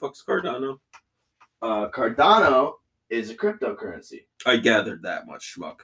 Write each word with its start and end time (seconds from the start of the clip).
Fuck's 0.00 0.22
Cardano. 0.26 0.78
Uh, 1.62 1.88
Cardano 1.88 2.74
is 3.10 3.30
a 3.30 3.34
cryptocurrency. 3.34 4.24
I 4.44 4.56
gathered 4.56 5.02
that 5.02 5.26
much, 5.26 5.56
schmuck. 5.56 5.80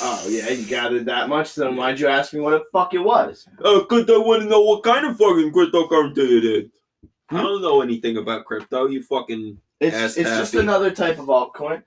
Oh 0.00 0.26
yeah, 0.28 0.48
you 0.48 0.66
gathered 0.66 1.06
that 1.06 1.28
much. 1.28 1.54
Then 1.54 1.76
why'd 1.76 2.00
you 2.00 2.08
ask 2.08 2.32
me 2.32 2.40
what 2.40 2.50
the 2.50 2.64
fuck 2.72 2.94
it 2.94 2.98
was? 2.98 3.46
Oh, 3.62 3.84
cause 3.84 4.06
I 4.08 4.18
want 4.18 4.42
to 4.42 4.48
know 4.48 4.60
what 4.62 4.82
kind 4.82 5.06
of 5.06 5.16
fucking 5.16 5.52
cryptocurrency 5.52 6.18
it 6.18 6.44
is. 6.44 6.70
I 7.30 7.42
don't 7.42 7.62
know 7.62 7.82
anything 7.82 8.16
about 8.16 8.44
crypto. 8.44 8.86
You 8.86 9.02
fucking 9.02 9.58
It's 9.80 10.16
it's 10.16 10.30
just 10.30 10.54
another 10.54 10.90
type 10.90 11.18
of 11.18 11.26
altcoin. 11.26 11.82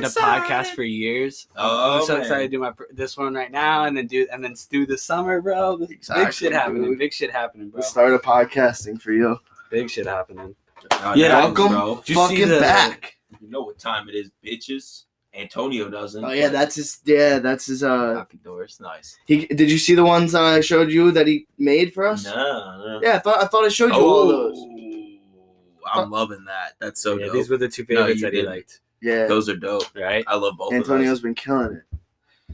Been 0.00 0.04
I'm 0.04 0.04
I've 0.04 0.14
been 0.14 0.22
so 0.22 0.22
wanting 0.22 0.42
to 0.48 0.54
podcast 0.54 0.74
for 0.74 0.82
years. 0.82 1.48
Oh, 1.56 1.98
I'm 2.00 2.06
so 2.06 2.12
man. 2.14 2.22
excited 2.22 2.42
to 2.44 2.48
do 2.56 2.58
my 2.60 2.72
this 2.92 3.16
one 3.16 3.34
right 3.34 3.50
now, 3.50 3.84
and 3.84 3.96
then 3.96 4.06
do 4.06 4.26
and 4.32 4.42
then 4.44 4.54
do 4.70 4.86
the 4.86 4.96
summer, 4.98 5.40
bro. 5.40 5.76
Big 5.78 5.90
Exactly, 5.92 6.32
shit 6.32 6.52
happening. 6.52 6.84
dude. 6.84 6.98
Big 6.98 7.12
shit 7.12 7.30
happening, 7.30 7.70
bro. 7.70 7.80
The 7.80 7.86
start 7.86 8.12
a 8.14 8.18
podcasting 8.18 9.00
for 9.00 9.12
you. 9.12 9.38
Big 9.70 9.90
shit 9.90 10.06
happening. 10.06 10.54
God 10.90 11.16
Yeah, 11.16 11.28
damn, 11.28 11.54
Welcome 11.54 11.68
bro. 11.72 11.96
Did 11.96 12.08
you 12.08 12.14
see 12.14 12.20
fucking 12.36 12.48
the- 12.48 12.60
back. 12.60 13.16
You 13.40 13.50
know 13.50 13.62
what 13.62 13.78
time 13.78 14.08
it 14.08 14.14
is, 14.14 14.30
bitches. 14.44 15.04
Antonio 15.34 15.90
doesn't. 15.90 16.24
Oh 16.24 16.30
yeah, 16.30 16.48
that's 16.48 16.76
his. 16.76 17.00
Yeah, 17.04 17.40
that's 17.40 17.66
his. 17.66 17.82
Uh, 17.82 18.14
Happy 18.14 18.38
doors, 18.38 18.78
nice. 18.80 19.18
he 19.26 19.44
did 19.46 19.70
you 19.70 19.76
see 19.76 19.94
the 19.94 20.04
ones 20.04 20.34
I 20.34 20.60
showed 20.60 20.90
you 20.90 21.10
that 21.10 21.26
he 21.26 21.46
made 21.58 21.92
for 21.92 22.06
us? 22.06 22.24
No, 22.24 22.32
no. 22.34 23.00
Yeah, 23.02 23.16
I 23.16 23.18
thought 23.18 23.42
I 23.42 23.46
thought 23.46 23.64
I 23.64 23.68
showed 23.68 23.88
you 23.92 24.00
all 24.00 24.26
those. 24.28 24.56
Oh, 24.58 26.00
I'm 26.02 26.10
loving 26.10 26.44
that. 26.46 26.72
That's 26.80 27.02
so 27.02 27.18
yeah, 27.18 27.26
dope. 27.26 27.34
these 27.34 27.50
were 27.50 27.58
the 27.58 27.68
two 27.68 27.84
favorites 27.84 28.20
you 28.20 28.26
that 28.26 28.32
he 28.32 28.40
didn't. 28.40 28.54
liked, 28.54 28.80
Yeah, 29.02 29.26
Those 29.26 29.48
are 29.48 29.56
dope. 29.56 29.94
right? 29.94 30.24
I 30.26 30.36
love 30.36 30.56
both 30.56 30.72
Antonio's 30.72 31.18
of 31.18 31.24
been 31.24 31.34
killing 31.34 31.76
it. 31.76 31.98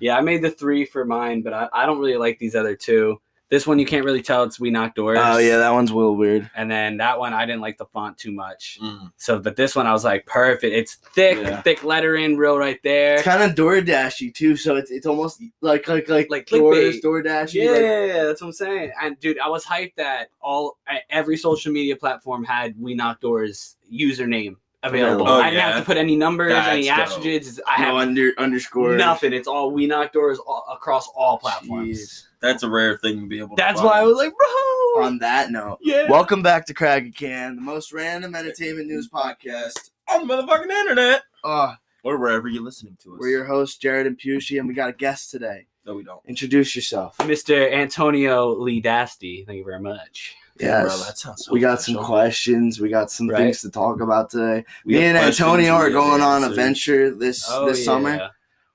Yeah, 0.01 0.17
I 0.17 0.21
made 0.23 0.43
the 0.43 0.51
three 0.51 0.85
for 0.85 1.05
mine, 1.05 1.43
but 1.43 1.53
I, 1.53 1.69
I 1.73 1.87
don't 1.87 1.99
really 1.99 2.17
like 2.17 2.39
these 2.39 2.55
other 2.57 2.75
two. 2.75 3.21
This 3.51 3.67
one 3.67 3.79
you 3.79 3.85
can't 3.85 4.07
really 4.07 4.23
tell 4.23 4.45
it's 4.45 4.59
We 4.59 4.71
Knock 4.71 4.95
Doors. 4.95 5.19
Oh 5.21 5.37
yeah, 5.37 5.59
that 5.59 5.75
one's 5.75 5.91
a 5.91 5.95
little 5.95 6.17
weird. 6.17 6.51
And 6.57 6.71
then 6.71 6.97
that 6.97 7.19
one 7.19 7.35
I 7.35 7.45
didn't 7.45 7.61
like 7.61 7.77
the 7.77 7.85
font 7.85 8.17
too 8.17 8.33
much. 8.33 8.79
Mm. 8.83 9.13
So, 9.19 9.39
but 9.39 9.57
this 9.57 9.77
one 9.77 9.87
I 9.87 9.93
was 9.93 10.05
like, 10.05 10.25
perfect. 10.25 10.75
It's 10.75 10.95
thick, 10.95 11.37
Yeah. 11.37 11.61
thick 11.61 11.85
lettering, 11.85 12.39
real 12.39 12.57
right 12.57 12.81
there. 12.83 13.17
It's 13.17 13.25
kind 13.25 13.43
of 13.43 13.55
DoorDashy 13.55 14.35
too, 14.35 14.57
so 14.57 14.77
it's 14.77 14.91
it's 14.91 15.05
almost 15.05 15.43
like 15.61 15.87
like 15.87 16.09
like 16.09 16.31
Like 16.31 16.47
Doors, 16.47 16.97
clickbait. 16.97 17.03
DoorDashy. 17.03 17.55
Yeah, 17.63 17.71
like- 18.17 18.27
that's 18.29 18.41
what 18.41 18.47
I'm 18.49 18.53
saying. 18.55 18.93
And 19.03 19.21
dude, 19.21 19.39
I 19.39 19.49
was 19.51 19.67
hyped 19.67 19.97
that 19.97 20.29
all 20.41 20.79
every 21.11 21.37
social 21.37 21.73
media 21.73 21.95
platform 21.95 22.45
had 22.45 22.75
We 22.81 22.95
Knock 22.95 23.21
Doors 23.21 23.77
username 23.93 24.57
available. 24.83 25.29
Oh, 25.29 25.41
I 25.41 25.51
didn't 25.51 25.63
have 25.63 25.79
to 25.81 25.85
put 25.85 25.97
any 25.97 26.17
numbers, 26.17 26.53
any 26.53 26.87
That's 26.87 27.11
dope. 27.11 27.19
asterisks. 27.19 27.61
I 27.67 27.79
no 27.81 27.85
have 27.87 27.95
under 27.97 28.33
underscore 28.39 28.97
nothing. 28.97 29.33
It's 29.33 29.49
all 29.49 29.71
We 29.71 29.87
Knock 29.87 30.13
Doors 30.13 30.39
all, 30.39 30.65
across 30.73 31.09
all 31.17 31.39
platforms. 31.39 31.99
Jeez. 31.99 32.25
That's 32.41 32.63
a 32.65 32.69
rare 32.69 32.97
thing 32.99 33.21
to 33.21 33.27
be 33.27 33.39
able. 33.39 33.51
to 33.51 33.55
That's 33.57 33.81
find. 33.81 33.91
why 33.91 34.01
I 34.01 34.03
was 34.03 34.17
like, 34.17 34.33
bro. 34.37 35.05
On 35.05 35.19
that 35.21 35.51
note, 35.51 35.79
yeah. 35.81 36.09
welcome 36.11 36.43
back 36.43 36.67
to 36.67 36.75
Crack 36.75 37.05
a 37.05 37.11
Can, 37.11 37.57
the 37.57 37.63
most 37.63 37.93
random 37.93 38.35
entertainment 38.35 38.89
news 38.89 39.09
podcast. 39.09 39.91
on 40.11 40.27
the 40.27 40.35
motherfucking 40.35 40.71
internet 40.71 41.23
Uh, 41.45 41.75
or 42.05 42.19
wherever 42.19 42.47
you're 42.49 42.63
listening 42.63 42.97
to 43.03 43.15
us. 43.15 43.19
we're 43.21 43.29
your 43.31 43.45
hosts, 43.47 43.79
Jared 43.79 44.07
and 44.07 44.19
Pusey, 44.19 44.59
and 44.59 44.69
we 44.69 44.75
got 44.75 44.91
a 44.91 44.93
guest 44.93 45.31
today. 45.31 45.67
No, 45.87 45.95
we 45.95 46.05
don't. 46.05 46.21
Introduce 46.27 46.77
yourself. 46.77 47.17
Mr. 47.19 47.73
Antonio 47.73 48.55
Lee 48.55 48.83
Dasty. 48.83 49.47
Thank 49.47 49.59
you 49.59 49.65
very 49.65 49.81
much. 49.81 50.37
Yes. 50.61 50.85
Bro, 50.87 51.07
that 51.07 51.19
sounds 51.19 51.45
so 51.47 51.53
we 51.53 51.61
got 51.61 51.81
some 51.81 51.97
questions. 51.97 52.81
We 52.81 52.89
got 52.89 53.11
some 53.11 53.29
Right. 53.29 53.39
things 53.39 53.63
to 53.63 53.71
talk 53.71 54.01
about 54.01 54.31
today. 54.31 54.65
We 54.85 54.95
Me 54.95 55.05
and 55.05 55.17
Antonio 55.17 55.73
are 55.75 55.91
going 55.91 56.21
on 56.21 56.45
a 56.45 56.51
venture 56.51 57.15
this 57.15 57.45
Oh, 57.49 57.67
this 57.69 57.85
summer. 57.85 58.31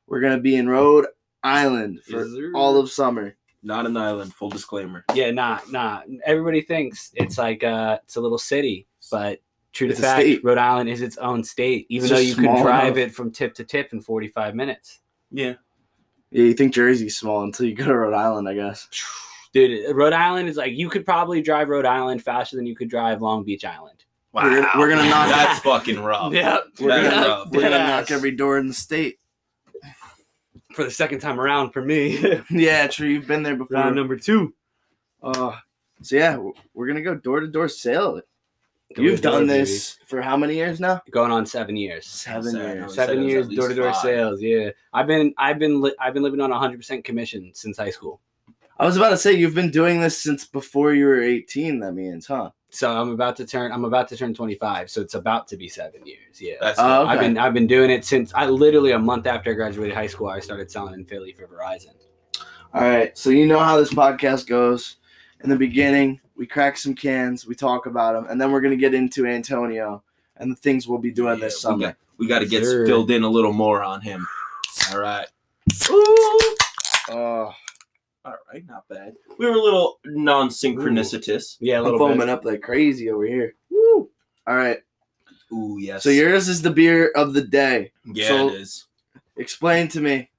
We're 0.08 0.22
gonna 0.22 0.40
be 0.40 0.56
in 0.56 0.68
Rhode 0.70 1.06
Island 1.44 2.02
for 2.04 2.20
Yes, 2.24 2.28
sir. 2.36 2.52
all 2.56 2.78
of 2.78 2.90
summer. 2.92 3.36
Not 3.64 3.86
an 3.86 3.98
island. 3.98 4.34
Full 4.34 4.50
disclaimer. 4.50 5.04
Yeah, 5.14 5.32
nah, 5.32 5.60
nah. 5.70 6.02
Everybody 6.26 6.62
thinks 6.62 7.12
it's 7.16 7.38
like 7.38 7.64
uh 7.64 8.00
it's 8.04 8.16
a 8.16 8.22
little 8.22 8.38
city, 8.38 8.88
but 9.12 9.40
true 9.74 9.88
to 9.88 9.92
It's 9.94 10.02
fact, 10.02 10.22
state. 10.22 10.44
Rhode 10.44 10.58
Island 10.58 10.90
is 10.90 11.02
its 11.02 11.18
own 11.18 11.44
state, 11.44 11.86
even 11.90 12.06
It's 12.06 12.14
though 12.14 12.20
you 12.20 12.36
can 12.36 12.62
drive 12.64 12.98
enough. 12.98 13.10
it 13.10 13.14
from 13.16 13.32
tip 13.32 13.54
to 13.56 13.64
tip 13.64 13.94
in 13.94 14.02
45 14.02 14.56
minutes. 14.56 15.00
Yeah. 15.32 15.54
Yeah, 16.32 16.44
you 16.46 16.54
think 16.54 16.74
Jersey's 16.74 17.18
small 17.18 17.44
until 17.44 17.68
you 17.68 17.76
go 17.76 17.86
to 17.86 17.96
Rhode 17.96 18.14
Island, 18.16 18.50
I 18.50 18.54
guess. 18.56 18.88
Dude, 19.54 19.96
Rhode 19.96 20.14
Island 20.14 20.50
is 20.50 20.58
like 20.58 20.74
you 20.74 20.90
could 20.90 21.06
probably 21.06 21.42
drive 21.42 21.70
Rhode 21.70 21.86
Island 21.86 22.22
faster 22.24 22.56
than 22.58 22.66
you 22.66 22.76
could 22.76 22.90
drive 22.90 23.22
Long 23.22 23.44
Beach 23.44 23.64
Island. 23.66 24.04
We're 24.34 24.62
gonna- 24.62 24.70
we're 24.78 24.90
gonna 24.90 25.10
knock- 25.10 25.30
That's 25.30 25.60
fucking 25.64 26.00
rough. 26.00 26.34
Yep. 26.34 26.64
We're 26.80 26.88
That's 26.90 27.14
gonna, 27.16 27.28
rough. 27.28 27.50
we're 27.52 27.62
gonna 27.62 27.78
knock 27.80 28.12
every 28.12 28.32
door 28.32 28.58
in 28.60 28.68
the 28.68 28.74
state. 28.74 29.20
For 30.74 30.84
the 30.84 30.92
second 30.92 31.20
time 31.20 31.40
around 31.40 31.72
for 31.72 31.82
me. 31.82 32.42
Yeah, 32.52 32.88
true. 32.88 33.08
You've 33.08 33.26
been 33.28 33.42
there 33.42 33.56
before. 33.56 33.78
Round 33.78 33.96
number 33.96 34.16
two. 34.16 34.54
Uh, 35.24 35.54
so 36.04 36.16
yeah, 36.16 36.38
we're 36.76 36.86
gonna 36.88 37.02
go 37.02 37.16
door 37.16 37.40
to 37.40 37.48
door 37.48 37.68
sale. 37.68 38.22
Door 38.96 39.06
You've 39.06 39.22
door, 39.22 39.32
done 39.34 39.48
baby. 39.48 39.62
this 39.62 39.98
for 40.06 40.22
how 40.22 40.38
many 40.38 40.54
years 40.56 40.80
now? 40.80 41.02
Going 41.10 41.32
on 41.32 41.46
seven 41.46 41.76
years. 41.76 42.06
Seven 42.06 42.52
Seven. 42.52 42.78
years. 42.78 42.94
Seven 42.94 43.24
years 43.24 43.48
door 43.50 43.70
to 43.70 43.74
door 43.76 43.94
sales. 43.94 44.40
Yeah, 44.42 44.70
I've 44.94 45.08
been 45.08 45.34
I've 45.38 45.58
been 45.58 45.82
li- 45.82 45.96
I've 46.00 46.14
been 46.14 46.24
living 46.24 46.42
on 46.42 46.52
100 46.52 46.78
percent 46.78 47.04
commission 47.04 47.52
since 47.56 47.78
high 47.78 47.90
school. 47.90 48.22
I 48.80 48.86
was 48.86 48.96
about 48.98 49.10
to 49.10 49.18
say 49.18 49.34
you've 49.34 49.56
been 49.56 49.72
doing 49.72 50.02
this 50.02 50.18
since 50.18 50.46
before 50.46 50.94
you 50.94 51.06
were 51.06 51.22
18. 51.22 51.80
That 51.80 51.94
means, 51.94 52.28
huh? 52.28 52.52
So 52.70 52.92
I'm 52.96 53.10
about 53.12 53.36
to 53.38 53.46
turn 53.46 53.72
I'm 53.72 53.86
about 53.86 54.08
to 54.10 54.18
turn 54.18 54.34
25. 54.34 54.90
So 54.92 55.02
it's 55.02 55.14
about 55.16 55.48
to 55.48 55.58
be 55.58 55.68
seven 55.68 56.06
years. 56.06 56.40
Yeah. 56.42 56.56
That's 56.62 56.78
Oh, 56.80 57.04
okay. 57.04 57.12
I've 57.12 57.20
been 57.20 57.38
I've 57.38 57.54
been 57.54 57.66
doing 57.68 57.90
it 57.90 58.06
since 58.06 58.34
I 58.36 58.46
literally 58.46 58.92
a 58.92 59.00
month 59.00 59.26
after 59.26 59.52
I 59.52 59.54
graduated 59.54 59.96
high 59.96 60.08
school. 60.08 60.28
I 60.28 60.40
started 60.42 60.70
selling 60.70 60.94
in 60.94 61.06
Philly 61.06 61.32
for 61.34 61.48
Verizon. 61.48 61.94
All 62.74 62.82
right. 62.82 63.18
So 63.18 63.30
you 63.30 63.48
know 63.48 63.60
how 63.60 63.78
this 63.78 63.94
podcast 63.94 64.48
goes. 64.48 64.98
In 65.44 65.50
the 65.50 65.56
beginning, 65.56 66.20
we 66.36 66.46
crack 66.46 66.78
some 66.78 66.94
cans, 66.94 67.48
we 67.48 67.56
talk 67.56 67.86
about 67.86 68.14
them, 68.14 68.26
and 68.30 68.40
then 68.40 68.52
we're 68.52 68.62
gonna 68.62 68.76
get 68.76 68.94
into 68.94 69.26
Antonio 69.26 70.04
and 70.36 70.52
the 70.52 70.56
things 70.56 70.88
we'll 70.88 71.00
be 71.00 71.12
doing 71.12 71.40
this 71.40 71.64
Yeah, 71.64 71.70
we 71.70 71.74
summer. 71.74 71.88
got, 71.88 71.98
we 72.20 72.28
got 72.28 72.40
to 72.40 72.46
get 72.46 72.62
Sure. 72.64 72.86
filled 72.86 73.10
in 73.10 73.24
a 73.24 73.28
little 73.30 73.54
more 73.54 73.82
on 73.82 74.02
him. 74.02 74.28
All 74.92 75.00
right. 75.00 75.26
Oh, 77.10 77.52
All 78.28 78.36
right. 78.54 78.64
Not 78.68 78.88
bad. 78.90 79.14
We 79.40 79.46
were 79.46 79.54
a 79.54 79.62
little 79.62 80.00
non 80.06 80.50
synchronicitous. 80.50 81.56
Yeah, 81.62 81.76
a 81.76 81.78
I'm 81.80 81.84
little 81.86 82.00
foaming 82.00 82.18
bit. 82.20 82.30
up 82.30 82.44
like 82.46 82.62
crazy 82.62 83.10
over 83.10 83.26
here. 83.26 83.56
Woo! 83.70 84.10
All 84.46 84.56
right. 84.56 84.80
Ooh, 85.54 85.78
yes. 85.80 86.04
So 86.04 86.10
yours 86.10 86.50
is 86.50 86.62
the 86.62 86.70
beer 86.72 87.12
of 87.16 87.34
the 87.34 87.42
day. 87.42 87.92
Yeah, 88.06 88.28
so- 88.28 88.50
it 88.50 88.56
is. 88.56 88.86
Explain 89.38 89.88
to 89.90 90.02
me 90.02 90.30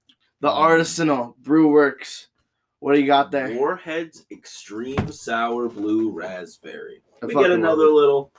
the 0.40 0.50
Um, 0.50 0.56
Artisanal 0.70 1.36
Brew 1.38 1.68
Works. 1.68 2.28
What 2.80 2.94
do 2.94 3.00
you 3.00 3.06
got 3.06 3.30
there? 3.30 3.48
Warhead's 3.56 4.26
Extreme 4.30 5.10
Sour 5.12 5.68
Blue 5.68 6.10
Raspberry. 6.10 7.02
I 7.22 7.26
We 7.26 7.32
fucking 7.32 7.48
get 7.48 7.58
another 7.58 7.86
little. 7.86 8.32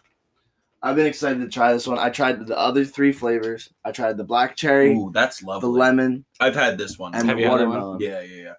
I've 0.82 0.96
been 0.96 1.08
excited 1.08 1.40
to 1.42 1.50
try 1.50 1.74
this 1.74 1.88
one. 1.88 1.98
I 2.00 2.10
tried 2.10 2.46
the 2.46 2.58
other 2.58 2.86
three 2.86 3.12
flavors. 3.12 3.70
I 3.84 3.92
tried 3.92 4.16
the 4.18 4.24
black 4.24 4.56
cherry, 4.56 4.94
Ooh, 4.94 5.12
that's 5.14 5.44
lovely. 5.44 5.68
the 5.68 5.72
lemon, 5.78 6.24
I've 6.40 6.56
had 6.56 6.78
this 6.78 6.98
one. 7.00 7.14
and 7.16 7.28
Have 7.28 7.36
the 7.36 7.44
you 7.44 7.50
had 7.50 7.60
one? 7.60 7.68
watermelon. 7.70 8.00
yeah, 8.02 8.22
yeah, 8.22 8.44
yeah. 8.44 8.54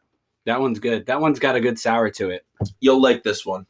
That 0.47 0.61
one's 0.61 0.79
good. 0.79 1.07
That 1.07 1.21
one's 1.21 1.39
got 1.39 1.57
a 1.57 1.61
good 1.61 1.79
sour 1.79 2.11
to 2.11 2.31
it. 2.31 2.45
You'll 2.81 3.01
like 3.01 3.23
this 3.23 3.45
one. 3.45 3.67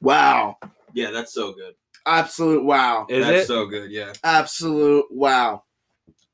Wow. 0.00 0.56
Yeah, 0.94 1.10
that's 1.10 1.32
so 1.32 1.52
good. 1.52 1.74
Absolute 2.06 2.64
wow. 2.64 3.06
Is 3.08 3.26
that's 3.26 3.44
it? 3.44 3.46
so 3.46 3.66
good. 3.66 3.90
Yeah, 3.90 4.12
Absolute 4.24 5.04
wow. 5.10 5.64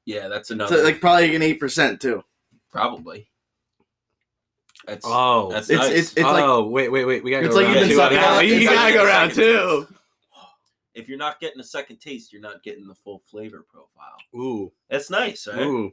yeah. 0.04 0.28
That's 0.28 0.48
So 0.48 0.54
another. 0.54 0.82
like 0.84 1.00
probably 1.00 1.34
an 1.34 1.42
eight 1.42 1.58
percent 1.60 2.00
too. 2.00 2.22
probably. 2.70 3.28
That's 4.86 5.04
oh. 5.04 5.50
that's 5.50 5.68
It's 5.68 5.80
nice. 5.80 5.90
it's 5.92 6.12
it's 6.12 6.22
like 6.22 6.44
oh, 6.44 6.68
wait, 6.68 6.90
wait, 6.92 7.04
wait. 7.04 7.24
We 7.24 7.32
gotta 7.32 7.46
it's 7.46 7.54
go 7.56 7.60
like 7.60 7.74
round 7.74 7.90
you've 7.90 7.98
been 7.98 8.10
two. 8.10 8.18
sucking 8.18 8.18
Yeah, 8.18 8.40
you 8.42 8.64
gotta 8.64 8.76
like 8.76 8.94
go 8.94 9.00
you've 9.02 9.08
been 9.08 9.14
round 9.16 9.34
two. 9.34 9.86
if 10.94 11.08
you're 11.08 11.18
not 11.18 11.40
getting 11.40 11.58
a 11.60 11.64
second 11.64 11.96
taste, 11.98 12.32
you're 12.32 12.40
not 12.42 12.62
getting 12.62 12.86
the 12.86 12.94
full 12.94 13.20
flavor 13.28 13.66
profile. 13.68 14.16
Ooh, 14.36 14.72
That's 14.88 15.10
nice, 15.10 15.48
right? 15.48 15.60
ooh. 15.60 15.90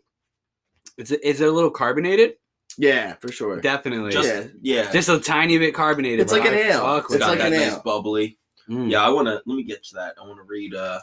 Is 0.97 1.09
it, 1.11 1.23
is 1.23 1.41
it 1.41 1.47
a 1.47 1.51
little 1.51 1.71
carbonated? 1.71 2.35
Yeah, 2.77 3.13
for 3.15 3.31
sure. 3.31 3.59
Definitely. 3.61 4.11
Just 4.11 4.27
Yeah. 4.27 4.43
yeah. 4.61 4.91
Just 4.91 5.09
a 5.09 5.19
tiny 5.19 5.57
bit 5.57 5.73
carbonated. 5.73 6.19
It's 6.19 6.31
like 6.31 6.45
an 6.45 6.53
I 6.53 6.57
ale. 6.71 6.81
fuck 6.81 7.05
It's 7.11 7.19
like 7.21 7.37
that. 7.39 7.49
that 7.49 7.53
an 7.53 7.59
nice 7.59 7.73
ale. 7.73 7.81
bubbly. 7.83 8.37
Mm. 8.69 8.89
Yeah, 8.91 9.03
I 9.05 9.09
want 9.09 9.27
to. 9.27 9.41
Let 9.45 9.55
me 9.55 9.63
get 9.63 9.83
to 9.85 9.95
that. 9.95 10.15
I 10.21 10.25
want 10.25 10.37
to 10.37 10.43
read. 10.43 10.73
uh 10.73 10.99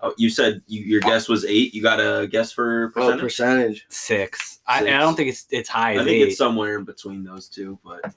oh, 0.00 0.14
You 0.16 0.30
said 0.30 0.62
you, 0.68 0.82
your 0.82 1.00
guess 1.00 1.28
was 1.28 1.44
eight. 1.44 1.74
You 1.74 1.82
got 1.82 1.98
a 1.98 2.26
guess 2.28 2.52
for 2.52 2.90
percentage? 2.90 3.18
Oh, 3.18 3.22
percentage? 3.22 3.66
percentage. 3.82 3.86
Six. 3.88 4.58
I, 4.66 4.78
I 4.80 4.98
don't 5.00 5.16
think 5.16 5.28
it's 5.30 5.46
it's 5.50 5.68
high 5.68 5.92
I 5.94 5.96
think 5.98 6.08
eight. 6.08 6.22
it's 6.28 6.38
somewhere 6.38 6.78
in 6.78 6.84
between 6.84 7.24
those 7.24 7.48
two, 7.48 7.78
but 7.84 8.14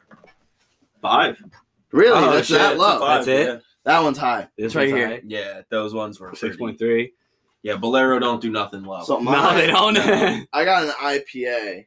five. 1.02 1.42
Really? 1.92 2.18
Oh, 2.18 2.32
That's 2.34 2.48
shit, 2.48 2.58
that 2.60 2.78
low. 2.78 3.00
five, 3.00 3.26
That's 3.26 3.28
it? 3.28 3.48
yeah. 3.48 3.60
That 3.86 4.04
one's 4.04 4.18
high. 4.18 4.48
This 4.58 4.68
It's 4.68 4.76
right 4.76 4.88
one's 4.90 4.98
here. 4.98 5.08
high. 5.10 5.22
Yeah, 5.26 5.62
those 5.70 5.94
ones 5.94 6.20
were 6.20 6.30
Six 6.30 6.40
pretty- 6.42 6.58
point 6.58 6.80
three. 6.80 7.14
Yeah, 7.64 7.78
Bolero 7.78 8.20
don't 8.20 8.42
do 8.42 8.50
nothing 8.52 8.84
well. 8.84 9.04
So 9.06 9.20
No, 9.20 9.54
they 9.56 9.68
don't. 9.68 9.98
I 10.54 10.66
got 10.66 10.84
an 10.84 10.90
IPA. 11.02 11.86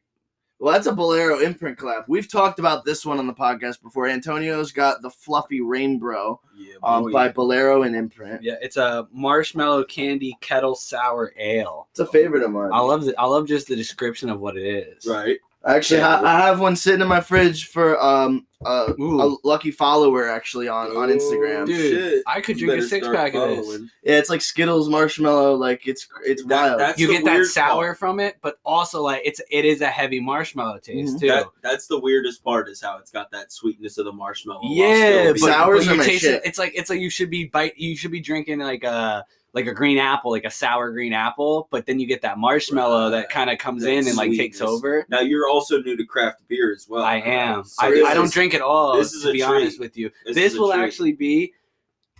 Well, 0.58 0.72
that's 0.72 0.86
a 0.86 0.92
Bolero 0.92 1.40
imprint 1.40 1.78
collab. 1.78 2.04
We've 2.08 2.30
talked 2.30 2.58
about 2.58 2.84
this 2.84 3.04
one 3.04 3.18
on 3.18 3.26
the 3.26 3.34
podcast 3.34 3.82
before. 3.82 4.06
Antonio's 4.06 4.72
got 4.72 5.02
the 5.02 5.10
Fluffy 5.10 5.60
Rainbow 5.60 6.40
yeah, 6.56 6.76
um, 6.82 7.04
boy. 7.04 7.12
by 7.12 7.28
Bolero 7.28 7.82
and 7.82 7.94
imprint. 7.94 8.42
yeah, 8.42 8.54
it's 8.62 8.78
a 8.78 9.06
marshmallow 9.12 9.84
candy 9.84 10.36
kettle 10.40 10.74
sour 10.74 11.34
ale. 11.36 11.88
It's 11.90 12.00
a 12.00 12.06
favorite 12.06 12.42
of 12.42 12.52
mine. 12.52 12.70
I 12.72 12.80
love 12.80 13.04
the, 13.04 13.14
I 13.18 13.26
love 13.26 13.46
just 13.46 13.68
the 13.68 13.76
description 13.76 14.30
of 14.30 14.40
what 14.40 14.56
it 14.56 14.66
is. 14.66 15.06
right. 15.06 15.38
Actually, 15.66 15.98
Yeah. 16.00 16.20
I, 16.20 16.36
I 16.42 16.46
have 16.46 16.60
one 16.60 16.76
sitting 16.76 17.00
in 17.00 17.08
my 17.08 17.20
fridge 17.20 17.66
for 17.68 18.00
um 18.02 18.46
uh, 18.64 18.92
a 18.98 19.36
lucky 19.44 19.70
follower 19.70 20.28
actually 20.28 20.66
on 20.68 20.96
on 20.96 21.08
Instagram. 21.10 21.66
Dude, 21.66 21.76
shit. 21.76 22.22
I 22.26 22.40
could 22.40 22.58
You 22.58 22.66
drink 22.68 22.78
a 22.78 22.82
better 22.82 22.88
six 22.88 23.04
start 23.06 23.16
pack 23.16 23.34
of 23.34 23.48
this. 23.50 23.66
following. 23.66 23.90
Yeah, 24.02 24.16
it's 24.18 24.30
like 24.30 24.40
Skittles 24.40 24.88
marshmallow. 24.88 25.56
Like 25.56 25.86
it's 25.86 26.08
it's 26.24 26.42
That- 26.44 26.68
wild. 26.68 26.80
that's 26.80 26.98
You 26.98 27.08
the 27.08 27.12
get 27.14 27.24
that 27.26 27.34
weird 27.34 27.46
sour 27.48 27.86
part. 27.88 27.98
from 27.98 28.20
it, 28.20 28.36
but 28.40 28.58
also 28.64 29.02
like 29.02 29.22
it's 29.24 29.40
it 29.50 29.64
is 29.64 29.80
a 29.82 29.88
heavy 29.88 30.20
marshmallow 30.20 30.78
taste 30.78 31.16
Mhm. 31.16 31.20
too. 31.20 31.26
That, 31.28 31.46
that's 31.62 31.86
the 31.86 31.98
weirdest 32.00 32.42
part 32.42 32.68
is 32.68 32.80
how 32.80 32.96
it's 32.98 33.10
got 33.10 33.30
that 33.32 33.52
sweetness 33.52 33.98
of 33.98 34.06
the 34.06 34.12
marshmallow. 34.12 34.60
while 34.62 34.72
yeah, 34.72 34.94
still 35.10 35.24
but, 35.26 35.34
being- 35.34 35.46
Sours 35.48 35.78
but 35.84 35.88
are 35.88 35.92
you 35.92 35.98
my 35.98 36.04
taste 36.06 36.22
shit. 36.22 36.34
it. 36.36 36.42
It's 36.46 36.58
like 36.58 36.72
it's 36.74 36.88
like 36.88 37.00
you 37.00 37.10
should 37.10 37.28
be 37.30 37.44
bite. 37.46 37.76
You 37.76 37.96
should 37.96 38.12
be 38.12 38.20
drinking 38.20 38.60
like 38.60 38.84
a 38.84 39.24
like 39.56 39.66
a 39.66 39.72
green 39.74 39.98
apple, 39.98 40.30
like 40.30 40.44
a 40.44 40.50
sour 40.50 40.92
green 40.92 41.12
apple. 41.12 41.66
But 41.72 41.86
then 41.86 41.98
you 41.98 42.06
get 42.06 42.22
that 42.22 42.38
marshmallow 42.38 43.10
that 43.10 43.30
kind 43.30 43.50
of 43.50 43.58
comes 43.58 43.82
That 43.82 43.90
in 43.92 44.06
and 44.06 44.16
like 44.16 44.30
takes 44.32 44.60
over. 44.60 45.04
Now 45.08 45.20
you're 45.20 45.48
also 45.48 45.80
new 45.82 45.96
to 45.96 46.04
craft 46.04 46.46
beer 46.46 46.72
as 46.72 46.86
well. 46.88 47.02
I 47.02 47.16
am. 47.16 47.64
So 47.64 47.84
I, 47.86 48.10
I 48.10 48.14
don't 48.14 48.26
is- 48.26 48.32
drink 48.32 48.54
at 48.54 48.60
all. 48.60 48.96
this 48.96 49.12
is 49.14 49.22
to 49.24 49.30
a 49.30 49.32
be 49.32 49.38
treat. 49.40 49.48
honest 49.48 49.80
with 49.80 49.96
you. 49.96 50.10
This 50.26 50.34
This, 50.36 50.58
will 50.58 50.72
actually 50.72 51.12
be, 51.12 51.52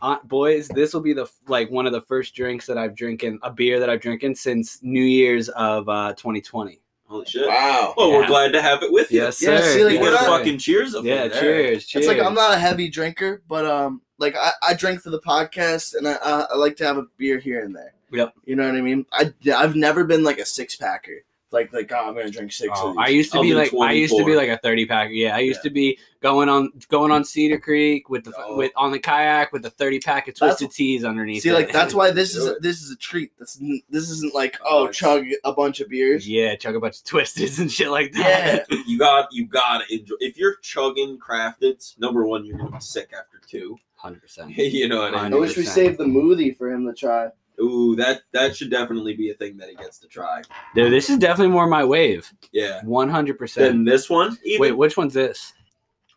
uh, 0.03 0.17
boys. 0.25 0.67
This 0.69 0.93
will 0.95 1.03
be 1.03 1.13
the 1.13 1.27
like 1.47 1.71
one 1.71 1.87
of 1.87 1.93
the 1.93 2.01
first 2.01 2.35
drinks 2.35 2.67
that 2.67 2.77
I've 2.79 2.97
drinking 2.97 3.39
a 3.43 3.51
beer 3.53 3.79
that 3.81 3.89
I've 3.91 4.01
drinking 4.01 4.35
since 4.35 4.79
New 4.83 5.05
Year's 5.05 5.49
of 5.51 5.89
uh 5.89 6.15
2020. 6.15 6.81
Holy 7.09 7.25
shit. 7.25 7.47
wow. 7.47 7.95
Well, 7.97 8.11
we're 8.13 8.27
glad 8.27 8.53
to 8.55 8.61
have 8.61 8.83
it 8.83 8.91
with 8.93 9.13
you. 9.13 9.21
Yes, 9.23 9.41
Yeah, 9.41 9.59
sir. 9.61 9.75
see, 9.75 9.85
like, 9.85 9.93
You 9.95 10.01
get 10.01 10.13
a 10.15 10.19
I- 10.21 10.25
fucking 10.25 10.59
cheers 10.59 10.95
up 10.95 11.05
yeah. 11.05 11.29
there. 11.29 11.41
Cheers. 11.41 11.87
Cheers. 11.87 12.05
It's 12.05 12.09
like 12.13 12.19
I'm 12.27 12.35
not 12.35 12.53
a 12.55 12.59
heavy 12.59 12.89
drinker, 12.89 13.43
but 13.47 13.65
um, 13.65 14.01
like 14.19 14.35
I, 14.37 14.51
I 14.63 14.75
drink 14.75 15.01
for 15.01 15.11
the 15.11 15.21
podcast, 15.21 15.95
and 15.95 16.07
I, 16.09 16.15
I 16.15 16.41
I 16.53 16.57
like 16.57 16.77
to 16.77 16.85
have 16.87 16.97
a 16.99 17.07
beer 17.17 17.39
here 17.39 17.65
and 17.65 17.75
there. 17.75 17.93
Yep. 18.13 18.35
You 18.45 18.57
know 18.57 18.67
what 18.67 18.77
I 18.77 18.81
mean? 18.83 19.05
I 19.13 19.33
I've 19.55 19.77
never 19.77 20.05
been 20.05 20.25
like 20.25 20.39
a 20.39 20.47
six 20.47 20.77
packer. 20.77 21.23
Like 21.53 21.73
like 21.73 21.91
oh, 21.93 22.09
I'm 22.09 22.15
gonna 22.15 22.29
drink 22.29 22.53
six 22.53 22.73
Oh, 22.77 22.89
of 22.91 22.97
these. 22.97 23.05
I 23.05 23.09
used 23.09 23.31
to 23.33 23.39
I'll 23.39 23.43
be 23.45 23.51
do 23.51 23.57
like 23.57 23.73
I 23.73 23.93
used 23.93 24.17
to 24.17 24.25
be 24.25 24.35
like 24.35 24.49
a 24.49 24.59
thirty 24.59 24.85
packer. 24.85 25.13
Yeah, 25.13 25.37
I 25.37 25.39
used 25.39 25.61
Yeah. 25.61 25.69
to 25.69 25.71
be 25.71 25.99
going 26.21 26.49
on 26.49 26.73
going 26.89 27.13
on 27.13 27.25
Cedar 27.25 27.59
Creek 27.61 28.11
with 28.11 28.25
the 28.25 28.33
Oh. 28.37 28.57
with 28.57 28.73
on 28.77 28.91
the 28.91 28.99
kayak 28.99 29.53
with 29.53 29.63
the 29.63 29.71
thirty 29.71 30.01
pack 30.01 30.27
of 30.27 30.35
That's- 30.35 30.59
twisted 30.59 30.77
teas 30.77 31.05
underneath. 31.05 31.45
See, 31.45 31.51
it. 31.51 31.55
like 31.55 31.73
that's 31.73 31.95
why 31.95 32.11
this 32.11 32.35
is 32.37 32.47
it. 32.47 32.63
this 32.63 32.83
is 32.83 32.91
a 32.91 32.97
treat. 32.97 33.31
This 33.39 33.55
isn't- 33.57 33.85
this 33.89 34.11
isn't 34.11 34.35
like 34.35 34.59
Oh, 34.65 34.89
chug 34.89 35.25
a 35.45 35.53
bunch 35.53 35.79
of 35.81 35.89
beers. 35.89 36.29
yeah, 36.29 36.57
chug 36.57 36.75
a 36.75 36.81
bunch 36.81 36.99
of 36.99 37.05
twisteds 37.05 37.61
and 37.61 37.71
shit 37.71 37.91
like 37.91 38.13
that. 38.13 38.67
Yeah. 38.69 38.79
You 38.87 38.99
got 38.99 39.33
you 39.33 39.47
gotta 39.47 39.85
enjoy 39.93 40.17
if 40.21 40.37
you're 40.37 40.57
chugging 40.57 41.17
crafteds, 41.19 41.97
number 41.99 42.25
one, 42.27 42.45
you're 42.45 42.59
gonna 42.59 42.73
be 42.73 42.81
sick 42.81 43.11
after 43.17 43.41
two. 43.49 43.79
Hundred 43.97 44.23
percent. 44.23 44.51
you 44.57 44.89
know 44.89 45.01
what 45.01 45.15
I 45.15 45.27
I 45.27 45.31
wish 45.31 45.57
we 45.57 45.65
saved 45.65 45.99
the 45.99 46.05
smoothie 46.05 46.57
for 46.57 46.71
him 46.71 46.87
to 46.87 46.93
try. 46.93 47.29
Ooh, 47.61 47.97
that 47.97 48.21
that 48.33 48.55
should 48.55 48.71
definitely 48.71 49.15
be 49.17 49.31
a 49.31 49.35
thing 49.35 49.57
that 49.57 49.69
he 49.71 49.75
gets 49.77 49.99
to 50.01 50.07
try. 50.09 50.43
Dude, 50.75 50.93
this 50.93 51.09
is 51.09 51.17
definitely 51.19 51.53
more 51.53 51.67
my 51.67 51.85
wave. 51.85 52.31
Yeah. 52.53 52.83
One 52.85 53.09
hundred 53.09 53.39
percent. 53.39 53.67
Then 53.67 53.85
this 53.85 54.11
one, 54.11 54.37
even 54.45 54.61
Wait, 54.61 54.73
which 54.73 54.97
one's 54.97 55.15
this? 55.15 55.55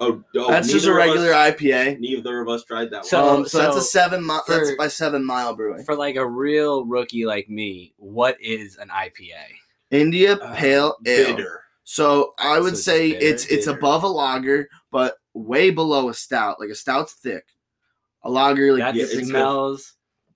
oh, 0.01 0.21
oh 0.35 0.49
That's 0.51 0.69
just 0.71 0.85
a 0.85 0.93
regular 0.93 1.31
us- 1.33 1.53
IPA. 1.55 1.99
Neither 1.99 2.41
of 2.41 2.49
us 2.49 2.63
tried 2.65 2.91
that 2.91 3.05
So- 3.05 3.25
one. 3.25 3.35
um, 3.37 3.45
so, 3.47 3.57
that's 3.59 3.77
a 3.77 3.81
seven. 3.81 4.25
Mi- 4.25 4.39
that's 4.47 4.71
by 4.77 4.87
Seven 4.89 5.23
Mile 5.25 5.55
Brewing. 5.55 5.83
For 5.85 5.95
like 5.95 6.15
a 6.17 6.25
real 6.27 6.85
rookie 6.85 7.25
like 7.25 7.49
me, 7.49 7.93
what 7.97 8.35
is 8.41 8.75
an 8.77 8.89
IPA? 8.89 9.35
India 9.91 10.35
Uh, 10.35 10.55
Pale 10.55 10.97
Ale. 11.05 11.35
Bitter. 11.35 11.63
So 11.85 12.33
I 12.37 12.59
would 12.59 12.73
So 12.73 12.73
it's 12.75 12.83
say 12.83 13.11
bitter, 13.13 13.25
it's 13.25 13.45
it's 13.47 13.67
above 13.67 14.03
a 14.03 14.07
lager, 14.07 14.67
but 14.91 15.15
way 15.33 15.69
below 15.69 16.09
a 16.09 16.13
stout. 16.13 16.59
Like 16.59 16.69
a 16.69 16.75
stout's 16.75 17.13
thick. 17.13 17.45
A 18.23 18.29
lager, 18.29 18.73
like 18.73 18.79
That 18.81 18.95
yeah, 18.95 19.03
it's 19.03 19.15
good. 19.15 19.25
smells. 19.27 19.93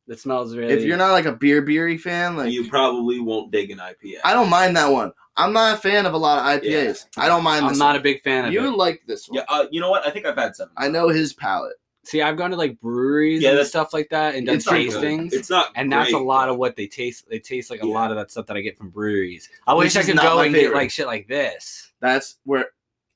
That 0.08 0.20
smells 0.20 0.56
really. 0.56 0.74
if 0.74 0.84
you're 0.84 0.98
not 0.98 1.12
like 1.12 1.26
a 1.26 1.32
beer 1.32 1.62
beery 1.62 1.98
fan, 1.98 2.36
like 2.36 2.52
you 2.52 2.68
probably 2.70 3.20
won't 3.20 3.52
dig 3.52 3.72
an 3.72 3.78
IPA. 3.78 4.18
I 4.24 4.34
don't 4.34 4.50
mind 4.50 4.76
that 4.76 4.88
one. 4.92 5.14
I'm 5.38 5.54
not 5.54 5.76
a 5.76 5.78
fan 5.78 6.06
of 6.06 6.14
a 6.14 6.18
lot 6.18 6.40
of 6.40 6.62
IPAs. 6.62 7.06
I 7.18 7.28
don't 7.28 7.44
mind 7.44 7.64
I'm 7.66 7.70
this. 7.72 7.80
not 7.80 7.88
one. 7.94 7.96
a 7.96 8.00
big 8.02 8.22
fan 8.22 8.46
of 8.46 8.54
You 8.54 8.68
it. 8.68 8.78
like 8.78 9.02
this 9.08 9.28
one? 9.30 9.38
Yeah, 9.40 9.46
uh, 9.48 9.66
you 9.72 9.80
know 9.82 9.90
what? 9.90 10.06
I 10.06 10.12
think 10.12 10.26
I've 10.26 10.38
had 10.38 10.56
seven. 10.56 10.74
I 10.78 10.90
know 10.90 11.08
his 11.10 11.34
palate. 11.34 11.76
See, 12.06 12.22
I've 12.22 12.36
gone 12.36 12.52
to 12.52 12.58
like 12.58 12.80
breweries 12.82 13.42
Yeah, 13.42 13.58
and 13.58 13.66
stuff 13.66 13.94
like 13.94 14.10
that 14.10 14.36
and 14.36 14.46
done 14.46 14.56
It's 14.58 14.66
not 14.66 14.76
tastings. 14.76 15.32
It's 15.32 15.50
not, 15.50 15.70
and 15.76 15.90
that's 15.90 16.12
a 16.12 16.18
lot 16.18 16.50
of 16.50 16.58
what 16.58 16.76
they 16.76 16.86
taste. 16.86 17.30
They 17.30 17.40
taste 17.40 17.70
like 17.72 17.82
a 17.82 17.88
Yeah. 17.88 17.94
lot 17.94 18.12
of 18.12 18.18
that 18.18 18.30
stuff 18.30 18.46
that 18.48 18.58
I 18.58 18.62
get 18.62 18.78
from 18.78 18.90
breweries. 18.90 19.50
I 19.66 19.74
wish 19.74 19.96
I 19.96 20.04
could 20.04 20.18
go 20.18 20.40
and 20.40 20.54
favorite. 20.54 20.72
get 20.72 20.76
like 20.78 20.92
shit 20.92 21.08
like 21.08 21.28
this. 21.30 21.94
That's 22.02 22.36
where 22.44 22.68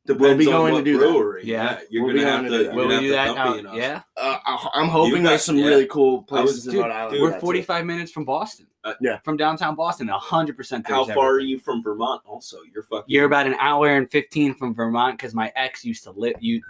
Depends 0.08 0.22
We'll 0.22 0.38
be 0.38 0.48
on 0.48 0.52
going 0.54 0.74
what 0.74 0.80
to 0.80 0.84
do 0.86 0.98
that. 1.00 1.12
brewery. 1.12 1.42
Yeah. 1.46 1.80
you're 1.90 2.04
We'll 2.06 2.14
gonna 2.16 2.26
going 2.26 2.34
have 2.34 2.44
to 2.46 2.50
to. 2.50 2.58
do 2.58 2.64
that. 2.64 2.64
you're 2.64 2.74
Will 2.76 2.90
gonna 2.90 3.02
we 3.02 3.08
do 3.08 3.12
that? 3.12 3.38
Out, 3.38 3.76
yeah. 3.76 4.02
uh, 4.16 4.38
I- 4.46 4.70
I'm 4.76 4.88
hoping 4.88 5.24
got- 5.24 5.30
there's 5.30 5.44
some 5.44 5.58
yeah. 5.58 5.66
really 5.66 5.86
cool 5.88 6.26
I 6.32 6.42
was- 6.42 6.52
places 6.52 6.68
in 6.68 6.72
dude, 6.74 6.82
Rhode 6.84 6.92
Island. 6.92 7.12
dude, 7.14 7.22
We're 7.22 7.30
that, 7.32 7.36
too. 7.36 7.42
45 7.42 7.86
minutes 7.86 8.12
from 8.12 8.24
Boston. 8.26 8.68
Uh, 8.86 8.94
yeah. 9.02 9.20
From 9.26 9.36
downtown 9.36 9.76
Boston, 9.76 10.08
100%. 10.08 10.88
How 10.88 11.04
there's 11.04 11.14
far 11.16 11.32
are 11.32 11.40
you 11.42 11.60
from 11.60 11.84
Vermont? 11.84 12.22
Also, 12.26 12.60
you're 12.74 12.84
fucking. 12.84 13.04
You're 13.08 13.26
about 13.26 13.46
an 13.48 13.56
hour 13.60 13.90
and 13.98 14.10
15 14.10 14.54
from 14.56 14.74
Vermont 14.74 15.18
because 15.18 15.34
my 15.36 15.52
ex 15.58 15.84
used 15.84 16.04
to 16.06 16.12
live. 16.12 16.36
You, 16.40 16.62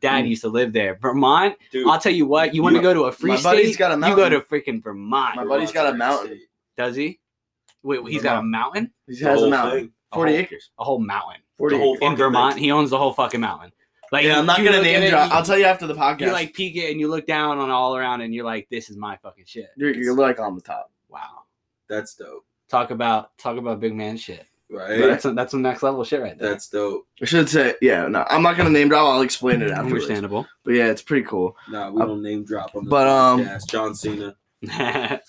dad 0.00 0.24
Mm. 0.24 0.28
used 0.28 0.42
to 0.42 0.48
live 0.48 0.72
there. 0.72 0.94
Vermont. 1.02 1.56
dude. 1.72 1.88
I'll 1.88 1.98
tell 1.98 2.12
you 2.12 2.26
what. 2.26 2.54
You 2.54 2.62
want 2.62 2.76
to 2.76 2.82
go 2.82 2.94
to 2.94 3.04
a 3.04 3.12
free 3.12 3.30
my 3.32 3.36
state? 3.36 3.48
buddy's 3.50 3.76
got 3.76 3.90
a 3.90 3.96
mountain. 3.96 4.10
You 4.10 4.24
go 4.24 4.30
mountain. 4.30 4.48
to 4.62 4.72
freaking 4.72 4.80
Vermont. 4.82 5.34
My 5.34 5.44
buddy's 5.44 5.72
got 5.72 5.92
a 5.92 5.96
mountain. 5.96 6.40
Does 6.76 6.94
he? 6.94 7.18
Wait, 7.82 8.00
he's 8.08 8.22
got 8.22 8.38
a 8.38 8.42
mountain. 8.42 8.92
He 9.08 9.18
has 9.24 9.42
a 9.42 9.48
mountain. 9.50 9.78
thing. 9.80 9.92
Forty 10.12 10.34
Oh. 10.34 10.38
acres. 10.38 10.70
A 10.78 10.84
whole 10.84 11.00
mountain 11.00 11.40
Forty 11.58 11.76
whole 11.76 11.96
in 11.98 12.16
Vermont. 12.16 12.54
thing. 12.54 12.62
He 12.64 12.70
owns 12.70 12.90
the 12.90 12.98
whole 12.98 13.12
fucking 13.12 13.40
mountain. 13.40 13.72
Like 14.12 14.24
Yeah, 14.24 14.38
I'm 14.38 14.46
not 14.46 14.58
gonna 14.58 14.82
name 14.82 15.10
drop. 15.10 15.32
I'll 15.32 15.42
tell 15.44 15.58
you 15.58 15.64
after 15.64 15.86
the 15.86 15.94
podcast. 15.94 16.20
You 16.20 16.32
like 16.32 16.54
peek 16.54 16.76
it 16.76 16.90
and 16.90 17.00
you 17.00 17.08
look 17.08 17.26
down 17.26 17.58
on 17.58 17.70
all 17.70 17.96
around 17.96 18.20
and 18.20 18.32
you're 18.34 18.44
like, 18.44 18.68
this 18.70 18.88
is 18.90 18.96
my 18.96 19.16
fucking 19.16 19.44
shit. 19.46 19.68
you're, 19.76 19.94
you're 19.94 20.14
like 20.14 20.38
on 20.38 20.54
the 20.54 20.60
top. 20.60 20.92
Wow. 21.08 21.42
That's 21.88 22.14
dope, 22.14 22.44
Talk 22.68 22.90
about 22.90 23.36
talk 23.38 23.56
about 23.56 23.80
big 23.80 23.94
man 23.94 24.16
shit. 24.16 24.44
right? 24.70 25.00
But- 25.00 25.06
That's 25.08 25.22
some, 25.22 25.34
that's 25.34 25.50
some 25.50 25.62
next 25.62 25.82
level 25.82 26.04
shit 26.04 26.20
right 26.20 26.38
there. 26.38 26.50
That's 26.50 26.68
dope. 26.68 27.06
I 27.20 27.24
should 27.24 27.48
say, 27.48 27.74
yeah. 27.80 28.06
No, 28.06 28.24
I'm 28.28 28.42
not 28.42 28.56
gonna 28.56 28.70
name 28.70 28.88
drop. 28.88 29.06
I'll 29.12 29.22
explain 29.22 29.60
it 29.62 29.70
afterwards. 29.70 30.04
understandable. 30.04 30.46
But 30.64 30.74
yeah, 30.74 30.86
it's 30.86 31.02
pretty 31.02 31.24
cool. 31.26 31.56
Nah, 31.70 31.90
we 31.90 32.00
don't 32.02 32.22
name 32.22 32.44
drop 32.44 32.74
on 32.76 32.84
this 32.84 32.90
But, 32.90 33.06
um, 33.08 33.40
podcast. 33.44 33.68
John 33.70 33.94
Cena. 33.94 34.36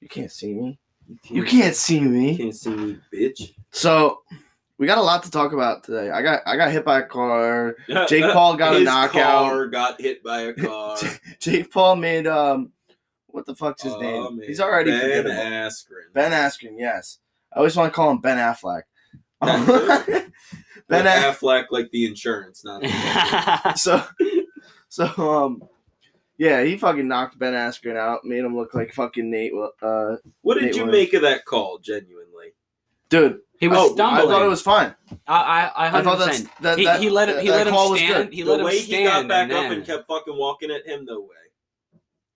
You 0.00 0.08
can't 0.08 0.30
see 0.30 0.54
me. 0.54 0.78
You 1.24 1.44
can't 1.44 1.74
see 1.74 2.00
me. 2.00 2.32
You 2.32 2.32
me. 2.32 2.36
can't 2.36 2.54
see 2.54 2.70
me, 2.70 2.98
bitch. 3.12 3.54
So 3.70 4.20
we 4.78 4.86
got 4.86 4.98
a 4.98 5.02
lot 5.02 5.22
to 5.22 5.30
talk 5.30 5.52
about 5.52 5.84
today. 5.84 6.10
I 6.10 6.22
got 6.22 6.42
I 6.46 6.56
got 6.56 6.70
hit 6.70 6.84
by 6.84 7.00
a 7.00 7.06
car. 7.06 7.76
Jake 8.08 8.30
Paul 8.32 8.56
got 8.56 8.74
a 8.74 8.78
His 8.78 8.84
knockout. 8.84 9.12
Car 9.50 9.66
got 9.68 10.00
hit 10.00 10.22
by 10.22 10.40
a 10.42 10.52
car. 10.54 10.96
Jake 11.40 11.70
Paul 11.72 11.96
made 11.96 12.26
um, 12.26 12.72
what 13.28 13.46
the 13.46 13.54
fuck's 13.54 13.82
his 13.82 13.92
Oh, 13.94 14.00
name? 14.00 14.38
man. 14.38 14.46
He's 14.48 14.60
already 14.60 14.90
Ben 14.90 15.00
forgettable. 15.00 15.30
Askren. 15.34 16.12
Ben 16.12 16.32
Askren. 16.32 16.74
Yes, 16.78 17.18
I 17.52 17.58
always 17.58 17.76
want 17.76 17.92
to 17.92 17.96
call 17.96 18.10
him 18.10 18.18
Ben 18.18 18.38
Affleck. 18.38 18.82
Ben 20.88 21.04
Ben 21.04 21.06
Aff- 21.06 21.40
Affleck, 21.40 21.66
like 21.70 21.90
the 21.90 22.06
insurance, 22.06 22.64
not. 22.64 22.80
The 22.82 23.74
so 23.76 24.02
so 24.88 25.06
um, 25.44 25.62
yeah, 26.38 26.62
he 26.62 26.76
fucking 26.76 27.08
knocked 27.08 27.38
Ben 27.38 27.54
Askren 27.54 27.96
out, 27.96 28.24
made 28.24 28.44
him 28.44 28.56
look 28.56 28.72
like 28.74 28.92
fucking 28.92 29.28
Nate. 29.30 29.52
Uh, 29.82 30.16
what 30.42 30.54
did 30.54 30.64
Nate 30.64 30.76
you 30.76 30.84
Williams. 30.84 30.92
make 30.92 31.14
of 31.14 31.22
that 31.22 31.44
call? 31.44 31.78
Genuinely, 31.78 32.54
dude, 33.08 33.40
he 33.58 33.68
was 33.68 33.78
oh, 33.78 33.94
stumbling. 33.94 34.28
I 34.28 34.30
thought 34.30 34.42
it 34.42 34.48
was 34.48 34.62
fine. 34.62 34.94
I, 35.26 35.34
I, 35.34 35.86
I, 35.86 35.98
I 35.98 36.02
thought 36.02 36.18
100%. 36.18 36.26
that's 36.26 36.42
that, 36.60 36.78
he, 36.78 36.84
that 36.84 37.00
he 37.00 37.10
let 37.10 37.28
him. 37.28 37.40
He 37.40 37.48
that 37.48 37.56
let 37.56 37.66
him 37.66 37.72
call 37.72 37.90
was 37.90 38.00
stand. 38.00 38.32
He 38.32 38.42
the 38.42 38.50
let 38.50 38.60
him 38.60 38.66
way 38.66 38.78
stand. 38.78 39.00
he 39.00 39.04
got 39.06 39.28
back 39.28 39.42
and 39.44 39.52
up 39.52 39.62
then- 39.64 39.72
and 39.72 39.86
kept 39.86 40.06
fucking 40.06 40.36
walking 40.36 40.70
at 40.70 40.86
him, 40.86 41.04
no 41.04 41.20
way. 41.20 41.28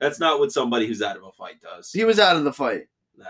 That's 0.00 0.18
not 0.18 0.38
what 0.38 0.50
somebody 0.50 0.86
who's 0.86 1.02
out 1.02 1.16
of 1.16 1.24
a 1.24 1.32
fight 1.32 1.60
does. 1.60 1.92
He 1.92 2.04
was 2.04 2.18
out 2.18 2.36
of 2.36 2.44
the 2.44 2.52
fight. 2.52 2.88
Nah. 3.18 3.26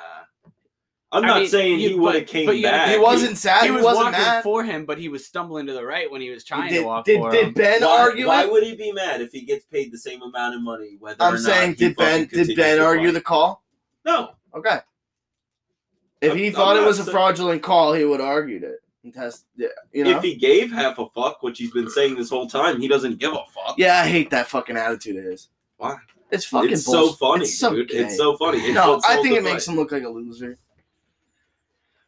I'm 1.12 1.24
I 1.24 1.26
not 1.26 1.40
mean, 1.40 1.48
saying 1.48 1.80
you- 1.80 1.88
he 1.88 1.94
would 1.96 2.14
have 2.14 2.26
came 2.28 2.46
but 2.46 2.62
back. 2.62 2.90
He 2.90 2.98
wasn't 2.98 3.36
sad. 3.36 3.62
He 3.62 3.66
He, 3.68 3.72
was 3.72 3.82
wasn't 3.82 4.04
walking 4.06 4.20
mad. 4.20 4.42
for 4.44 4.62
him, 4.62 4.84
but 4.86 4.96
he 4.96 5.08
was 5.08 5.26
stumbling 5.26 5.66
to 5.66 5.72
the 5.72 5.84
right 5.84 6.08
when 6.08 6.20
he 6.20 6.30
was 6.30 6.44
trying 6.44 6.68
did, 6.72 6.82
to 6.82 6.86
walk 6.86 7.04
did, 7.04 7.18
for 7.20 7.32
did 7.32 7.48
him. 7.48 7.54
Ben 7.54 7.82
why, 7.82 8.00
argue 8.00 8.28
why 8.28 8.44
it? 8.44 8.52
would 8.52 8.62
he 8.62 8.76
be 8.76 8.92
mad 8.92 9.20
if 9.20 9.32
he 9.32 9.40
gets 9.40 9.64
paid 9.64 9.90
the 9.92 9.98
same 9.98 10.22
amount 10.22 10.54
of 10.54 10.62
money? 10.62 10.96
Whether 11.00 11.16
I'm 11.24 11.32
not 11.34 11.42
saying, 11.42 11.74
did 11.74 11.96
Ben 11.96 12.26
did 12.26 12.54
Ben 12.54 12.78
argue 12.78 13.10
the 13.10 13.20
call? 13.20 13.64
No, 14.04 14.30
Okay. 14.54 14.78
If 16.20 16.34
he 16.34 16.44
I'm- 16.46 16.52
thought 16.54 16.70
I'm 16.72 16.78
it 16.78 16.80
not 16.82 16.88
was 16.88 16.98
a 17.00 17.10
fraudulent 17.10 17.62
call, 17.62 17.92
he 17.94 18.04
would 18.04 18.20
have 18.20 18.28
argued 18.28 18.62
it 18.62 18.82
and 19.04 19.14
test. 19.14 19.46
Yeah, 19.56 19.68
you 19.92 20.04
know. 20.04 20.10
if 20.16 20.22
he 20.22 20.34
gave 20.34 20.70
half 20.70 20.98
a 20.98 21.06
fuck, 21.10 21.42
which 21.42 21.58
he's 21.58 21.70
been 21.70 21.88
saying 21.88 22.16
this 22.16 22.28
whole 22.30 22.48
time, 22.48 22.80
he 22.80 22.88
doesn't 22.88 23.18
give 23.18 23.32
a 23.32 23.42
fuck. 23.54 23.76
yeah, 23.78 24.00
I 24.02 24.06
hate 24.06 24.30
that 24.30 24.46
fucking 24.48 24.76
attitude 24.76 25.16
of 25.16 25.24
his. 25.24 25.48
Why? 25.78 25.96
It's 26.30 26.44
fucking. 26.44 26.72
it's 26.72 26.84
bullshit. 26.84 27.10
so 27.10 27.16
funny, 27.16 27.42
It's 27.44 27.58
so 27.58 27.74
dude. 27.74 27.88
gay. 27.88 27.98
It's 28.00 28.16
so 28.16 28.36
funny. 28.36 28.58
It's 28.58 28.74
no, 28.74 29.00
I 29.04 29.16
think 29.16 29.30
the 29.30 29.36
it 29.36 29.44
makes 29.44 29.64
fight. 29.66 29.72
him 29.72 29.78
look 29.80 29.90
like 29.92 30.02
a 30.04 30.08
loser. 30.08 30.58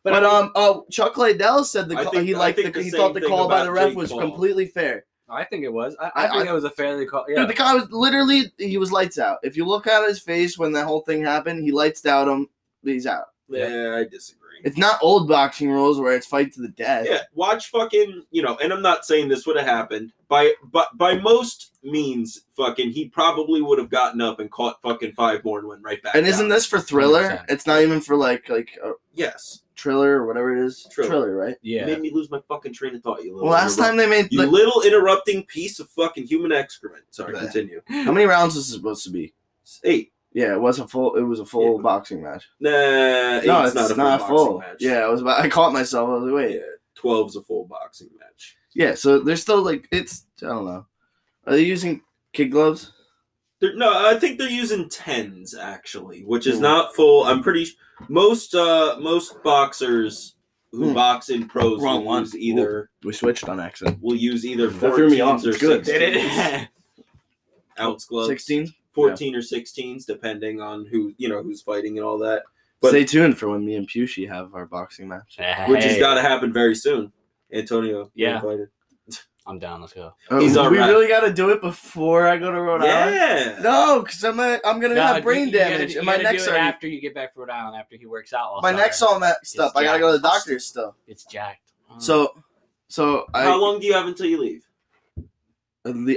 But 0.05 0.13
But, 0.13 0.25
I 0.25 0.31
mean- 0.33 0.45
um, 0.47 0.53
oh, 0.57 0.87
Chuck 0.91 1.17
Liddell 1.17 1.65
said 1.65 1.89
the 1.89 1.95
call, 1.95 2.13
think- 2.13 2.25
he 2.27 2.35
liked 2.35 2.57
think 2.59 2.75
the, 2.75 2.81
the 2.81 2.85
he 2.85 2.91
thought 2.91 3.15
the 3.15 3.21
call 3.23 3.49
by 3.49 3.65
the 3.65 3.73
ref 3.73 3.89
Jake 3.89 3.97
was 3.97 4.11
Paul. 4.11 4.21
completely 4.21 4.67
fair. 4.67 5.05
I 5.29 5.45
think 5.45 5.65
it 5.65 5.73
was. 5.73 5.97
I, 6.01 6.07
I- 6.15 6.27
I 6.27 6.31
think 6.39 6.49
it 6.49 6.53
was 6.53 6.65
a 6.65 6.71
fairly 6.71 7.07
call. 7.07 7.25
Yeah. 7.29 7.41
Dude, 7.41 7.49
the 7.51 7.55
guy 7.55 7.75
was 7.75 7.91
literally 7.91 8.53
he 8.59 8.77
was 8.79 8.93
lights 8.93 9.19
out. 9.19 9.39
If 9.43 9.57
you 9.57 9.65
look 9.65 9.87
at 9.87 10.07
his 10.07 10.21
face 10.21 10.59
when 10.59 10.73
that 10.73 10.85
whole 10.87 11.01
thing 11.01 11.25
happened, 11.25 11.65
he 11.65 11.73
lights 11.73 12.05
out 12.05 12.29
him. 12.29 12.49
He's 12.85 13.07
out. 13.07 13.32
Yeah, 13.59 13.97
I 13.97 14.05
disagree. 14.05 14.43
It's 14.65 14.79
not 14.79 14.99
old 15.03 15.29
boxing 15.29 15.71
rules 15.71 15.99
where 15.99 16.15
it's 16.15 16.27
fight 16.27 16.53
to 16.53 16.63
the 16.63 16.69
death. 16.69 17.07
Yeah, 17.09 17.23
watch 17.35 17.71
fucking, 17.71 18.25
you 18.31 18.43
know, 18.43 18.57
and 18.63 18.73
I'm 18.73 18.83
not 18.83 19.05
saying 19.05 19.29
this 19.29 19.47
would 19.47 19.57
have 19.57 19.67
happened. 19.67 20.13
By 20.29 20.53
but 20.73 20.97
by 20.97 21.17
most 21.19 21.73
means, 21.83 22.43
fucking 22.57 22.91
he 22.91 23.09
probably 23.09 23.61
would 23.61 23.79
have 23.79 23.91
gotten 23.91 24.21
up 24.21 24.41
and 24.41 24.51
caught 24.51 24.81
fucking 24.81 25.13
five 25.13 25.45
more 25.45 25.59
and 25.59 25.69
went 25.69 25.83
right 25.83 26.03
back. 26.03 26.15
And 26.15 26.27
isn't 26.27 26.49
this 26.49 26.65
for 26.67 26.81
Triller? 26.81 27.23
100%. 27.23 27.45
It's 27.49 27.67
not 27.67 27.81
even 27.81 28.01
for 28.01 28.17
like 28.17 28.49
like 28.49 28.71
a 28.85 28.93
Yes. 29.15 29.61
Triller 29.75 30.23
or 30.23 30.27
whatever 30.27 30.57
it 30.57 30.65
is. 30.65 30.87
Triller. 30.93 31.11
Triller, 31.11 31.37
right? 31.37 31.57
You 31.63 31.79
yeah. 31.79 31.87
made 31.87 32.01
me 32.01 32.11
lose 32.13 32.31
my 32.31 32.41
fucking 32.47 32.73
train 32.73 32.95
of 32.95 33.03
thought, 33.03 33.23
you 33.25 33.33
little 33.35 33.49
Well, 33.49 33.59
last 33.59 33.79
time 33.79 33.97
they 33.97 34.07
made 34.07 34.29
You 34.31 34.39
like, 34.39 34.49
little 34.49 34.83
interrupting 34.83 35.45
piece 35.47 35.81
of 35.81 35.89
fucking 35.91 36.27
human 36.27 36.53
excrement. 36.53 37.05
Sorry, 37.11 37.35
Bleh. 37.35 37.41
continue. 37.41 37.83
how 37.89 38.13
many 38.13 38.27
rounds 38.27 38.55
is 38.55 38.69
it 38.69 38.75
supposed 38.75 39.05
to 39.05 39.11
be? 39.11 39.35
Eight. 39.85 40.12
Yeah, 40.35 40.55
it 40.55 40.61
was 40.61 40.79
a 40.79 40.89
full. 40.89 41.15
It 41.17 41.23
was 41.23 41.41
a 41.41 41.45
full 41.47 41.77
Yeah. 41.77 41.83
boxing 41.83 42.23
match. 42.23 42.49
Nah, 42.59 42.71
no, 42.71 43.65
it's 43.65 43.75
not 43.75 43.91
a 43.91 43.95
full 43.95 43.97
not 43.97 44.27
full. 44.29 44.59
match. 44.61 44.77
Yeah, 44.81 45.01
I 45.01 45.09
was 45.09 45.21
about. 45.21 45.41
I 45.41 45.49
caught 45.49 45.73
myself. 45.73 46.09
I 46.09 46.13
was 46.15 46.25
like, 46.25 46.35
wait. 46.35 46.55
Yeah, 46.55 46.61
12's 47.03 47.37
a 47.37 47.43
full 47.43 47.67
boxing 47.67 48.09
match. 48.19 48.57
Yeah, 48.75 48.95
so 48.95 49.19
they're 49.19 49.37
still 49.37 49.63
like 49.63 49.89
it's. 49.93 50.27
I 50.43 50.47
don't 50.47 50.65
know. 50.65 50.87
Are 51.47 51.53
they 51.53 51.63
using 51.63 52.01
kid 52.33 52.51
gloves? 52.51 52.93
They're, 53.61 53.75
no, 53.77 53.93
I 53.93 54.19
think 54.19 54.39
they're 54.39 54.49
using 54.49 54.89
tens 54.89 55.55
actually, 55.55 56.23
which 56.25 56.47
is 56.47 56.57
Hmm. 56.57 56.63
not 56.63 56.95
full. 56.97 57.25
I'm 57.25 57.43
pretty 57.43 57.67
most 58.09 58.55
uh 58.55 58.97
most 59.01 59.43
boxers 59.43 60.35
who 60.73 60.89
Hmm. 60.89 60.95
box 60.95 61.29
in 61.29 61.47
pros 61.47 61.83
Wrong 61.83 61.99
will 61.99 62.07
one. 62.07 62.23
use 62.23 62.35
either 62.37 62.91
We 63.05 63.13
switched 63.13 63.49
on 63.49 63.61
accident. 63.61 63.99
will 64.01 64.17
use 64.17 64.47
either 64.47 64.69
That 64.69 64.95
threw 64.95 65.11
me 65.11 65.21
off. 65.21 65.43
14s 65.43 65.47
or 65.47 65.51
It's 65.51 65.59
good. 65.61 65.81
16s. 65.83 65.85
Did 65.85 66.03
it? 66.17 66.69
ounce 67.81 68.05
gloves. 68.07 68.29
Sixteen. 68.29 68.73
14 68.93 69.35
or 69.35 69.41
16s 69.41 70.05
depending 70.07 70.61
on 70.61 70.87
who, 70.87 71.13
you 71.19 71.29
know, 71.29 71.43
who's 71.43 71.61
fighting 71.63 71.99
and 71.99 72.07
all 72.07 72.19
that. 72.19 72.43
But- 72.81 72.91
Stay 72.91 73.05
tuned 73.05 73.39
for 73.39 73.49
when 73.49 73.65
me 73.65 73.77
and 73.77 73.89
Pushy 73.89 74.29
have 74.29 74.55
our 74.55 74.67
boxing 74.67 75.09
match. 75.09 75.37
Which 75.69 75.85
has 75.85 75.95
Hey, 75.95 76.01
got 76.01 76.15
to 76.15 76.23
happen 76.23 76.53
very 76.53 76.75
soon. 76.75 77.13
Antonio, 77.53 78.11
Yeah. 78.15 78.37
invited. 78.37 78.69
I'm 79.47 79.59
down. 79.59 79.81
Let's 79.81 79.93
go. 79.93 80.15
He's 80.39 80.57
Uh, 80.57 80.69
we 80.71 80.79
alright. 80.79 80.91
really 80.91 81.07
got 81.09 81.21
to 81.21 81.33
do 81.33 81.51
it 81.51 81.61
before 81.61 82.27
I 82.27 82.37
go 82.39 82.51
to 82.51 82.61
Rhode 82.61 82.83
Island. 82.83 83.15
Yeah. 83.17 83.59
No, 83.63 84.01
because 84.03 84.23
I'm 84.25 84.37
gonna, 84.37 84.61
I'm 84.65 84.81
gonna 84.81 84.95
No, 84.95 85.03
have 85.03 85.17
you- 85.19 85.23
brain 85.23 85.47
you 85.49 85.53
gotta- 85.53 85.71
damage, 85.77 85.93
you 85.93 85.99
and 86.01 86.07
my 86.07 86.13
gotta 86.13 86.25
do 86.25 86.31
neck's 86.33 86.47
it 86.47 86.51
already. 86.51 86.67
after 86.67 86.87
you 86.89 87.01
get 87.01 87.15
back 87.15 87.35
from 87.35 87.43
Rhode 87.43 87.51
Island 87.51 87.77
after 87.77 87.97
he 87.97 88.07
works 88.07 88.33
out. 88.33 88.63
My 88.63 88.71
summer. 88.71 88.83
neck's 88.83 89.03
all 89.03 89.19
messed 89.21 89.59
up. 89.59 89.73
I 89.77 89.85
gotta 89.85 89.99
go 89.99 90.13
to 90.13 90.19
the 90.19 90.23
jacked. 90.29 90.35
doctor's 90.47 90.67
still. 90.67 90.97
It's 91.07 91.25
jacked. 91.25 91.73
Oh. 91.91 91.99
So, 91.99 92.35
so 92.89 93.27
I 93.35 93.43
How 93.45 93.61
long 93.61 93.81
do 93.81 93.87
you 93.87 93.93
have 93.95 94.07
until 94.07 94.27
you 94.27 94.41
leave? 94.41 94.65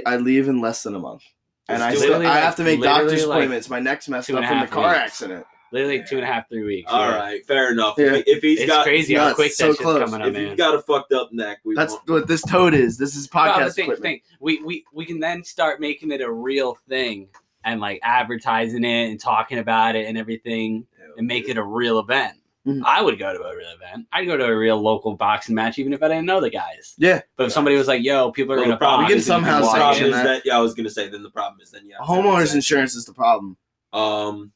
I 0.06 0.16
leave 0.16 0.48
in 0.48 0.60
less 0.60 0.82
than 0.84 0.94
a 0.94 0.98
month, 1.00 1.22
and 1.68 1.82
I 1.82 1.94
still, 1.94 2.20
it. 2.20 2.26
I 2.26 2.38
have 2.38 2.56
to 2.56 2.64
make 2.64 2.82
doctor's 2.82 3.26
like, 3.26 3.36
appointments. 3.38 3.68
My 3.68 3.80
neck's 3.80 4.08
messed 4.08 4.30
up 4.30 4.44
from 4.44 4.60
the 4.60 4.66
car 4.66 4.90
weeks. 4.92 4.98
accident. 4.98 5.46
literally 5.72 6.04
two 6.08 6.16
and 6.16 6.24
a 6.24 6.26
half, 6.26 6.48
three 6.48 6.64
weeks. 6.64 6.90
All 6.90 7.00
yeah. 7.10 7.16
right, 7.16 7.46
fair 7.46 7.72
enough. 7.72 7.94
Yeah. 7.98 8.14
If, 8.14 8.24
if 8.26 8.42
he's 8.42 8.60
It's 8.60 8.70
got 8.70 8.84
crazy 8.84 9.14
nuts, 9.14 9.30
how 9.30 9.34
quick 9.34 9.52
so 9.52 9.66
that 9.66 9.70
shit's 9.72 9.82
close. 9.82 9.98
coming 9.98 10.20
up, 10.22 10.28
if 10.28 10.34
man. 10.34 10.46
you've 10.46 10.56
got 10.56 10.74
a 10.74 10.82
fucked 10.82 11.12
up 11.12 11.32
neck, 11.32 11.58
we 11.64 11.74
That's 11.74 11.92
won't. 11.92 12.08
what 12.08 12.28
this 12.28 12.42
toad 12.42 12.74
is. 12.74 12.98
This 12.98 13.16
is 13.16 13.26
podcast 13.28 13.66
the 13.66 13.72
thing, 13.72 13.84
equipment. 13.86 14.02
thing, 14.02 14.20
we, 14.40 14.62
we 14.62 14.84
we 14.92 15.04
can 15.04 15.18
then 15.20 15.42
start 15.44 15.80
making 15.80 16.10
it 16.12 16.20
a 16.20 16.30
real 16.30 16.78
thing 16.88 17.28
and 17.64 17.80
like 17.80 17.98
advertising 18.02 18.84
it 18.84 19.10
and 19.10 19.20
talking 19.20 19.58
about 19.58 19.96
it 19.96 20.06
and 20.06 20.16
everything 20.16 20.86
and 21.18 21.26
make 21.26 21.48
it 21.48 21.56
a 21.56 21.62
real 21.62 21.98
event. 21.98 22.36
Mhm. 22.66 22.82
I 22.84 23.00
would 23.00 23.18
go 23.18 23.32
to 23.32 23.42
a 23.44 23.56
real 23.56 23.68
event. 23.70 24.06
I'd 24.12 24.24
go 24.26 24.36
to 24.36 24.44
a 24.44 24.56
real 24.56 24.80
local 24.80 25.14
boxing 25.14 25.54
match 25.54 25.78
even 25.78 25.92
if 25.92 26.02
I 26.02 26.08
didn't 26.08 26.26
know 26.26 26.40
the 26.40 26.50
guys. 26.50 26.94
Yeah, 26.98 27.20
But 27.36 27.46
if 27.46 27.52
somebody 27.52 27.76
was 27.76 27.86
like, 27.86 28.02
"Yo, 28.02 28.32
people 28.32 28.54
are 28.54 28.56
Well, 28.56 28.64
gonna 28.64 28.74
the 28.74 28.78
problem 28.78 29.02
box," 29.02 29.10
We 29.10 29.14
can 29.14 29.22
somehow 29.24 29.60
the 29.60 29.66
walk 29.66 29.76
problem 29.76 30.04
is 30.06 30.12
that. 30.14 30.24
that. 30.24 30.42
Yeah, 30.46 30.56
I 30.56 30.60
was 30.60 30.74
gonna 30.74 30.90
say. 30.90 31.08
Then 31.08 31.22
the 31.22 31.30
problem 31.30 31.60
is 31.60 31.70
then 31.70 31.82
yeah. 31.86 31.96
homeowners 32.04 32.54
insurance 32.54 32.94
is 32.96 33.04
the 33.04 33.14
problem. 33.14 33.56
Um, 33.92 34.52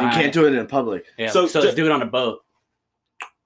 You 0.00 0.08
can't 0.08 0.32
do 0.32 0.44
it 0.46 0.54
in 0.54 0.66
public. 0.66 1.04
Yeah, 1.16 1.30
So 1.30 1.46
so, 1.46 1.60
ju- 1.60 1.66
let's 1.66 1.76
do 1.76 1.86
it 1.86 1.92
on 1.92 2.02
a 2.02 2.06
boat. 2.06 2.40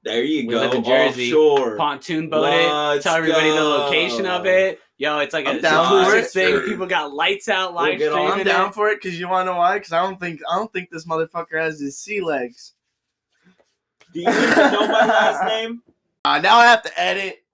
there 0.03 0.25
you 0.25 0.47
We 0.47 0.55
go. 0.55 0.61
live 0.61 0.73
in 0.73 0.83
Jersey. 0.85 1.31
Offshore. 1.35 1.77
Pontoon 1.77 2.31
boat 2.31 2.47
it. 2.55 2.71
Let's 2.73 3.05
Tell 3.05 3.17
everybody 3.17 3.51
the 3.51 3.63
location 3.63 4.25
of 4.25 4.47
it. 4.47 4.81
Yo, 4.97 5.19
it's 5.19 5.35
like 5.35 5.47
I'm 5.47 5.59
a 5.59 5.61
down 5.61 5.89
for 5.89 6.17
exclusive 6.17 6.25
it. 6.25 6.31
thing. 6.33 6.61
Sure. 6.61 6.69
People 6.69 6.87
got 6.87 7.13
lights 7.13 7.49
out, 7.51 7.75
We'll 7.75 7.85
live 7.85 7.99
get. 7.99 8.13
I'm 8.15 8.43
down 8.45 8.69
it. 8.71 8.75
for 8.75 8.89
it 8.89 9.01
because 9.03 9.21
you 9.21 9.29
want 9.29 9.47
to 9.47 9.53
know 9.53 9.59
why? 9.59 9.75
Because 9.79 9.93
I 9.93 10.03
don't 10.03 10.19
think 10.19 10.41
I 10.51 10.57
don't 10.57 10.73
think 10.73 10.89
this 10.91 11.07
motherfucker 11.07 11.61
has 11.61 11.79
his 11.79 11.99
sea 11.99 12.21
legs. 12.23 12.73
Do 14.13 14.21
you 14.21 14.29
even 14.29 14.51
know 14.73 14.89
my 14.89 15.07
last 15.07 15.47
name? 15.47 15.83
Uh, 16.25 16.39
now 16.41 16.59
I 16.59 16.67
have 16.67 16.83
to 16.83 17.01
edit. 17.01 17.45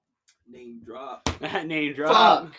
Name 0.50 0.80
drop. 0.84 1.28
Name 1.64 1.94
drop. 1.94 2.48
Fuck. 2.50 2.54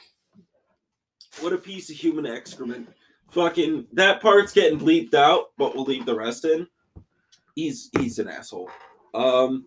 What 1.41 1.51
a 1.51 1.57
piece 1.57 1.89
of 1.89 1.97
human 1.97 2.25
excrement. 2.25 2.87
Fucking 3.31 3.87
that 3.93 4.21
part's 4.21 4.53
getting 4.53 4.79
bleeped 4.79 5.13
out, 5.13 5.47
but 5.57 5.75
we'll 5.75 5.83
leave 5.83 6.05
the 6.05 6.15
rest 6.15 6.45
in. 6.45 6.67
He's 7.55 7.89
he's 7.97 8.19
an 8.19 8.29
asshole. 8.29 8.69
Um 9.13 9.65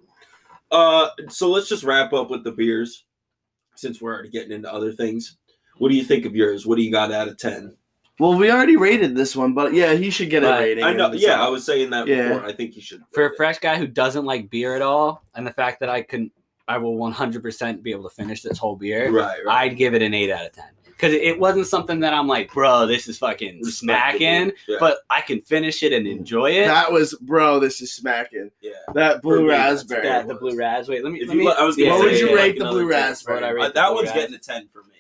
uh 0.71 1.09
so 1.29 1.51
let's 1.51 1.69
just 1.69 1.85
wrap 1.85 2.15
up 2.15 2.31
with 2.31 2.45
the 2.45 2.53
beers 2.53 3.05
since 3.75 4.01
we're 4.01 4.15
already 4.15 4.31
getting 4.31 4.53
into 4.53 4.73
other 4.73 4.93
things. 4.93 5.37
What 5.79 5.91
do 5.91 5.97
you 5.97 6.05
think 6.05 6.25
of 6.25 6.35
yours? 6.35 6.67
What 6.67 6.77
do 6.77 6.83
you 6.83 6.93
got 6.93 7.13
out 7.13 7.29
of 7.29 7.37
10? 7.37 7.77
Well, 8.19 8.35
we 8.35 8.51
already 8.51 8.77
rated 8.77 9.15
this 9.17 9.37
one, 9.37 9.55
but 9.55 9.73
yeah, 9.75 9.95
he 9.95 10.11
should 10.11 10.29
get 10.31 10.43
a 10.43 10.47
But 10.47 10.61
rating. 10.61 10.85
I 10.85 10.93
know 10.93 11.11
and 11.11 11.21
yeah, 11.21 11.41
I 11.45 11.49
was 11.49 11.65
saying 11.65 11.91
that 11.91 12.07
Yeah. 12.09 12.29
before. 12.35 12.45
I 12.47 12.53
think 12.53 12.75
you 12.77 12.83
should 12.83 13.01
For 13.13 13.23
a 13.23 13.27
rate 13.27 13.33
it. 13.33 13.37
fresh 13.37 13.59
guy 13.59 13.77
who 13.79 13.87
doesn't 13.87 14.25
like 14.25 14.51
beer 14.51 14.75
at 14.75 14.83
all, 14.83 15.23
and 15.35 15.47
the 15.47 15.53
fact 15.53 15.81
that 15.81 15.89
I 15.89 16.03
can, 16.03 16.31
I 16.67 16.79
will 16.79 16.97
100% 16.97 17.83
be 17.83 17.93
able 17.93 18.03
to 18.09 18.15
finish 18.15 18.43
this 18.43 18.59
whole 18.59 18.77
beer. 18.77 19.11
Right, 19.11 19.39
right. 19.45 19.65
I'd 19.71 19.77
give 19.77 19.95
it 19.95 20.03
an 20.03 20.15
eight 20.15 20.31
out 20.31 20.47
of 20.47 20.53
ten 20.53 20.65
because 20.85 21.13
it 21.15 21.39
wasn't 21.39 21.69
something 21.69 22.01
that 22.01 22.13
I'm 22.13 22.27
like, 22.27 22.53
bro, 22.53 22.85
this 22.87 23.07
is 23.07 23.19
fucking 23.19 23.65
smacking, 23.67 24.51
Yeah. 24.67 24.77
but 24.81 24.99
I 25.09 25.21
can 25.21 25.41
finish 25.41 25.85
it 25.85 25.93
and 25.93 26.09
enjoy 26.09 26.51
it. 26.51 26.67
That 26.67 26.91
was, 26.91 27.15
bro. 27.21 27.61
This 27.61 27.81
is 27.81 27.93
smacking. 27.93 28.51
yeah. 28.61 28.73
That 28.95 29.17
For 29.23 29.37
blue 29.37 29.43
me, 29.45 29.49
that's 29.51 29.83
raspberry. 29.85 30.03
bad. 30.03 30.23
Yeah, 30.23 30.23
the 30.27 30.35
blue 30.35 30.57
raz. 30.57 30.89
Wait, 30.89 31.05
let 31.05 31.13
me. 31.13 31.21
If 31.21 31.29
let 31.29 31.35
you 31.37 31.41
me 31.43 31.47
let- 31.49 31.59
I 31.61 31.63
was 31.65 31.77
gonna 31.77 31.91
What 31.91 32.01
say, 32.01 32.05
would 32.07 32.19
you 32.19 32.29
yeah, 32.31 32.35
rate 32.35 32.41
like 32.49 32.55
the 32.57 32.61
another 32.63 32.81
blue 32.81 32.91
10. 32.91 33.01
raspberry? 33.01 33.35
What 33.37 33.43
would 33.43 33.49
I 33.49 33.53
rate 33.53 33.63
Uh, 33.63 33.69
the 33.69 33.73
that 33.75 33.87
blue 33.87 33.95
one's 33.95 34.07
raz? 34.09 34.15
getting 34.17 34.35
a 34.35 34.39
10 34.39 34.69
for 34.73 34.83
me. 34.83 34.98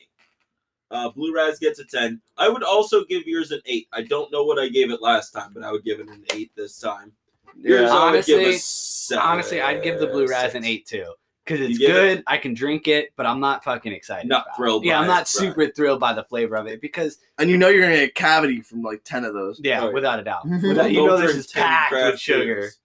Uh, 0.90 1.10
Blue 1.10 1.34
Raz 1.34 1.58
gets 1.58 1.78
a 1.80 1.84
10. 1.84 2.20
I 2.38 2.48
would 2.48 2.62
also 2.62 3.04
give 3.04 3.26
yours 3.26 3.50
an 3.50 3.60
8. 3.66 3.88
I 3.92 4.02
don't 4.02 4.32
know 4.32 4.44
what 4.44 4.58
I 4.58 4.68
gave 4.68 4.90
it 4.90 5.02
last 5.02 5.32
time, 5.32 5.50
but 5.52 5.62
I 5.62 5.70
would 5.70 5.84
give 5.84 6.00
it 6.00 6.08
an 6.08 6.24
8 6.32 6.50
this 6.56 6.78
time. 6.80 7.12
Yours, 7.60 7.82
Yeah. 7.90 7.94
I 7.94 8.10
would 8.10 8.24
give 8.24 8.38
a 8.38 8.42
Honestly- 8.44 8.58
seven, 8.58 9.24
Honestly, 9.24 9.60
I'd 9.60 9.82
give 9.82 9.98
the 10.00 10.06
blue 10.06 10.26
raz 10.26 10.54
an 10.54 10.64
eight 10.64 10.86
too. 10.86 11.12
Because 11.44 11.60
it's 11.66 11.78
give 11.78 11.90
it- 11.90 11.94
good, 12.16 12.24
I 12.26 12.36
can 12.36 12.52
drink 12.54 12.88
it, 12.88 13.12
but 13.16 13.24
I'm 13.26 13.40
not 13.40 13.64
fucking 13.64 13.90
excited. 13.92 14.28
Not 14.28 14.42
about 14.42 14.52
it. 14.52 14.56
thrilled 14.56 14.84
Yeah, 14.84 14.98
I'm 14.98 15.04
it, 15.04 15.08
not 15.08 15.16
right. 15.20 15.26
super 15.28 15.66
thrilled 15.68 15.98
by 15.98 16.12
the 16.12 16.22
flavor 16.24 16.56
of 16.56 16.66
it 16.66 16.80
because, 16.82 17.18
And 17.38 17.48
you 17.50 17.56
know 17.56 17.68
you're 17.68 17.80
gonna 17.82 17.96
get 17.96 18.08
a 18.10 18.12
cavity 18.12 18.60
from 18.60 18.82
like 18.82 19.02
ten 19.04 19.24
of 19.24 19.32
those. 19.34 19.60
yeah, 19.64 19.84
Right. 19.84 19.92
without 19.94 20.20
a 20.20 20.24
doubt, 20.24 20.42
Without- 20.62 20.92
you 20.92 21.06
know 21.06 21.16
this 21.16 21.34
is 21.34 21.46
10 21.46 21.62
packed 21.62 21.90
craft 21.90 22.12
with 22.12 22.20
sugar. 22.20 22.44
beers. 22.44 22.78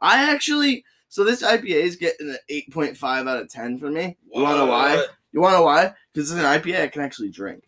I 0.00 0.30
actually, 0.32 0.84
so 1.08 1.22
this 1.22 1.42
IPA 1.42 1.82
is 1.82 1.96
getting 1.96 2.30
an 2.30 2.38
eight 2.48 2.70
point 2.72 2.96
five 2.96 3.26
out 3.26 3.40
of 3.40 3.48
ten 3.50 3.78
for 3.78 3.90
me. 3.90 4.16
You 4.34 4.42
wanna 4.42 4.56
know 4.58 4.66
why? 4.66 5.04
What? 5.40 5.50
You 5.50 5.54
wanna 5.54 5.56
know 5.58 5.62
why? 5.64 5.94
Because 6.12 6.30
it's 6.30 6.40
an 6.40 6.46
IPA 6.46 6.82
I 6.82 6.88
can 6.88 7.02
actually 7.02 7.30
drink. 7.30 7.64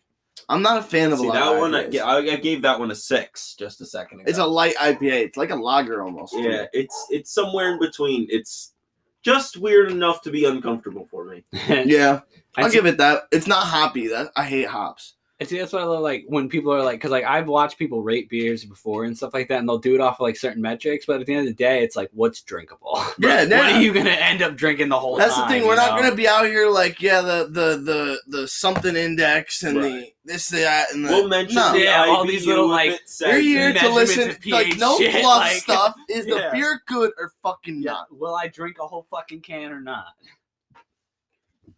I'm 0.47 0.61
not 0.61 0.77
a 0.77 0.81
fan 0.83 1.11
of 1.11 1.19
See, 1.19 1.25
a 1.25 1.27
lot 1.27 1.35
that 1.35 1.53
of 1.53 1.59
one, 1.59 1.75
I, 1.75 1.83
IPAs. 1.85 2.01
I, 2.01 2.17
I 2.33 2.35
gave 2.37 2.61
that 2.63 2.79
one 2.79 2.89
a 2.91 2.95
6 2.95 3.55
just 3.59 3.81
a 3.81 3.85
second 3.85 4.21
ago. 4.21 4.29
It's 4.29 4.39
a 4.39 4.45
light 4.45 4.75
IPA. 4.77 5.25
It's 5.25 5.37
like 5.37 5.51
a 5.51 5.55
lager 5.55 6.01
almost. 6.01 6.33
Yeah, 6.35 6.61
me. 6.63 6.67
it's 6.73 7.07
it's 7.11 7.31
somewhere 7.31 7.71
in 7.73 7.79
between. 7.79 8.25
It's 8.29 8.73
just 9.21 9.57
weird 9.57 9.91
enough 9.91 10.21
to 10.23 10.31
be 10.31 10.45
uncomfortable 10.45 11.07
for 11.11 11.25
me. 11.25 11.43
Yeah, 11.67 12.21
I 12.57 12.63
I'll 12.63 12.69
see- 12.69 12.77
give 12.77 12.85
it 12.85 12.97
that. 12.97 13.23
It's 13.31 13.47
not 13.47 13.67
hoppy. 13.67 14.07
That 14.07 14.31
I 14.35 14.43
hate 14.45 14.67
hops. 14.67 15.15
And 15.41 15.47
see, 15.47 15.57
that's 15.57 15.71
what 15.71 15.81
I 15.81 15.85
love, 15.85 16.01
like 16.01 16.25
when 16.27 16.49
people 16.49 16.73
are 16.73 16.83
like, 16.83 16.99
because 16.99 17.11
like 17.11 17.23
I've 17.23 17.47
watched 17.47 17.77
people 17.79 18.01
rate 18.03 18.27
beers 18.29 18.65
before 18.65 19.05
and 19.05 19.15
stuff 19.15 19.33
like 19.33 19.47
that, 19.47 19.59
and 19.59 19.69
they'll 19.69 19.77
do 19.77 19.95
it 19.95 20.01
off 20.01 20.15
of 20.19 20.23
like 20.23 20.35
certain 20.35 20.61
metrics. 20.61 21.05
But 21.05 21.21
at 21.21 21.27
the 21.27 21.33
end 21.33 21.47
of 21.47 21.55
the 21.55 21.63
day, 21.63 21.81
it's 21.81 21.95
like, 21.95 22.09
what's 22.13 22.41
drinkable? 22.41 23.01
Yeah, 23.19 23.39
what 23.43 23.49
yeah. 23.49 23.77
are 23.77 23.81
you 23.81 23.93
gonna 23.93 24.09
end 24.09 24.41
up 24.41 24.57
drinking 24.57 24.89
the 24.89 24.99
whole 24.99 25.15
That's 25.15 25.33
time? 25.35 25.47
the 25.47 25.53
thing. 25.53 25.63
We're 25.65 25.75
you 25.75 25.79
not 25.79 25.95
know? 25.95 26.01
gonna 26.03 26.15
be 26.15 26.27
out 26.27 26.45
here 26.45 26.69
like 26.69 27.01
yeah 27.01 27.21
the 27.21 27.45
the 27.49 27.77
the 27.77 28.21
the 28.39 28.47
something 28.49 28.95
index 28.97 29.63
and 29.63 29.77
Right. 29.77 30.13
the 30.25 30.33
this 30.33 30.49
that 30.49 30.91
and 30.93 31.05
the 31.05 31.09
We'll 31.09 31.27
mention 31.29 31.55
no. 31.55 31.71
the 31.71 31.79
Yeah, 31.83 32.05
all 32.07 32.25
these 32.25 32.45
little, 32.45 32.67
like, 32.67 32.91
it 32.91 33.07
says 33.09 33.31
You're 33.45 33.71
here 33.71 33.73
to 33.73 33.89
listen. 33.89 34.29
and 34.31 34.45
Like 34.47 34.77
no 34.77 34.97
shit, 34.97 35.21
fluff 35.21 35.37
like- 35.39 35.55
stuff. 35.61 35.95
Is 36.09 36.25
Yeah. 36.27 36.35
the 36.35 36.49
beer 36.53 36.81
good 36.85 37.11
or 37.17 37.31
fucking 37.43 37.81
Yeah, 37.81 37.91
not? 37.93 38.07
will 38.11 38.35
I 38.35 38.47
drink 38.49 38.77
a 38.81 38.87
whole 38.87 39.07
fucking 39.09 39.39
can 39.41 39.71
or 39.71 39.79
not? 39.81 40.07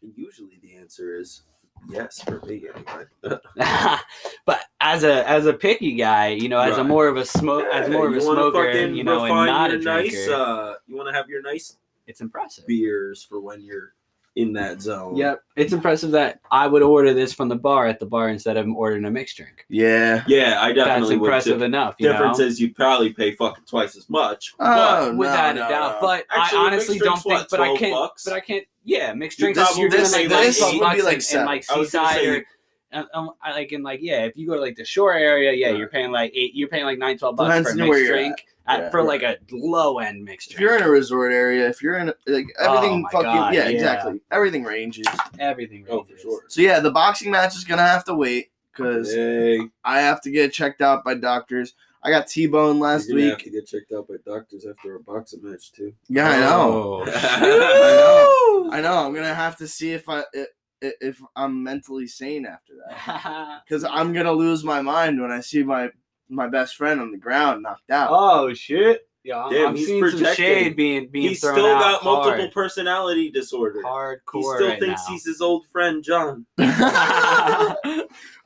And 0.01 0.13
Usually 0.15 0.57
the 0.61 0.75
answer 0.77 1.15
is 1.19 1.43
yes 1.89 2.21
for 2.23 2.39
me 2.45 2.63
anyway. 2.73 3.05
but 4.45 4.65
as 4.79 5.03
a 5.03 5.27
as 5.27 5.45
a 5.45 5.53
picky 5.53 5.93
guy, 5.93 6.29
you 6.29 6.49
know, 6.49 6.59
as 6.59 6.77
a 6.77 6.83
more 6.83 7.07
of 7.07 7.17
a 7.17 7.25
smoke, 7.25 7.65
as 7.71 7.89
more 7.89 8.07
of 8.07 8.15
a 8.15 8.21
smoker, 8.21 8.71
fucking 8.71 8.95
you 8.95 9.03
know, 9.03 9.25
and 9.25 9.45
not 9.45 9.71
a 9.71 9.79
drinker, 9.79 10.03
nice, 10.03 10.27
uh, 10.27 10.75
you 10.87 10.95
want 10.95 11.07
to 11.07 11.13
have 11.13 11.29
your 11.29 11.41
nice 11.41 11.77
it's 12.07 12.21
impressive. 12.21 12.65
beers 12.67 13.23
for 13.23 13.39
when 13.39 13.61
you're 13.61 13.93
in 14.35 14.53
that 14.53 14.81
zone. 14.81 15.17
Yep, 15.17 15.41
it's 15.57 15.73
impressive 15.73 16.11
that 16.11 16.39
I 16.51 16.65
would 16.67 16.81
order 16.81 17.13
this 17.13 17.33
from 17.33 17.49
the 17.49 17.55
bar 17.57 17.87
at 17.87 17.99
the 17.99 18.05
bar 18.05 18.29
instead 18.29 18.55
of 18.55 18.65
ordering 18.69 19.03
a 19.05 19.11
mixed 19.11 19.35
drink. 19.37 19.65
Yeah. 19.69 20.23
Yeah, 20.27 20.57
I 20.61 20.67
That's 20.73 20.87
definitely 20.87 21.17
would. 21.17 21.25
impressive 21.27 21.59
too. 21.59 21.65
enough. 21.65 21.95
You 21.99 22.09
Difference 22.09 22.39
know? 22.39 22.45
is 22.45 22.59
you'd 22.59 22.75
probably 22.75 23.11
pay 23.11 23.33
fucking 23.33 23.65
twice 23.65 23.97
as 23.97 24.09
much. 24.09 24.53
Oh, 24.59 25.13
without 25.15 25.55
no, 25.55 25.65
a 25.65 25.69
doubt. 25.69 25.91
no. 25.95 26.07
But 26.07 26.25
Actually, 26.31 26.57
I 26.59 26.61
a 26.61 26.65
honestly 26.67 26.99
don't 26.99 27.15
think. 27.21 27.25
what, 27.25 27.47
but 27.49 27.59
I 27.59 27.75
can't. 27.75 27.93
bucks? 27.93 28.23
But 28.23 28.33
I 28.33 28.39
can't. 28.39 28.65
Yeah, 28.85 29.13
mixed 29.13 29.37
drinks. 29.39 29.59
probably 29.59 29.81
you're 29.81 29.89
doing 29.89 30.03
this- 30.03 30.13
like 30.13 30.29
this 30.29 30.61
nineteen 30.61 30.79
would 30.79 30.91
be 30.95 31.01
bucks 31.01 31.03
like 31.03 31.33
in- 31.33 31.39
in, 31.41 31.45
like 31.45 31.69
I 31.69 31.77
was 31.77 31.87
seaside 31.91 32.25
or. 32.25 32.45
And, 32.93 33.07
um, 33.13 33.31
like 33.41 33.71
in 33.71 33.83
like 33.83 33.99
yeah, 34.01 34.25
if 34.25 34.35
you 34.35 34.45
go 34.45 34.55
to 34.55 34.59
like 34.59 34.75
the 34.75 34.83
shore 34.83 35.13
area, 35.13 35.53
yeah, 35.53 35.67
Right. 35.69 35.77
you're 35.77 35.87
paying 35.87 36.11
like 36.11 36.31
eight. 36.35 36.53
You're 36.55 36.67
paying 36.67 36.83
like 36.83 36.97
nine, 36.99 37.17
twelve 37.17 37.37
bucks 37.37 37.47
Depends 37.49 37.69
for 37.69 37.73
a 37.73 37.87
mixed 37.87 37.99
you're 38.03 38.07
drink 38.13 38.45
at, 38.67 38.79
Yeah. 38.79 38.89
for 38.89 39.03
like 39.03 39.23
a 39.23 39.37
low 39.51 39.99
end 39.99 40.23
mixed 40.23 40.51
If 40.51 40.59
you're 40.59 40.75
in 40.77 40.83
a 40.83 40.89
resort 40.89 41.31
area, 41.33 41.67
if 41.67 41.81
you're 41.81 41.97
in 41.97 42.09
a, 42.09 42.13
like 42.27 42.45
Oh 42.59 42.75
everything 42.75 43.01
my 43.03 43.09
fucking 43.11 43.25
God, 43.25 43.53
yeah, 43.53 43.63
yeah. 43.63 43.69
exactly. 43.69 44.21
Everything 44.31 44.63
ranges. 44.63 45.05
everything. 45.39 45.85
Oh, 45.89 46.03
for 46.03 46.07
ranges. 46.09 46.21
sure. 46.21 46.43
So 46.47 46.61
yeah, 46.61 46.79
the 46.79 46.91
boxing 46.91 47.31
match 47.31 47.55
is 47.55 47.63
gonna 47.63 47.81
have 47.85 48.03
to 48.05 48.13
wait 48.13 48.51
because 48.71 49.13
Hey, 49.13 49.59
I 49.83 50.01
have 50.01 50.21
to 50.21 50.31
get 50.31 50.53
checked 50.53 50.81
out 50.81 51.03
by 51.03 51.15
doctors. 51.15 51.73
I 52.03 52.09
got 52.09 52.25
T-bone 52.27 52.79
last 52.79 53.07
week. 53.13 53.15
you're 53.15 53.19
gonna 53.21 53.29
have 53.31 53.37
to 53.43 53.49
get 53.51 53.67
checked 53.67 53.91
out 53.91 54.07
by 54.07 54.15
doctors 54.25 54.65
after 54.65 54.95
a 54.95 54.99
boxing 54.99 55.41
match 55.43 55.71
too. 55.71 55.93
Yeah, 56.09 56.29
I 56.29 56.39
know. 56.39 57.03
Oh, 57.05 57.11
I 57.13 58.69
know. 58.71 58.71
I 58.73 58.81
know. 58.81 59.05
I'm 59.05 59.13
gonna 59.13 59.33
have 59.33 59.55
to 59.57 59.67
see 59.67 59.91
if 59.93 60.07
I 60.09 60.19
i- 60.35 60.45
i- 60.83 60.93
if 61.01 61.21
I'm 61.35 61.61
mentally 61.63 62.07
sane 62.07 62.45
after 62.47 62.73
that 62.87 63.61
because 63.67 63.83
I'm 63.83 64.13
gonna 64.13 64.31
lose 64.33 64.63
my 64.63 64.81
mind 64.81 65.21
when 65.21 65.31
I 65.31 65.41
see 65.41 65.61
my 65.63 65.89
my 66.31 66.47
best 66.47 66.75
friend 66.75 66.99
on 67.01 67.11
the 67.11 67.17
ground 67.17 67.63
knocked 67.63 67.91
out. 67.91 68.09
oh 68.11 68.53
shit! 68.53 69.07
Yeah, 69.23 69.43
I'm, 69.43 69.51
Damn, 69.53 69.67
I'm 69.69 69.75
he's 69.75 69.85
seeing 69.87 70.01
some 70.03 70.11
projecting. 70.19 70.45
shade 70.45 70.75
being 70.75 71.07
being 71.09 71.29
He's 71.29 71.41
thrown 71.41 71.53
still 71.55 71.67
out 71.67 71.79
got 71.79 72.03
multiple 72.03 72.39
hard. 72.39 72.51
personality 72.53 73.29
disorder. 73.29 73.81
hardcore. 73.85 74.17
He 74.33 74.41
still 74.41 74.67
right 74.69 74.79
thinks 74.79 75.01
now. 75.07 75.11
he's 75.13 75.25
his 75.25 75.41
old 75.41 75.67
friend 75.67 76.03
John. 76.03 76.45
I 76.57 77.75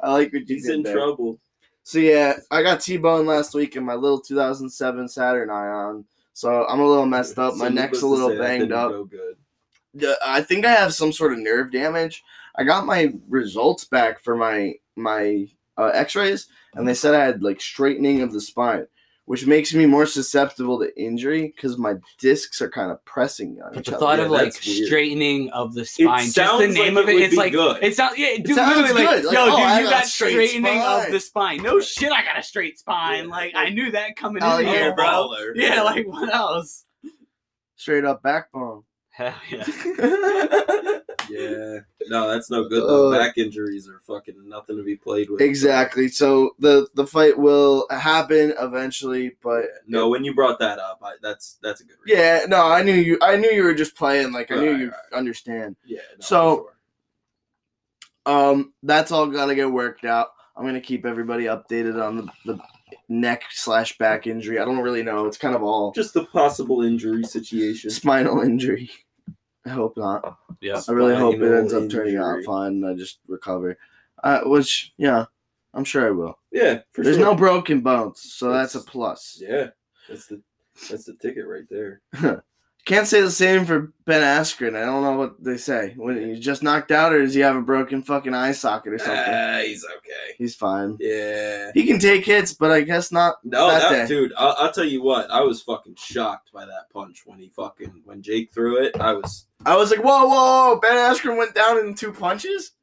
like 0.04 0.34
what 0.34 0.48
you 0.50 0.56
He's 0.56 0.66
did 0.66 0.76
in 0.76 0.84
there. 0.84 0.94
trouble. 0.96 1.40
So 1.84 2.00
yeah, 2.00 2.34
I 2.52 2.64
got 2.64 2.82
T-bone 2.82 3.26
last 3.26 3.54
week 3.54 3.76
in 3.76 3.86
my 3.86 3.94
little 3.94 4.20
2007 4.20 5.08
Saturn 5.08 5.50
Ion. 5.50 6.04
So 6.34 6.66
I'm 6.68 6.80
a 6.80 6.86
little 6.88 7.06
messed 7.06 7.38
up. 7.40 7.56
My 7.56 7.68
So 7.68 7.74
neck's 7.74 7.98
a 8.00 8.02
to 8.02 8.08
little 8.08 8.30
say, 8.30 8.36
that 8.38 8.42
banged 8.44 8.62
didn't 8.64 8.74
up. 8.78 8.92
go 8.92 9.06
good. 9.06 9.36
Yeah, 9.94 10.14
I 10.26 10.42
think 10.42 10.66
I 10.66 10.72
have 10.72 10.94
some 10.94 11.14
sort 11.14 11.32
of 11.32 11.40
nerve 11.40 11.72
damage. 11.72 12.24
I 12.58 12.64
got 12.64 12.86
my 12.86 13.14
results 13.30 13.86
back 13.86 14.20
for 14.22 14.36
my 14.36 14.74
my 14.98 15.48
uh, 15.78 15.92
X-rays, 15.94 16.48
and 16.76 16.88
they 16.88 16.94
said 16.94 17.14
I 17.16 17.24
had 17.26 17.42
like 17.44 17.60
straightening 17.62 18.22
of 18.22 18.32
the 18.34 18.42
spine, 18.42 18.86
which 19.26 19.46
makes 19.48 19.74
me 19.74 19.86
more 19.86 20.06
susceptible 20.06 20.80
to 20.80 21.02
injury 21.02 21.52
because 21.56 21.78
my 21.78 21.96
discs 22.20 22.62
are 22.62 22.70
kind 22.70 22.92
of 22.92 23.04
pressing 23.06 23.60
on 23.64 23.72
But 23.74 23.80
each 23.80 23.86
the 23.88 23.96
other. 23.96 24.00
thought 24.06 24.20
Yeah, 24.20 24.26
of 24.26 24.32
like 24.32 24.54
weird. 24.66 24.86
straightening 24.88 25.50
of 25.52 25.74
the 25.74 25.84
spine, 25.86 26.26
just 26.26 26.36
the 26.36 26.42
sounds 26.46 26.74
name 26.76 26.94
like 26.96 27.04
of 27.04 27.10
it 27.10 27.12
it, 27.12 27.16
would 27.16 27.24
it's 27.24 27.32
be 27.32 27.38
like 27.38 27.52
good. 27.54 27.84
it 27.84 27.96
sounds 27.96 28.18
yeah, 28.18 28.38
dude, 28.38 28.56
sounds 28.56 28.76
literally 28.78 29.04
like, 29.06 29.16
good. 29.16 29.26
Like, 29.26 29.34
yo, 29.36 29.42
oh, 29.44 29.46
dude, 29.58 29.66
I 29.66 29.80
you 29.80 29.86
got 29.86 29.92
got 29.92 30.04
a 30.04 30.08
straight 30.08 30.32
straightening 30.50 30.82
of 30.82 31.12
the 31.12 31.20
spine. 31.20 31.64
No 31.64 31.80
shit, 31.80 32.12
I 32.12 32.24
got 32.24 32.38
a 32.38 32.44
straight 32.44 32.78
spine. 32.78 33.24
Yeah. 33.26 33.30
Like 33.32 33.54
I 33.56 33.70
knew 33.70 33.92
that 33.92 34.16
coming 34.16 34.44
Oh, 34.44 34.58
in 34.60 34.68
here, 34.68 34.94
bro. 34.96 35.06
baller. 35.06 35.52
Yeah, 35.56 35.82
like 35.82 36.06
what 36.08 36.34
else? 36.34 36.86
Straight 37.78 38.06
up 38.06 38.22
backbone. 38.24 38.84
Hell 39.16 39.34
yeah. 39.50 39.66
Yeah. 41.28 41.80
No, 42.08 42.30
that's 42.30 42.52
no 42.52 42.70
good 42.70 42.84
though. 42.84 43.12
Uh, 43.12 43.18
Back 43.18 43.40
injuries 43.40 43.90
are 43.90 44.00
fucking 44.06 44.36
nothing 44.48 44.78
to 44.78 44.84
be 44.84 44.96
played 44.96 45.28
with. 45.30 45.42
exactly. 45.42 46.08
So 46.08 46.52
the 46.60 46.88
the 46.94 47.08
fight 47.08 47.36
will 47.36 47.88
happen 47.90 48.54
eventually, 48.60 49.36
but 49.42 49.66
No, 49.88 50.08
when 50.08 50.24
you 50.24 50.36
brought 50.36 50.60
that 50.60 50.78
up, 50.78 51.00
I, 51.04 51.14
that's 51.24 51.58
that's 51.64 51.82
a 51.82 51.84
good 51.84 51.98
reason. 52.06 52.20
yeah, 52.24 52.46
no, 52.48 52.68
I 52.68 52.84
knew 52.84 52.94
you. 52.94 53.18
I 53.24 53.38
knew 53.38 53.50
you 53.50 53.64
were 53.64 53.74
just 53.74 53.96
playing. 53.96 54.34
Like 54.34 54.52
I 54.52 54.56
knew 54.60 54.72
Right, 54.72 54.80
you 54.80 54.86
right. 54.92 55.14
understand. 55.18 55.76
Yeah. 55.84 56.00
no, 56.20 56.24
So- 56.26 56.56
sure. 56.56 56.72
Um, 58.28 58.74
that's 58.84 59.12
all 59.12 59.26
gotta 59.28 59.56
get 59.56 59.72
worked 59.72 60.06
out. 60.06 60.28
I'm 60.56 60.64
gonna 60.66 60.80
keep 60.82 61.06
everybody 61.08 61.46
updated 61.46 62.00
on 62.04 62.18
the, 62.18 62.28
the 62.46 62.60
neck 63.10 63.44
slash 63.52 63.98
back 63.98 64.28
injury. 64.28 64.60
I 64.60 64.66
don't 64.66 64.80
really 64.80 65.04
know. 65.04 65.26
It's 65.26 65.38
kind 65.38 65.56
of 65.56 65.64
all 65.64 65.92
just 65.92 66.14
the 66.14 66.26
possible 66.26 66.84
injury 66.84 67.24
situation. 67.24 67.90
spinal 67.90 68.42
injury. 68.42 68.90
I 69.66 69.70
hope 69.70 69.98
not. 69.98 70.38
Yeah. 70.62 70.82
I 70.88 70.92
really 70.92 71.16
hope 71.16 71.36
it 71.36 71.58
ends 71.58 71.74
up 71.74 71.90
turning 71.90 72.18
out 72.18 72.44
fine 72.44 72.74
and 72.74 72.86
I 72.86 72.94
just 72.94 73.20
recover. 73.28 73.78
Uh, 74.24 74.42
which 74.46 74.94
yeah, 74.98 75.26
I'm 75.74 75.84
sure 75.84 76.08
I 76.08 76.12
will. 76.12 76.40
Yeah, 76.52 76.80
for 76.92 77.04
There's 77.04 77.18
sure. 77.18 77.26
no 77.26 77.36
broken 77.36 77.82
bones, 77.82 78.22
so 78.22 78.52
that's 78.52 78.76
a 78.76 78.80
plus. 78.80 79.40
Yeah, 79.42 79.68
that's 80.08 80.28
the 80.28 80.42
that's 80.90 81.06
the 81.06 81.16
ticket 81.16 81.46
right 81.48 81.66
there. 81.70 82.02
Can't 82.86 83.08
say 83.08 83.20
the 83.22 83.32
same 83.32 83.66
for 83.66 83.92
Ben 84.06 84.22
Askren. 84.22 84.76
I 84.76 84.86
don't 84.86 85.02
know 85.02 85.18
what 85.18 85.44
they 85.44 85.58
say. 85.58 85.96
When 85.98 86.18
he's 86.18 86.40
just 86.40 86.62
knocked 86.62 86.92
out, 86.92 87.14
or 87.14 87.22
does 87.24 87.34
he 87.34 87.42
have 87.42 87.56
a 87.56 87.62
broken 87.62 88.04
fucking 88.04 88.36
eye 88.36 88.52
socket 88.52 88.94
or 88.94 89.00
something? 89.00 89.24
Ah, 89.28 89.60
he's 89.66 89.84
okay. 89.84 90.36
He's 90.38 90.54
fine. 90.54 90.98
Yeah. 91.00 91.72
He 91.74 91.88
can 91.88 91.98
take 91.98 92.26
hits, 92.26 92.54
but 92.54 92.72
I 92.72 92.82
guess 92.82 93.12
not. 93.12 93.38
No, 93.44 93.70
that 93.70 93.90
that, 93.90 93.90
day. 93.90 94.08
dude. 94.08 94.34
I'll, 94.38 94.56
I'll 94.60 94.72
tell 94.72 94.86
you 94.86 95.02
what. 95.02 95.32
I 95.32 95.42
was 95.42 95.64
fucking 95.64 95.96
shocked 95.96 96.52
by 96.54 96.66
that 96.66 96.92
punch 96.94 97.24
when 97.26 97.40
he 97.40 97.50
fucking 97.50 98.04
when 98.06 98.22
Jake 98.22 98.54
threw 98.54 98.84
it. 98.84 98.96
I 99.02 99.14
was 99.14 99.48
I 99.66 99.76
was 99.76 99.90
like, 99.90 100.04
whoa, 100.04 100.28
whoa, 100.28 100.74
whoa, 100.74 100.80
Ben 100.80 100.92
Askren 100.92 101.38
went 101.38 101.56
down 101.56 101.80
in 101.80 101.96
two 101.96 102.12
punches. 102.12 102.74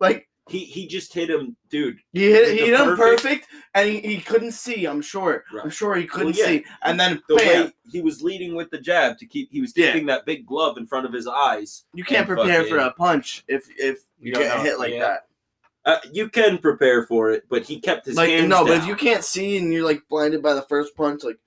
Like 0.00 0.28
he 0.52 0.64
he 0.66 0.86
just 0.86 1.12
hit 1.12 1.28
him, 1.30 1.56
dude. 1.70 1.98
he 2.12 2.30
hit, 2.30 2.48
he 2.52 2.58
the 2.60 2.64
hit 2.66 2.74
him 2.80 2.96
perfect- 2.96 3.22
perfect, 3.22 3.46
and 3.74 3.88
he, 3.88 4.00
he 4.00 4.20
couldn't 4.20 4.52
see. 4.52 4.84
I'm 4.84 5.02
sure. 5.02 5.44
I'm 5.62 5.70
sure 5.70 5.94
he 5.96 6.06
couldn't 6.06 6.36
yeah. 6.36 6.44
see. 6.44 6.64
And 6.82 7.00
then 7.00 7.20
The 7.28 7.36
bam, 7.36 7.64
way 7.66 7.72
he 7.90 8.00
was 8.02 8.22
leading 8.22 8.54
with 8.54 8.70
the 8.70 8.78
jab 8.78 9.18
to 9.18 9.26
keep, 9.26 9.50
he 9.50 9.60
was 9.60 9.72
Yeah. 9.76 9.92
keeping 9.92 10.06
that 10.06 10.24
big 10.26 10.46
glove 10.46 10.76
in 10.78 10.86
front 10.86 11.06
of 11.06 11.12
his 11.12 11.26
eyes. 11.26 11.84
you 11.94 12.04
can't 12.04 12.28
and 12.28 12.36
prepare 12.38 12.62
for 12.64 12.76
fucking- 12.76 12.86
a 12.88 12.90
punch 12.92 13.42
if 13.48 13.66
if 13.78 13.98
you, 14.20 14.26
You 14.28 14.32
don't 14.34 14.42
get 14.44 14.56
know. 14.58 14.62
hit 14.62 14.78
like 14.78 14.92
Yeah. 14.92 15.00
that. 15.00 15.26
Uh, 15.84 15.98
you 16.12 16.28
can 16.28 16.58
prepare 16.58 17.04
for 17.04 17.32
it, 17.32 17.42
but 17.48 17.64
he 17.64 17.80
kept 17.80 18.06
his 18.06 18.14
like 18.16 18.28
hands 18.30 18.48
no, 18.48 18.64
but 18.64 18.76
if 18.76 18.86
you 18.86 18.94
can't 18.94 19.24
see 19.24 19.56
and 19.58 19.72
you're 19.72 19.84
like 19.84 20.02
blinded 20.08 20.40
by 20.40 20.54
the 20.54 20.62
first 20.62 20.94
punch, 20.96 21.24
like 21.24 21.38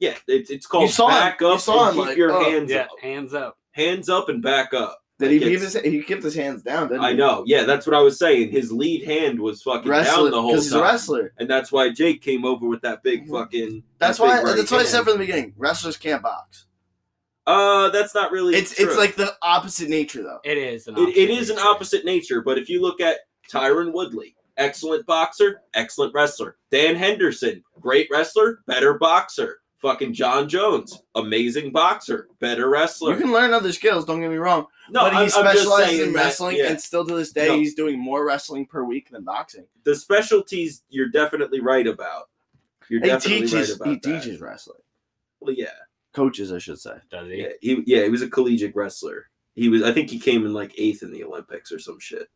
yeah, 0.00 0.14
it's 0.26 0.48
it's 0.50 0.66
called 0.66 0.90
saw 0.90 1.08
him- 1.08 1.14
back 1.14 1.40
you 1.42 1.48
up 1.48 1.60
saw 1.60 1.88
and 1.88 1.90
him, 1.90 2.00
keep 2.02 2.08
like, 2.08 2.16
your 2.16 2.32
oh. 2.32 2.42
hands 2.50 2.70
Yeah, 2.70 2.82
up, 2.84 2.88
hands 3.02 3.34
up. 3.34 3.58
hands 3.72 4.08
up 4.08 4.28
and 4.30 4.42
back 4.42 4.72
up. 4.72 4.98
Did 5.18 5.26
Like, 5.26 5.32
he 5.32 5.38
keep 5.38 5.48
it's- 5.58 5.72
his 5.74 5.82
he 5.82 6.02
kept 6.02 6.22
his 6.22 6.34
hands 6.34 6.62
down? 6.62 6.88
Didn't 6.88 7.04
I 7.04 7.10
he? 7.12 7.16
know. 7.16 7.44
Yeah, 7.46 7.64
that's 7.64 7.86
what 7.86 7.94
I 7.94 8.00
was 8.00 8.18
saying. 8.18 8.50
His 8.50 8.72
lead 8.72 9.04
hand 9.04 9.38
was 9.38 9.62
fucking 9.62 9.88
Wrestler 9.90 10.24
down 10.24 10.30
the 10.32 10.42
whole 10.42 10.50
because 10.52 10.64
he's 10.64 10.72
a 10.72 10.82
wrestler. 10.82 11.32
and 11.38 11.48
that's 11.48 11.70
why 11.70 11.90
Jake 11.90 12.20
came 12.20 12.44
over 12.44 12.66
with 12.66 12.80
that 12.82 13.02
big 13.02 13.26
Mhm. 13.28 13.30
fucking. 13.30 13.82
That's 13.98 14.18
that 14.18 14.24
why. 14.44 14.54
That's 14.54 14.70
what 14.70 14.80
I 14.80 14.84
said 14.84 15.04
from 15.04 15.12
the 15.14 15.18
beginning. 15.20 15.54
Wrestlers 15.56 15.96
can't 15.96 16.22
box. 16.22 16.66
Uh, 17.46 17.90
that's 17.90 18.14
not 18.14 18.32
really. 18.32 18.54
It's 18.56 18.74
true. 18.74 18.86
it's 18.88 18.96
like 18.96 19.16
the 19.16 19.34
opposite 19.42 19.88
nature 19.88 20.22
though. 20.22 20.40
It 20.44 20.56
is. 20.58 20.86
An 20.88 20.96
it, 20.98 21.16
it 21.16 21.30
is 21.30 21.50
an 21.50 21.58
opposite 21.58 22.04
nature. 22.04 22.40
But 22.40 22.58
if 22.58 22.68
you 22.68 22.80
look 22.80 23.00
at 23.00 23.18
Tyron 23.52 23.92
Woodley, 23.92 24.34
excellent 24.56 25.04
boxer, 25.06 25.60
excellent 25.74 26.14
wrestler. 26.14 26.56
Dan 26.70 26.96
Henderson, 26.96 27.62
great 27.80 28.08
wrestler, 28.10 28.60
better 28.66 28.94
boxer. 28.98 29.58
Fucking 29.84 30.14
Jon 30.14 30.48
Jones, 30.48 31.02
amazing 31.14 31.70
boxer, 31.70 32.28
better 32.40 32.70
wrestler. 32.70 33.12
You 33.12 33.20
can 33.20 33.32
learn 33.32 33.52
other 33.52 33.70
skills. 33.70 34.06
Don't 34.06 34.18
get 34.22 34.30
me 34.30 34.36
wrong. 34.36 34.66
no, 34.88 35.00
but 35.02 35.10
he 35.12 35.16
I'm, 35.18 35.22
I'm 35.24 35.26
just 35.28 35.36
specializes 35.38 35.86
saying 35.90 36.00
in 36.08 36.12
that, 36.14 36.24
wrestling, 36.24 36.56
yeah, 36.56 36.68
and 36.70 36.80
still 36.80 37.04
to 37.04 37.14
this 37.14 37.32
day, 37.32 37.48
No. 37.48 37.56
he's 37.58 37.74
doing 37.74 37.98
more 37.98 38.26
wrestling 38.26 38.64
per 38.64 38.82
week 38.82 39.10
than 39.10 39.24
boxing. 39.24 39.66
the 39.84 39.94
specialties 39.94 40.82
you're 40.88 41.10
definitely 41.10 41.60
right 41.60 41.86
about. 41.86 42.30
You're 42.88 43.00
He 43.02 43.08
definitely 43.08 43.40
teaches. 43.46 43.52
right 43.70 43.76
about 43.76 43.88
he 43.88 43.94
that. 44.12 44.22
teaches 44.22 44.40
wrestling. 44.40 44.80
Well, 45.40 45.54
yeah. 45.54 45.66
Coaches, 46.14 46.50
I 46.50 46.58
should 46.58 46.80
say. 46.80 46.94
Does 47.10 47.28
he? 47.28 47.42
Yeah, 47.42 47.48
he 47.60 47.82
yeah, 47.86 48.04
he 48.04 48.08
was 48.08 48.22
a 48.22 48.28
collegiate 48.30 48.74
wrestler. 48.74 49.26
He 49.54 49.68
was 49.68 49.82
I 49.82 49.92
think 49.92 50.08
he 50.08 50.18
came 50.18 50.46
in 50.46 50.54
like 50.54 50.72
eighth 50.78 51.02
in 51.02 51.12
the 51.12 51.24
Olympics 51.24 51.70
or 51.70 51.78
some 51.78 52.00
shit. 52.00 52.28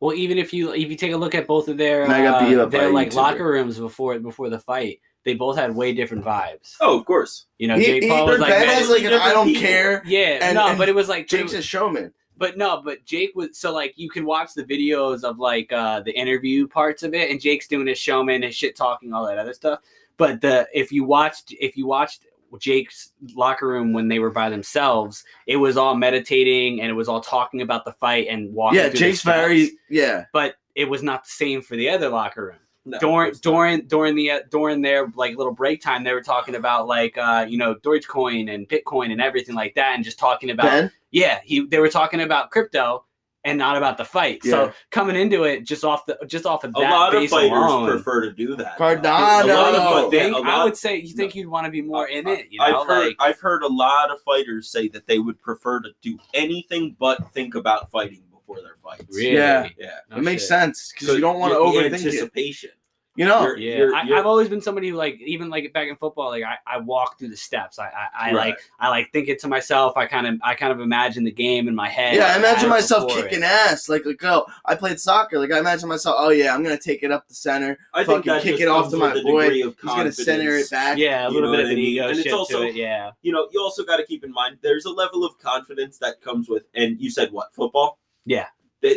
Well, 0.00 0.14
even 0.14 0.36
if 0.36 0.52
you 0.52 0.74
if 0.74 0.90
you 0.90 0.96
take 0.96 1.12
a 1.12 1.16
look 1.16 1.34
at 1.34 1.46
both 1.46 1.68
of 1.68 1.78
their 1.78 2.02
And 2.04 2.12
I 2.12 2.22
got 2.24 2.46
beat 2.46 2.58
uh, 2.58 2.66
their 2.66 2.90
like 2.92 3.08
YouTuber. 3.10 3.14
locker 3.14 3.46
rooms 3.48 3.78
before 3.78 4.18
before 4.18 4.50
the 4.50 4.58
fight, 4.58 5.00
they 5.24 5.34
both 5.34 5.56
had 5.56 5.74
way 5.74 5.92
different 5.92 6.24
vibes. 6.24 6.76
Oh, 6.80 6.98
of 6.98 7.04
course. 7.06 7.46
You 7.58 7.68
know, 7.68 7.76
He, 7.76 7.84
Jake 7.86 8.02
he, 8.04 8.08
Paul 8.08 8.26
was 8.26 8.38
like, 8.40 8.50
Ben 8.50 8.66
has 8.68 8.88
like 8.88 9.02
an 9.04 9.14
I 9.14 9.32
don't 9.32 9.46
people. 9.46 9.62
care. 9.62 10.02
yeah, 10.06 10.38
and- 10.42 10.54
no, 10.54 10.68
and 10.68 10.78
but 10.78 10.88
it 10.88 10.94
was 10.94 11.08
like, 11.08 11.28
but, 11.28 11.34
it 11.34 11.38
Jake's 11.42 11.52
was- 11.52 11.60
a 11.60 11.62
showman. 11.62 12.12
but 12.36 12.56
no, 12.58 12.82
but 12.84 13.04
Jake 13.04 13.30
was 13.34 13.56
so 13.58 13.72
like 13.72 13.94
you 13.96 14.10
can 14.10 14.26
watch 14.26 14.54
the 14.54 14.64
videos 14.64 15.22
of 15.24 15.38
like 15.38 15.72
uh 15.72 16.00
the 16.00 16.12
interview 16.12 16.66
parts 16.68 17.02
of 17.02 17.14
it, 17.14 17.30
and 17.30 17.40
Jake's 17.40 17.68
doing 17.68 17.86
his 17.86 17.98
showman 17.98 18.42
and 18.42 18.52
shit 18.54 18.76
talking 18.76 19.12
all 19.12 19.26
that 19.26 19.38
other 19.38 19.54
stuff. 19.54 19.80
But 20.16 20.40
the 20.40 20.66
if 20.74 20.92
you 20.92 21.04
watched 21.04 21.54
if 21.58 21.76
you 21.76 21.86
watched 21.86 22.26
Jake's 22.60 23.12
locker 23.34 23.66
room 23.66 23.92
when 23.92 24.06
they 24.08 24.20
were 24.20 24.30
by 24.30 24.48
themselves, 24.50 25.24
it 25.46 25.56
was 25.56 25.76
all 25.76 25.96
meditating 25.96 26.80
and 26.80 26.88
it 26.88 26.94
was 26.94 27.08
all 27.08 27.20
talking 27.20 27.62
about 27.62 27.84
the 27.84 27.92
fight 27.92 28.28
and 28.28 28.52
walking. 28.54 28.78
Yeah, 28.78 28.90
through 28.90 28.98
Jake's 29.00 29.20
steps. 29.20 29.36
very 29.36 29.70
yeah. 29.88 30.26
but 30.32 30.54
it 30.76 30.84
was 30.88 31.02
not 31.02 31.24
the 31.24 31.30
same 31.30 31.62
for 31.62 31.74
the 31.76 31.88
other 31.88 32.08
locker 32.08 32.46
room. 32.46 32.58
No, 32.86 32.98
during 32.98 33.32
during 33.40 33.86
during 33.86 34.14
the 34.14 34.30
uh, 34.30 34.40
during 34.50 34.82
their 34.82 35.06
like 35.16 35.36
little 35.36 35.54
break 35.54 35.80
time, 35.80 36.04
they 36.04 36.12
were 36.12 36.20
talking 36.22 36.54
about 36.54 36.86
like 36.86 37.16
uh 37.16 37.46
you 37.48 37.56
know 37.56 37.74
Dogecoin 37.76 38.52
and 38.54 38.68
Bitcoin 38.68 39.10
and 39.10 39.20
everything 39.22 39.54
like 39.54 39.74
that, 39.76 39.94
and 39.94 40.04
just 40.04 40.18
talking 40.18 40.50
about 40.50 40.64
Ben, 40.66 40.92
yeah 41.10 41.40
he 41.44 41.66
they 41.66 41.78
were 41.78 41.88
talking 41.88 42.20
about 42.20 42.50
crypto 42.50 43.04
and 43.46 43.58
not 43.58 43.76
about 43.76 43.96
the 43.98 44.04
fight. 44.04 44.40
Yeah. 44.44 44.50
So 44.50 44.72
coming 44.90 45.16
into 45.16 45.44
it 45.44 45.64
just 45.64 45.84
off 45.84 46.04
the 46.06 46.18
just 46.26 46.44
off 46.46 46.64
of 46.64 46.70
A 46.76 46.80
that 46.80 46.90
lot 46.90 47.14
of 47.14 47.28
fighters 47.30 47.50
alone, 47.50 47.88
prefer 47.90 48.22
to 48.22 48.32
do 48.32 48.54
that. 48.56 48.78
Cardano. 48.78 49.44
A 49.44 49.46
lot 49.46 49.74
of 49.74 49.82
No. 50.04 50.10
fi- 50.10 50.16
yeah, 50.16 50.22
think, 50.24 50.36
a 50.36 50.40
I 50.40 50.56
lot- 50.56 50.64
would 50.64 50.76
say 50.76 50.96
you 50.96 51.14
think 51.14 51.34
you'd 51.34 51.48
want 51.48 51.64
to 51.66 51.70
be 51.70 51.80
more 51.82 52.06
in 52.06 52.26
it. 52.28 52.48
You 52.50 52.58
know, 52.58 52.64
I've 52.82 52.86
heard 52.86 53.06
like 53.06 53.16
I've 53.18 53.40
heard 53.40 53.62
a 53.62 53.68
lot 53.68 54.10
of 54.10 54.20
fighters 54.22 54.68
say 54.70 54.88
that 54.88 55.06
they 55.06 55.18
would 55.18 55.40
prefer 55.40 55.80
to 55.80 55.90
do 56.02 56.18
anything 56.34 56.96
but 56.98 57.32
think 57.32 57.54
about 57.54 57.90
fighting 57.90 58.22
before 58.46 58.62
their 58.62 58.76
fights. 58.82 59.04
really. 59.10 59.34
Yeah. 59.34 59.68
Yeah. 59.78 59.90
No 60.10 60.16
it 60.18 60.22
makes 60.22 60.42
shit. 60.42 60.48
sense 60.48 60.92
because 60.92 61.14
you 61.14 61.20
don't 61.20 61.38
want 61.38 61.52
to 61.52 61.58
the 61.58 61.64
overthink 61.64 61.86
it. 61.86 62.06
anticipation. 62.06 62.70
You 63.16 63.26
know, 63.26 63.42
You're- 63.42 63.62
Yeah, 63.64 63.76
you're- 63.76 63.94
I, 63.94 64.02
you're- 64.02 64.18
I've 64.18 64.26
always 64.26 64.48
been 64.48 64.60
somebody 64.60 64.88
who 64.88 64.96
like 64.96 65.20
even 65.20 65.48
like 65.48 65.72
back 65.72 65.86
in 65.86 65.94
football, 65.94 66.30
like 66.30 66.42
I, 66.42 66.56
I 66.66 66.78
walk 66.78 67.16
through 67.16 67.28
the 67.28 67.36
steps. 67.36 67.78
I 67.78 67.84
I, 67.84 68.30
I 68.30 68.32
like 68.32 68.58
I 68.80 68.88
like 68.88 69.12
think 69.12 69.28
it 69.28 69.38
to 69.42 69.46
myself. 69.48 69.96
I 69.96 70.06
kind 70.06 70.26
of 70.26 70.34
I 70.42 70.56
kind 70.56 70.72
of 70.72 70.80
imagine 70.80 71.22
the 71.22 71.30
game 71.30 71.68
in 71.68 71.76
my 71.76 71.88
head. 71.88 72.16
yeah. 72.16 72.32
I 72.34 72.38
imagine 72.38 72.68
right 72.68 72.78
myself 72.80 73.08
kicking 73.12 73.38
it. 73.38 73.44
ass. 73.44 73.88
Like, 73.88 74.04
like, 74.04 74.16
oh, 74.24 74.46
I 74.64 74.74
played 74.74 74.98
soccer. 74.98 75.38
Like, 75.38 75.52
I 75.52 75.60
imagine 75.60 75.88
myself. 75.88 76.16
Oh 76.18 76.30
yeah, 76.30 76.52
I'm 76.52 76.64
gonna 76.64 76.76
take 76.76 77.04
it 77.04 77.12
up 77.12 77.28
the 77.28 77.34
center. 77.36 77.78
I 77.94 78.02
think 78.02 78.24
fucking 78.24 78.32
that 78.32 78.42
kick 78.42 78.50
just 78.54 78.62
it 78.62 78.68
off 78.68 78.90
to 78.90 78.96
my 78.96 79.12
boy. 79.22 79.42
degree 79.44 79.62
of 79.62 79.76
He's 79.80 79.90
gonna 79.92 80.10
center 80.10 80.56
it 80.56 80.68
back. 80.72 80.98
Yeah, 80.98 81.28
a 81.28 81.30
little 81.30 81.52
bit 81.52 81.60
of 81.60 81.66
I 81.66 81.70
an 81.70 81.78
ego 81.78 82.08
And 82.08 82.10
it's 82.16 82.22
shit 82.24 82.32
also- 82.32 82.62
to 82.62 82.66
it. 82.66 82.74
Yeah, 82.74 83.12
You 83.22 83.30
know, 83.30 83.46
you 83.52 83.60
also 83.62 83.84
got 83.84 83.98
to 83.98 84.04
keep 84.06 84.24
in 84.24 84.32
mind 84.32 84.58
there's 84.60 84.86
a 84.86 84.90
level 84.90 85.24
of 85.24 85.38
confidence 85.38 85.98
that 85.98 86.20
comes 86.20 86.48
with, 86.48 86.64
and 86.74 87.00
you 87.00 87.10
said 87.12 87.30
what 87.30 87.54
football? 87.54 88.00
Yeah. 88.26 88.46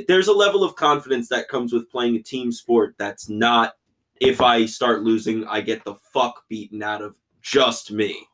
There's 0.08 0.28
a 0.28 0.34
level 0.34 0.64
of 0.64 0.76
confidence 0.76 1.30
that 1.30 1.48
comes 1.48 1.72
with 1.72 1.90
playing 1.90 2.16
a 2.18 2.22
team 2.22 2.52
sport 2.52 2.96
that's 2.98 3.30
not. 3.30 3.74
If 4.20 4.42
I 4.42 4.66
start 4.66 5.04
losing, 5.04 5.46
I 5.46 5.62
get 5.62 5.84
the 5.86 5.96
fuck 6.12 6.44
beaten 6.50 6.82
out 6.84 7.02
of 7.02 7.16
just 7.42 7.92
me. 7.92 8.18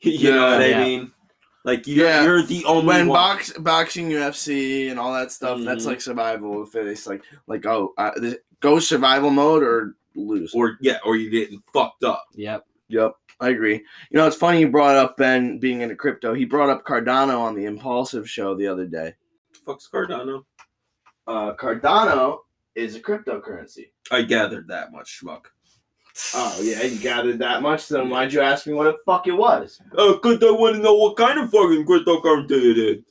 You 0.00 0.30
know 0.32 0.50
what 0.58 0.68
Yeah. 0.68 0.78
I 0.80 0.84
mean? 0.84 1.12
Like 1.64 1.86
you're, 1.86 2.06
Yeah. 2.06 2.22
you're 2.24 2.42
the 2.42 2.64
only 2.64 2.86
when 2.86 3.08
one. 3.08 3.16
box 3.16 3.52
boxing 3.58 4.08
UFC 4.10 4.90
and 4.90 4.98
all 5.00 5.12
that 5.14 5.32
stuff, 5.32 5.60
that's 5.62 5.84
Mhm. 5.84 5.88
like 5.88 6.00
survival. 6.00 6.62
If 6.62 6.74
it's 6.74 7.06
like 7.06 7.22
like 7.46 7.64
oh, 7.66 7.92
uh, 7.98 8.12
this- 8.16 8.36
go 8.60 8.78
survival 8.78 9.30
mode 9.30 9.62
or 9.62 9.96
lose. 10.14 10.52
or 10.54 10.76
yeah, 10.80 10.98
or 11.04 11.16
you're 11.16 11.30
getting 11.30 11.60
fucked 11.72 12.04
up. 12.04 12.24
yep. 12.34 12.64
Yep, 12.88 13.14
I 13.40 13.48
agree. 13.48 13.74
You 13.74 14.18
know, 14.18 14.26
it's 14.28 14.36
funny 14.36 14.60
you 14.60 14.68
brought 14.68 14.96
up 14.96 15.16
Ben 15.16 15.58
being 15.58 15.80
into 15.80 15.96
crypto. 15.96 16.34
He 16.34 16.44
brought 16.44 16.70
up 16.70 16.84
Cardano 16.84 17.40
on 17.40 17.56
the 17.56 17.64
Impaulsive 17.64 18.30
show 18.30 18.54
the 18.54 18.68
other 18.68 18.86
day. 18.86 19.14
Fuck's 19.66 19.88
Cardano. 19.92 20.44
Uh, 21.26 21.54
Cardano 21.54 22.38
is 22.74 22.94
a 22.94 23.00
cryptocurrency. 23.00 23.86
I 24.10 24.22
gathered 24.22 24.68
that 24.68 24.92
much, 24.92 25.20
schmuck. 25.20 25.46
Oh 26.34 26.58
yeah, 26.62 26.82
you 26.82 26.98
gathered 26.98 27.38
that 27.40 27.60
much. 27.60 27.88
Then 27.88 28.08
why'd 28.08 28.32
you 28.32 28.40
ask 28.40 28.66
me 28.66 28.72
what 28.72 28.84
the 28.84 28.96
fuck 29.04 29.26
it 29.26 29.32
was? 29.32 29.80
Oh, 29.98 30.18
good. 30.22 30.42
I 30.42 30.50
want 30.50 30.76
to 30.76 30.82
know 30.82 30.94
what 30.94 31.16
kind 31.16 31.38
of 31.38 31.50
fucking 31.50 31.84
cryptocurrency 31.84 32.50
it 32.52 32.78
is. 32.78 33.04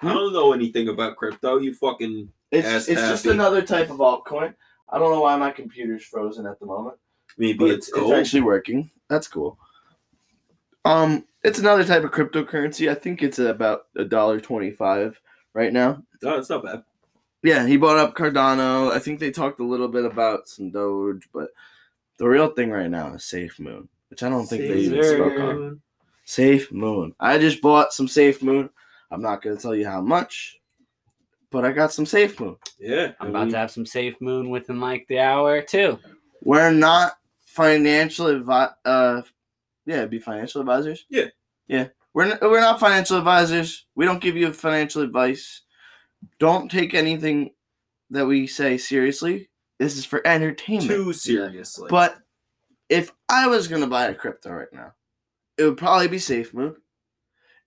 I 0.00 0.08
Hmm? 0.08 0.14
don't 0.14 0.32
know 0.32 0.52
anything 0.52 0.88
about 0.88 1.16
crypto. 1.16 1.58
You 1.58 1.74
fucking 1.74 2.28
It's 2.52 2.88
it's 2.88 3.00
just 3.00 3.26
another 3.26 3.62
type 3.62 3.90
of 3.90 3.98
altcoin. 3.98 4.54
I 4.88 4.98
don't 4.98 5.10
know 5.10 5.22
why 5.22 5.36
my 5.36 5.50
computer's 5.50 6.04
frozen 6.04 6.46
at 6.46 6.60
the 6.60 6.66
moment. 6.66 6.96
maybe 7.38 7.58
but 7.58 7.70
it's 7.70 7.88
it's, 7.88 8.10
actually 8.12 8.42
working. 8.42 8.90
That's 9.08 9.26
cool. 9.26 9.58
Um, 10.84 11.24
it's 11.42 11.58
another 11.58 11.84
type 11.84 12.04
of 12.04 12.10
cryptocurrency. 12.12 12.90
I 12.90 12.94
think 12.94 13.22
it's 13.22 13.38
about 13.38 13.86
a 13.96 14.04
dollar 14.04 14.38
twenty-five 14.40 15.18
right 15.54 15.72
now. 15.72 16.02
no, 16.22 16.36
it's 16.36 16.50
not 16.50 16.64
bad. 16.64 16.84
Yeah, 17.42 17.66
he 17.66 17.76
bought 17.76 17.98
up 17.98 18.14
Cardano. 18.14 18.90
I 18.90 18.98
think 18.98 19.20
they 19.20 19.30
talked 19.30 19.60
a 19.60 19.64
little 19.64 19.88
bit 19.88 20.04
about 20.04 20.48
some 20.48 20.70
Doge, 20.70 21.28
but 21.32 21.50
the 22.18 22.28
real 22.28 22.48
thing 22.48 22.70
right 22.70 22.90
now 22.90 23.14
is 23.14 23.24
Safe 23.24 23.58
Moon, 23.58 23.88
which 24.08 24.22
I 24.22 24.28
don't 24.28 24.46
think 24.46 24.62
they 24.62 24.78
even 24.78 25.02
spoke 25.02 25.40
on. 25.40 25.80
Safe 26.24 26.72
Moon. 26.72 27.14
I 27.20 27.38
just 27.38 27.60
bought 27.60 27.92
some 27.92 28.08
Safe 28.08 28.42
Moon. 28.42 28.70
I'm 29.10 29.22
not 29.22 29.42
gonna 29.42 29.56
tell 29.56 29.74
you 29.74 29.86
how 29.86 30.00
much, 30.00 30.58
but 31.50 31.64
I 31.64 31.72
got 31.72 31.92
some 31.92 32.06
Safe 32.06 32.40
Moon. 32.40 32.56
Yeah, 32.78 33.12
I'm 33.20 33.30
about 33.30 33.44
mean, 33.44 33.52
to 33.52 33.58
have 33.58 33.70
some 33.70 33.86
safe 33.86 34.20
moon 34.20 34.50
within 34.50 34.80
like 34.80 35.06
the 35.08 35.18
hour 35.18 35.62
too. 35.62 35.98
We're 36.42 36.70
not 36.70 37.14
financial 37.46 38.26
advi- 38.26 38.74
uh 38.84 39.22
yeah, 39.86 40.04
be 40.06 40.18
financial 40.18 40.60
advisors. 40.60 41.06
Yeah. 41.08 41.28
Yeah. 41.66 41.88
We're 42.14 42.38
we're 42.40 42.60
not 42.60 42.80
financial 42.80 43.18
advisors. 43.18 43.86
We 43.96 44.04
don't 44.04 44.20
give 44.20 44.36
you 44.36 44.52
financial 44.52 45.02
advice. 45.02 45.62
Don't 46.38 46.70
take 46.70 46.94
anything 46.94 47.50
that 48.10 48.24
we 48.26 48.46
say 48.46 48.78
seriously. 48.78 49.50
This 49.78 49.96
is 49.98 50.04
for 50.04 50.24
entertainment. 50.26 50.88
too 50.88 51.12
seriously. 51.12 51.88
But 51.90 52.16
if 52.88 53.12
I 53.28 53.48
was 53.48 53.66
gonna 53.66 53.88
buy 53.88 54.06
a 54.06 54.14
crypto 54.14 54.50
right 54.52 54.72
now, 54.72 54.92
it 55.58 55.64
would 55.64 55.76
probably 55.76 56.06
be 56.08 56.18
SafeMoon. 56.18 56.76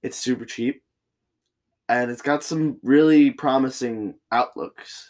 It's 0.02 0.18
super 0.18 0.46
cheap, 0.46 0.82
and 1.90 2.10
it's 2.10 2.22
got 2.22 2.44
some 2.44 2.78
really 2.84 3.32
promising 3.32 4.16
outlooks. 4.32 5.10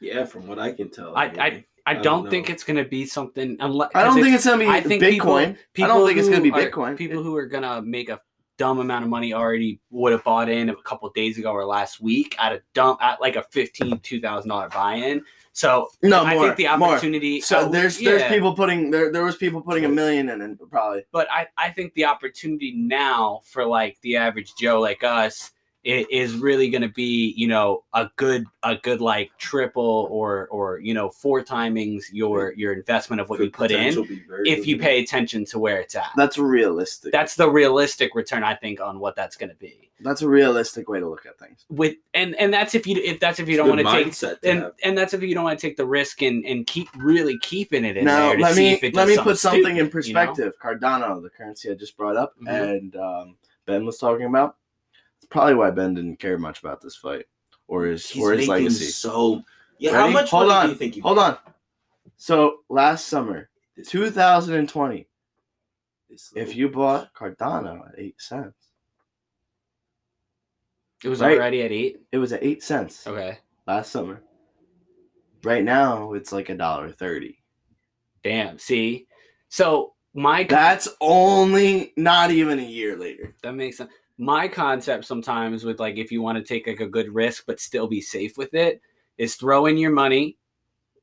yeah, 0.00 0.24
from 0.26 0.46
what 0.46 0.58
I 0.58 0.72
can 0.72 0.90
tell, 0.90 1.16
I- 1.16 1.28
maybe. 1.28 1.40
I 1.40 1.64
I 1.86 1.94
don't 1.94 2.02
don't 2.22 2.30
think 2.30 2.48
it's 2.50 2.64
gonna 2.64 2.84
be 2.84 3.06
something 3.06 3.56
unless 3.60 3.90
I 3.94 4.04
don't 4.04 4.20
think 4.22 4.34
it's 4.34 4.44
gonna 4.44 4.58
be 4.58 4.66
I 4.68 4.80
think 4.80 5.02
Bitcoin. 5.02 5.56
people, 5.74 5.84
I 5.84 5.94
don't 5.94 6.06
think 6.06 6.18
it's 6.18 6.28
gonna 6.28 6.40
be 6.42 6.50
Bitcoin. 6.50 6.96
People 6.96 7.22
who 7.22 7.36
are 7.36 7.46
gonna 7.46 7.80
make 7.82 8.08
a 8.08 8.20
dumb 8.56 8.78
amount 8.78 9.04
of 9.04 9.10
money 9.10 9.32
already 9.32 9.80
would 9.90 10.12
have 10.12 10.24
bought 10.24 10.48
in 10.48 10.68
a 10.68 10.76
couple 10.82 11.08
days 11.10 11.38
ago 11.38 11.50
or 11.50 11.64
last 11.64 12.00
week 12.00 12.36
at 12.38 12.52
a 12.52 12.62
dump 12.72 13.02
at 13.02 13.20
like 13.20 13.36
a 13.36 13.42
fifteen 13.50 13.98
two 14.00 14.20
thousand 14.20 14.48
dollar 14.48 14.68
buy 14.68 14.94
in. 14.94 15.22
So 15.52 15.88
no 16.02 16.24
I 16.24 16.34
more. 16.34 16.44
think 16.46 16.56
the 16.56 16.76
more. 16.76 16.90
opportunity. 16.90 17.40
So 17.40 17.60
uh, 17.60 17.68
there's 17.68 18.00
yeah, 18.00 18.10
there's 18.10 18.32
people 18.32 18.54
putting 18.54 18.90
there 18.90 19.12
there 19.12 19.24
was 19.24 19.36
people 19.36 19.60
putting 19.60 19.84
a 19.84 19.88
million 19.88 20.28
in 20.28 20.40
it 20.40 20.58
probably. 20.70 21.04
but 21.12 21.28
I 21.30 21.46
I 21.56 21.70
think 21.70 21.94
the 21.94 22.04
opportunity 22.04 22.72
now 22.76 23.40
for 23.44 23.64
like 23.64 23.98
the 24.02 24.16
average 24.16 24.54
Joe 24.56 24.80
like 24.80 25.04
us 25.04 25.52
is 25.84 26.34
really 26.36 26.70
going 26.70 26.82
to 26.82 26.88
be 26.88 27.34
you 27.36 27.46
know 27.46 27.84
a 27.92 28.10
good 28.16 28.44
a 28.62 28.76
good 28.76 29.00
like 29.00 29.30
triple 29.38 30.08
or 30.10 30.48
or 30.48 30.78
you 30.78 30.94
know 30.94 31.10
four 31.10 31.42
timings 31.42 32.04
your 32.12 32.52
your 32.54 32.72
investment 32.72 33.20
of 33.20 33.28
what 33.28 33.38
you 33.40 33.50
put 33.50 33.70
in 33.70 33.78
potential 33.78 34.04
be 34.04 34.22
very 34.28 34.48
if 34.48 34.66
you 34.66 34.78
pay 34.78 35.02
attention 35.02 35.44
to 35.44 35.58
where 35.58 35.78
it's 35.80 35.94
at. 35.94 36.10
That's 36.16 36.38
realistic. 36.38 37.12
That's 37.12 37.34
the 37.36 37.50
realistic 37.50 38.14
return 38.14 38.42
I 38.42 38.54
think 38.54 38.80
on 38.80 38.98
what 38.98 39.14
that's 39.16 39.36
going 39.36 39.50
to 39.50 39.56
be. 39.56 39.90
That's 40.00 40.22
a 40.22 40.28
realistic 40.28 40.88
way 40.88 40.98
to 41.00 41.08
look 41.08 41.24
at 41.24 41.38
things. 41.38 41.64
With 41.70 41.94
and 42.14 42.34
and 42.36 42.52
that's 42.52 42.74
if 42.74 42.86
you 42.86 42.96
if 43.02 43.20
that's 43.20 43.38
if 43.38 43.48
you 43.48 43.54
It's 43.54 43.58
don't 43.58 43.68
want 43.68 43.80
to 44.14 44.30
take 44.30 44.40
and 44.50 44.62
have. 44.62 44.72
and 44.82 44.98
that's 44.98 45.14
if 45.14 45.22
you 45.22 45.34
don't 45.34 45.44
want 45.44 45.58
to 45.58 45.66
take 45.66 45.76
the 45.76 45.86
risk 45.86 46.20
and 46.22 46.44
and 46.44 46.66
keep 46.66 46.88
really 46.96 47.38
keeping 47.38 47.84
it 47.84 47.96
in 47.96 48.04
now 48.04 48.28
there 48.28 48.36
to 48.36 48.42
let 48.42 48.54
see 48.54 48.60
me 48.62 48.72
if 48.72 48.84
it 48.84 48.94
let 48.94 49.06
me 49.08 49.16
put 49.16 49.38
something 49.38 49.60
stupid, 49.62 49.70
in 49.70 49.76
you 49.76 49.82
know? 49.84 49.90
perspective. 49.90 50.52
Cardano, 50.62 51.22
the 51.22 51.30
currency 51.30 51.70
I 51.70 51.74
just 51.74 51.96
brought 51.96 52.16
up, 52.16 52.34
Mhm. 52.42 52.76
and 52.76 52.96
um, 52.96 53.36
Ben 53.66 53.86
was 53.86 53.98
talking 53.98 54.26
about. 54.26 54.56
It's 55.34 55.40
probably 55.40 55.54
why 55.56 55.72
Ben 55.72 55.94
didn't 55.94 56.20
care 56.20 56.38
much 56.38 56.60
about 56.60 56.80
this 56.80 56.94
fight 56.94 57.24
or 57.66 57.86
his 57.86 58.08
He's 58.08 58.22
or 58.22 58.34
his 58.34 58.46
legacy. 58.46 58.84
So 58.84 59.42
yeah, 59.80 59.90
how 59.90 60.06
much 60.08 60.30
Hold 60.30 60.46
money 60.46 60.60
on. 60.60 60.66
do 60.66 60.72
you 60.74 60.78
think? 60.78 60.94
He 60.94 61.00
Hold 61.00 61.16
made? 61.16 61.22
on. 61.24 61.38
So 62.16 62.58
last 62.68 63.08
summer, 63.08 63.50
This- 63.76 63.88
2020, 63.88 65.08
this 66.08 66.32
if 66.36 66.54
you 66.54 66.68
bought 66.68 67.12
Cardano 67.14 67.88
at 67.88 67.98
eight 67.98 68.20
cents, 68.20 68.54
It 71.02 71.08
was 71.08 71.20
Right. 71.20 71.36
already 71.36 71.62
at 71.62 71.72
eight. 71.72 72.00
it 72.12 72.18
was 72.18 72.32
at 72.32 72.44
eight 72.44 72.62
cents 72.62 73.04
Okay. 73.04 73.38
last 73.66 73.90
summer. 73.90 74.22
Right 75.42 75.64
now, 75.64 76.12
it's 76.12 76.30
like 76.32 76.48
a 76.48 76.54
dollar 76.54 76.92
thirty. 76.92 77.42
Damn. 78.22 78.58
See, 78.60 79.08
so 79.48 79.94
my 80.14 80.44
con- 80.44 80.56
That's 80.60 80.88
only 81.00 81.92
not 81.96 82.30
even 82.30 82.60
a 82.60 82.62
year 82.62 82.96
later. 82.96 83.34
that 83.42 83.52
makes 83.56 83.78
sense. 83.78 83.90
My 84.18 84.46
concept 84.48 85.04
sometimes 85.04 85.64
with 85.64 85.80
like 85.80 85.96
if 85.96 86.12
you 86.12 86.22
want 86.22 86.38
to 86.38 86.44
take 86.44 86.66
like 86.66 86.80
a 86.80 86.86
good 86.86 87.12
risk 87.14 87.44
but 87.46 87.60
still 87.60 87.86
be 87.88 88.00
safe 88.00 88.36
with 88.38 88.54
it 88.54 88.80
is 89.18 89.34
throw 89.34 89.66
in 89.66 89.76
your 89.76 89.90
money, 89.90 90.36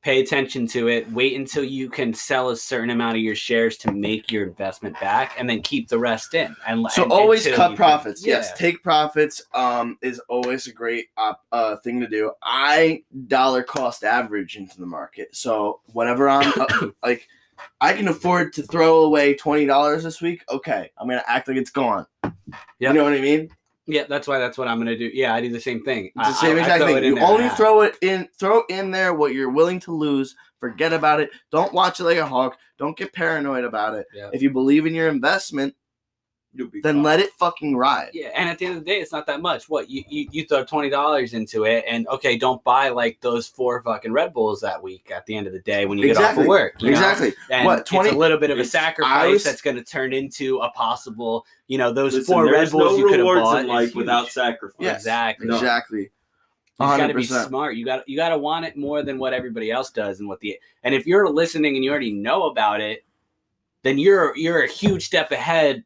pay 0.02 0.20
attention 0.20 0.66
to 0.66 0.88
it, 0.88 1.10
wait 1.12 1.36
until 1.38 1.62
you 1.62 1.88
can 1.88 2.12
sell 2.12 2.50
a 2.50 2.56
certain 2.56 2.90
amount 2.90 3.16
of 3.16 3.22
your 3.22 3.36
shares 3.36 3.76
to 3.78 3.92
make 3.92 4.32
your 4.32 4.44
investment 4.44 4.98
back, 5.00 5.34
and 5.38 5.48
then 5.48 5.62
keep 5.62 5.88
the 5.88 5.98
rest 5.98 6.34
in. 6.34 6.56
And 6.66 6.84
So 6.90 7.04
and- 7.04 7.12
always 7.12 7.46
cut 7.46 7.76
profits. 7.76 8.26
Yeah. 8.26 8.36
Yes, 8.36 8.52
take 8.58 8.82
profits. 8.82 9.42
Um, 9.54 9.98
is 10.02 10.18
always 10.28 10.66
a 10.66 10.72
great 10.72 11.06
op- 11.16 11.44
uh 11.52 11.76
thing 11.76 12.00
to 12.00 12.08
do. 12.08 12.32
I 12.42 13.04
dollar 13.28 13.62
cost 13.62 14.02
average 14.04 14.56
into 14.56 14.78
the 14.80 14.86
market. 14.86 15.36
So 15.36 15.80
whatever 15.86 16.28
I'm 16.28 16.52
uh, 16.60 16.88
like, 17.04 17.28
I 17.80 17.92
can 17.92 18.08
afford 18.08 18.52
to 18.54 18.62
throw 18.62 19.04
away 19.04 19.34
twenty 19.34 19.66
dollars 19.66 20.02
this 20.04 20.20
week. 20.20 20.44
Okay, 20.50 20.90
I'm 20.98 21.08
gonna 21.08 21.24
act 21.26 21.48
like 21.48 21.56
it's 21.56 21.70
gone. 21.70 22.06
Yeah. 22.22 22.30
You 22.90 22.92
know 22.92 23.04
what 23.04 23.12
I 23.12 23.20
mean? 23.20 23.48
Yeah, 23.86 24.04
that's 24.08 24.28
why 24.28 24.38
that's 24.38 24.56
what 24.56 24.68
I'm 24.68 24.78
gonna 24.78 24.96
do. 24.96 25.10
Yeah, 25.12 25.34
I 25.34 25.40
do 25.40 25.48
the 25.48 25.60
same 25.60 25.82
thing. 25.82 26.10
It's 26.16 26.28
the 26.28 26.34
same 26.34 26.56
I- 26.56 26.60
I 26.60 26.62
exact 26.62 26.82
it 26.84 26.86
thing. 26.86 27.04
You 27.04 27.18
only 27.20 27.44
now. 27.44 27.54
throw 27.54 27.80
it 27.82 27.96
in, 28.00 28.28
throw 28.38 28.62
in 28.68 28.90
there 28.90 29.12
what 29.14 29.34
you're 29.34 29.50
willing 29.50 29.80
to 29.80 29.92
lose. 29.92 30.36
Forget 30.60 30.92
about 30.92 31.20
it. 31.20 31.30
Don't 31.50 31.72
watch 31.72 31.98
it 31.98 32.04
like 32.04 32.18
a 32.18 32.26
hawk. 32.26 32.56
Don't 32.78 32.96
get 32.96 33.12
paranoid 33.12 33.64
about 33.64 33.94
it. 33.94 34.06
Yeah. 34.14 34.30
If 34.32 34.42
you 34.42 34.50
believe 34.50 34.86
in 34.86 34.94
your 34.94 35.08
investment, 35.08 35.74
then 36.54 36.82
fine. 36.82 37.02
let 37.02 37.20
it 37.20 37.30
fucking 37.32 37.76
ride. 37.76 38.10
Yeah, 38.12 38.28
and 38.34 38.48
at 38.48 38.58
the 38.58 38.66
end 38.66 38.76
of 38.76 38.84
the 38.84 38.90
day, 38.90 39.00
it's 39.00 39.12
not 39.12 39.26
that 39.26 39.40
much. 39.40 39.68
What 39.68 39.88
you 39.88 40.04
you, 40.08 40.28
you 40.30 40.44
throw 40.46 40.64
twenty 40.64 40.90
dollars 40.90 41.32
into 41.32 41.64
it, 41.64 41.84
and 41.88 42.06
okay, 42.08 42.36
don't 42.36 42.62
buy 42.64 42.90
like 42.90 43.20
those 43.20 43.46
four 43.46 43.80
fucking 43.82 44.12
Red 44.12 44.32
Bulls 44.32 44.60
that 44.60 44.82
week. 44.82 45.10
At 45.14 45.24
the 45.26 45.36
end 45.36 45.46
of 45.46 45.52
the 45.52 45.60
day, 45.60 45.86
when 45.86 45.98
you 45.98 46.06
get 46.06 46.18
off 46.18 46.36
of 46.36 46.46
work, 46.46 46.74
you 46.80 46.90
know? 46.90 46.92
Exactly. 46.92 47.32
And 47.50 47.66
What, 47.66 47.86
20 47.86 48.08
it's 48.08 48.14
a 48.14 48.18
little 48.18 48.38
bit 48.38 48.50
of 48.50 48.58
a 48.58 48.64
sacrifice 48.64 49.30
was- 49.30 49.44
that's 49.44 49.62
going 49.62 49.76
to 49.76 49.84
turn 49.84 50.12
into 50.12 50.58
a 50.58 50.70
possible, 50.70 51.46
you 51.68 51.78
know, 51.78 51.92
those 51.92 52.14
Listen, 52.14 52.34
four 52.34 52.52
Red 52.52 52.70
Bulls 52.70 52.92
no 52.92 52.96
you 52.98 53.04
could 53.04 53.18
have 53.18 53.20
rewards 53.20 53.42
bought 53.42 53.60
in 53.62 53.68
life 53.68 53.94
without 53.94 54.28
sacrifice. 54.28 54.76
Yeah. 54.78 54.94
Exactly. 54.94 55.46
No. 55.46 55.56
Exactly. 55.56 56.10
You 56.80 56.86
got 56.86 57.06
to 57.06 57.14
be 57.14 57.24
smart. 57.24 57.76
You 57.76 57.84
got 57.84 58.08
you 58.08 58.16
got 58.16 58.30
to 58.30 58.38
want 58.38 58.64
it 58.64 58.76
more 58.76 59.02
than 59.02 59.18
what 59.18 59.32
everybody 59.32 59.70
else 59.70 59.90
does, 59.90 60.18
and 60.18 60.28
what 60.28 60.40
the 60.40 60.58
and 60.82 60.94
if 60.94 61.06
you're 61.06 61.28
listening 61.28 61.76
and 61.76 61.84
you 61.84 61.90
already 61.90 62.12
know 62.12 62.44
about 62.44 62.80
it, 62.80 63.04
then 63.82 63.98
you're 63.98 64.36
you're 64.36 64.64
a 64.64 64.68
huge 64.68 65.04
step 65.04 65.30
ahead 65.30 65.84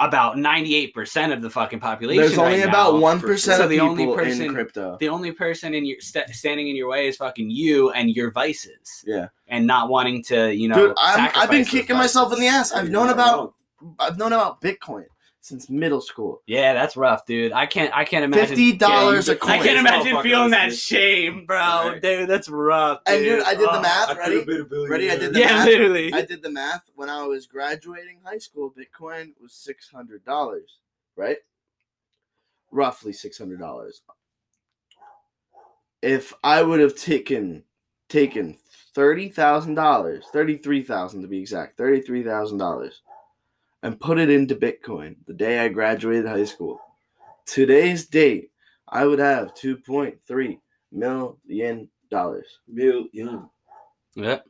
about 0.00 0.38
ninety 0.38 0.74
eight 0.76 0.94
percent 0.94 1.32
of 1.32 1.42
the 1.42 1.50
fucking 1.50 1.80
population. 1.80 2.22
There's 2.22 2.38
only 2.38 2.60
right 2.60 2.68
about 2.68 2.94
now. 2.94 3.00
one 3.00 3.20
percent 3.20 3.58
So 3.58 3.64
of 3.64 3.70
the 3.70 3.80
only 3.80 4.06
person- 4.14 4.42
in 4.46 4.54
crypto. 4.54 4.96
The 5.00 5.08
only 5.08 5.32
person 5.32 5.74
in 5.74 5.84
your 5.84 6.00
st- 6.00 6.28
standing 6.30 6.68
in 6.68 6.76
your 6.76 6.88
way 6.88 7.08
is 7.08 7.16
fucking 7.16 7.50
you 7.50 7.90
and 7.90 8.10
your 8.10 8.30
vices. 8.30 9.04
Yeah. 9.06 9.28
and 9.48 9.66
not 9.66 9.88
wanting 9.88 10.22
to, 10.24 10.54
you 10.54 10.68
know, 10.68 10.88
Dude, 10.88 10.94
I'm, 10.98 11.30
I've 11.34 11.50
been 11.50 11.64
kicking 11.64 11.96
myself 11.96 12.32
in 12.32 12.38
the 12.40 12.46
ass. 12.48 12.72
I've 12.72 12.90
known 12.90 13.08
about. 13.08 13.54
I've 13.98 14.18
known 14.18 14.32
about 14.32 14.60
Bitcoin 14.60 15.04
since 15.48 15.68
middle 15.70 16.00
school. 16.00 16.42
Yeah, 16.46 16.74
that's 16.74 16.96
rough, 16.96 17.24
dude. 17.26 17.52
I 17.52 17.66
can't. 17.66 17.90
I 17.96 18.04
can't 18.04 18.24
imagine. 18.24 18.46
Fifty 18.48 18.72
dollars 18.76 19.28
Yeah, 19.28 19.34
a 19.34 19.36
coin. 19.36 19.50
I 19.52 19.58
can't 19.58 19.78
imagine 19.78 20.14
motherfucker 20.16 20.22
feeling 20.22 20.50
that 20.50 20.68
is- 20.68 20.80
shame, 20.82 21.46
bro. 21.46 21.56
Right. 21.58 22.02
Dude, 22.02 22.28
that's 22.28 22.48
rough. 22.48 23.00
And 23.06 23.24
dude, 23.24 23.42
I 23.42 23.54
did 23.54 23.60
the 23.68 23.78
Oh. 23.78 23.82
math. 23.82 24.10
I 24.10 24.14
Ready? 24.18 24.36
have 24.36 24.46
been 24.46 24.60
a 24.60 24.64
billionaire. 24.64 24.90
Ready? 24.90 25.10
I 25.10 25.16
did 25.16 25.32
the 25.34 25.38
Yeah, 25.40 25.46
math. 25.46 25.66
literally. 25.66 26.12
I 26.12 26.22
did 26.22 26.42
the 26.42 26.50
math 26.50 26.82
when 26.94 27.08
I 27.10 27.22
was 27.26 27.46
graduating 27.46 28.20
high 28.24 28.38
school. 28.38 28.72
Bitcoin 28.76 29.32
was 29.40 29.52
six 29.52 29.88
hundred 29.90 30.24
dollars, 30.24 30.78
right? 31.16 31.38
Roughly 32.70 33.12
six 33.12 33.38
hundred 33.38 33.58
dollars. 33.60 34.02
If 36.02 36.32
I 36.44 36.62
would 36.62 36.80
have 36.80 36.94
taken 36.94 37.64
taken 38.08 38.56
thirty 38.94 39.28
thousand 39.28 39.74
dollars, 39.74 40.24
thirty 40.32 40.56
three 40.56 40.82
thousand 40.82 41.22
to 41.22 41.28
be 41.28 41.40
exact, 41.40 41.76
thirty 41.76 42.00
three 42.00 42.22
thousand 42.22 42.58
dollars, 42.58 43.02
and 43.82 44.00
put 44.00 44.18
it 44.18 44.30
into 44.30 44.56
Bitcoin 44.56 45.16
the 45.26 45.34
day 45.34 45.60
I 45.60 45.68
graduated 45.68 46.26
high 46.26 46.44
school, 46.44 46.80
today's 47.46 48.06
date, 48.06 48.50
I 48.88 49.06
would 49.06 49.18
have 49.18 49.54
two 49.54 49.76
point 49.76 50.18
three 50.26 50.60
million 50.92 51.88
dollars. 52.10 52.46
Million. 52.66 53.48
Yeah. 54.14 54.40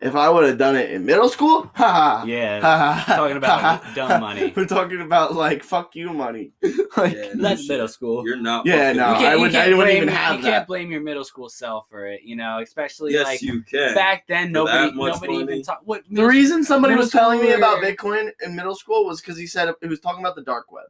If 0.00 0.14
I 0.16 0.28
would 0.28 0.44
have 0.48 0.58
done 0.58 0.74
it 0.76 0.90
in 0.90 1.04
middle 1.06 1.28
school, 1.28 1.70
ha 1.74 2.24
Yeah. 2.26 2.60
Ha, 2.60 3.04
ha, 3.06 3.16
Talking 3.16 3.36
about 3.36 3.60
ha, 3.60 3.92
dumb 3.94 4.20
money. 4.20 4.52
We're 4.56 4.66
talking 4.66 5.00
about 5.00 5.34
like 5.34 5.62
fuck 5.62 5.94
you 5.94 6.12
money. 6.12 6.52
like 6.96 7.14
Yeah, 7.14 7.32
That's 7.34 7.68
middle 7.68 7.86
school. 7.88 8.24
You're 8.26 8.36
not. 8.36 8.66
Yeah, 8.66 8.92
fucking- 8.92 8.96
no, 8.96 9.18
You 9.20 9.26
I 9.26 9.36
would- 9.36 9.52
can't 9.52 9.72
I 9.72 9.76
wouldn't 9.76 9.86
blame- 9.86 9.96
even 10.02 10.08
have 10.08 10.36
You 10.36 10.42
that. 10.42 10.50
can't 10.50 10.66
blame 10.66 10.90
your 10.90 11.00
middle 11.00 11.24
school 11.24 11.48
self 11.48 11.88
for 11.88 12.06
it, 12.06 12.22
you 12.22 12.34
know, 12.36 12.58
especially 12.60 13.12
Yes, 13.12 13.24
like 13.26 13.42
you 13.42 13.62
can. 13.62 13.94
back 13.94 14.26
then. 14.28 14.48
For 14.48 14.52
Nobody, 14.52 14.92
nobody 14.96 15.32
money. 15.32 15.42
even 15.44 15.62
talked. 15.62 15.86
What 15.86 16.02
the 16.10 16.24
reason 16.26 16.64
somebody 16.64 16.94
was 16.96 17.10
telling 17.10 17.40
me 17.40 17.52
about 17.52 17.82
Bitcoin 17.82 18.30
in 18.44 18.56
middle 18.56 18.74
school 18.74 19.04
was 19.04 19.20
because 19.20 19.38
he 19.38 19.46
said 19.46 19.68
it 19.80 19.86
was 19.88 20.00
talking 20.00 20.20
about 20.20 20.34
the 20.36 20.42
dark 20.42 20.70
web, 20.72 20.86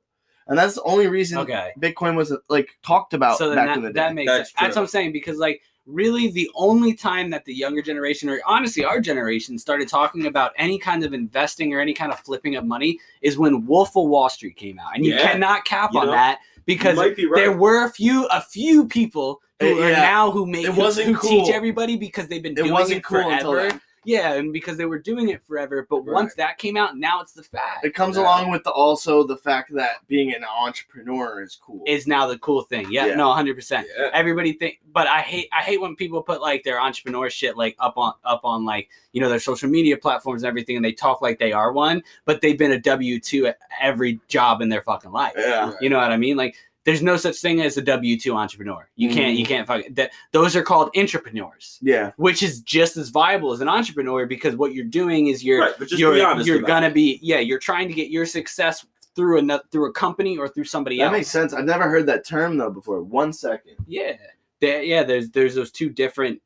and 0.47 0.59
that's 0.59 0.75
the 0.77 0.83
only 0.85 1.07
reason 1.09 1.39
Okay. 1.39 1.73
Bitcoin 1.79 2.17
was 2.17 2.35
like 2.49 2.69
talked 2.83 3.13
about 3.15 3.37
so 3.39 3.49
then 3.49 3.57
back 3.57 3.67
that, 3.69 3.77
in 3.77 3.83
the 3.85 3.89
day. 3.91 4.01
that 4.01 4.15
makes 4.15 4.31
That's 4.33 4.51
sense. 4.51 4.61
That's 4.61 4.77
what 4.77 4.83
I'm 4.83 4.89
saying 4.89 5.13
because 5.13 5.39
like 5.39 5.61
really 5.89 6.31
the 6.31 6.51
only 6.55 6.93
time 6.93 7.31
that 7.31 7.45
the 7.47 7.55
younger 7.55 7.81
generation 7.81 8.29
or 8.29 8.39
honestly 8.47 8.85
our 8.85 9.01
generation 9.01 9.59
started 9.59 9.89
talking 9.89 10.27
about 10.27 10.53
any 10.59 10.79
kind 10.79 11.03
of 11.03 11.15
investing 11.15 11.73
or 11.73 11.81
any 11.81 11.95
kind 11.95 12.13
of 12.13 12.21
flipping 12.21 12.57
of 12.57 12.65
money 12.67 12.99
is 13.23 13.39
when 13.39 13.65
Wolf 13.67 13.97
of 13.97 14.07
Wall 14.07 14.29
Street 14.29 14.57
came 14.57 14.79
out, 14.79 14.95
and 14.95 15.05
you 15.05 15.15
Yeah. 15.15 15.33
cannot 15.33 15.65
cap 15.65 15.91
You 15.95 16.01
on 16.01 16.07
know, 16.07 16.13
that 16.13 16.41
because 16.67 16.99
right. 16.99 17.17
there 17.35 17.57
were 17.57 17.85
a 17.87 17.91
few 17.91 18.27
a 18.27 18.43
few 18.43 18.87
people 18.87 19.41
who 19.61 19.67
Uh, 19.67 19.87
are 19.87 19.91
yeah. 19.91 20.01
now 20.03 20.31
who 20.31 20.47
make 20.47 20.67
It 20.67 20.75
who- 20.75 20.81
wasn't 20.81 21.07
who 21.09 21.15
cool. 21.17 21.31
teach 21.31 21.49
everybody 21.55 21.97
because 21.97 22.29
they've 22.29 22.43
been 22.43 22.53
it 22.53 22.57
doing 22.57 22.73
wasn't 22.73 22.99
it 22.99 23.05
cool 23.05 23.23
forever. 23.23 23.33
until 23.33 23.53
then. 23.55 23.81
Yeah, 24.05 24.35
and 24.35 24.53
because 24.53 24.77
they 24.77 24.87
were 24.87 24.99
doing 24.99 25.29
it 25.29 25.43
forever, 25.43 25.87
but 25.89 25.99
Right. 26.07 26.15
once 26.15 26.35
that 26.35 26.59
came 26.59 26.77
out, 26.77 26.97
now 26.97 27.21
it's 27.21 27.33
the 27.33 27.43
fact. 27.43 27.85
It 27.85 27.95
comes 27.95 28.17
Yeah. 28.17 28.23
along 28.23 28.51
with 28.51 28.65
the 28.65 28.71
also 28.71 29.25
the 29.25 29.37
fact 29.37 29.73
that 29.75 30.07
being 30.07 30.33
an 30.35 30.45
entrepreneur 30.45 31.43
is 31.43 31.59
cool. 31.61 31.83
Is 31.87 32.07
now 32.07 32.27
the 32.27 32.39
cool 32.39 32.63
thing. 32.63 32.87
Yeah, 32.91 33.07
Yeah. 33.07 33.15
no, 33.17 33.33
hundred 33.33 33.55
percent. 33.57 33.87
Everybody 34.13 34.53
think, 34.53 34.81
but 34.93 35.07
I 35.07 35.21
hate 35.21 35.49
I 35.53 35.63
hate 35.63 35.81
when 35.81 35.97
people 35.97 36.23
put 36.23 36.41
like 36.41 36.63
their 36.65 36.81
entrepreneur 36.81 37.29
shit 37.31 37.57
like 37.57 37.77
up 37.79 37.97
on 37.97 38.15
up 38.25 38.41
on 38.45 38.65
like 38.65 38.89
you 39.13 39.21
know 39.21 39.29
their 39.29 39.41
social 39.41 39.69
media 39.69 39.97
platforms 39.97 40.43
and 40.43 40.49
everything, 40.49 40.77
and 40.77 40.85
they 40.85 40.93
talk 40.93 41.21
like 41.23 41.39
they 41.39 41.53
are 41.53 41.73
one, 41.73 42.03
but 42.25 42.41
they've 42.41 42.59
been 42.59 42.73
a 42.73 42.79
W 42.81 43.19
two 43.21 43.47
at 43.47 43.59
every 43.81 44.21
job 44.29 44.61
in 44.61 44.69
their 44.69 44.83
fucking 44.83 45.13
life. 45.13 45.35
yeah. 45.37 45.73
You 45.81 45.89
know 45.91 45.99
what 45.99 46.11
I 46.13 46.17
mean? 46.17 46.37
Like 46.37 46.57
there's 46.89 47.03
no 47.03 47.19
such 47.19 47.37
thing 47.37 47.61
as 47.61 47.77
a 47.77 47.83
W 47.83 48.19
two 48.19 48.35
entrepreneur. 48.35 48.89
You 48.97 49.11
can't 49.11 49.37
you 49.37 49.45
mm-hmm. 49.45 49.53
can't 49.53 49.67
fucking 49.67 49.93
that. 49.93 50.11
Those 50.33 50.57
are 50.57 50.63
called 50.63 50.91
intrapreneurs. 50.95 51.77
Yeah. 51.83 52.13
which 52.17 52.43
is 52.43 52.63
just 52.63 52.97
as 52.97 53.11
viable 53.11 53.53
as 53.53 53.61
an 53.61 53.69
entrepreneur 53.69 54.25
because 54.25 54.57
what 54.57 54.73
you're 54.73 54.87
doing 54.87 55.27
is 55.27 55.45
you're 55.45 55.61
Right, 55.61 55.91
you're 55.91 56.35
be 56.35 56.45
you're 56.45 56.63
gonna 56.63 56.87
it. 56.87 56.95
be 56.95 57.19
yeah 57.21 57.41
you're 57.41 57.59
trying 57.59 57.89
to 57.89 57.95
get 57.95 58.09
your 58.09 58.25
success 58.25 58.87
through 59.15 59.39
another 59.41 59.65
through 59.71 59.91
a 59.91 59.93
company 59.93 60.39
or 60.39 60.49
through 60.49 60.65
somebody 60.65 60.97
That 60.97 61.03
else. 61.03 61.11
That 61.11 61.19
makes 61.19 61.31
sense. 61.31 61.53
I've 61.53 61.67
never 61.67 61.91
heard 61.91 62.07
that 62.07 62.25
term 62.25 62.57
though 62.57 62.71
before. 62.71 63.03
One 63.03 63.35
second. 63.35 63.77
Yeah, 63.87 64.17
There- 64.61 64.83
yeah. 64.83 65.03
There's 65.03 65.29
there's 65.29 65.55
those 65.55 65.71
two 65.71 65.91
different 65.91 66.41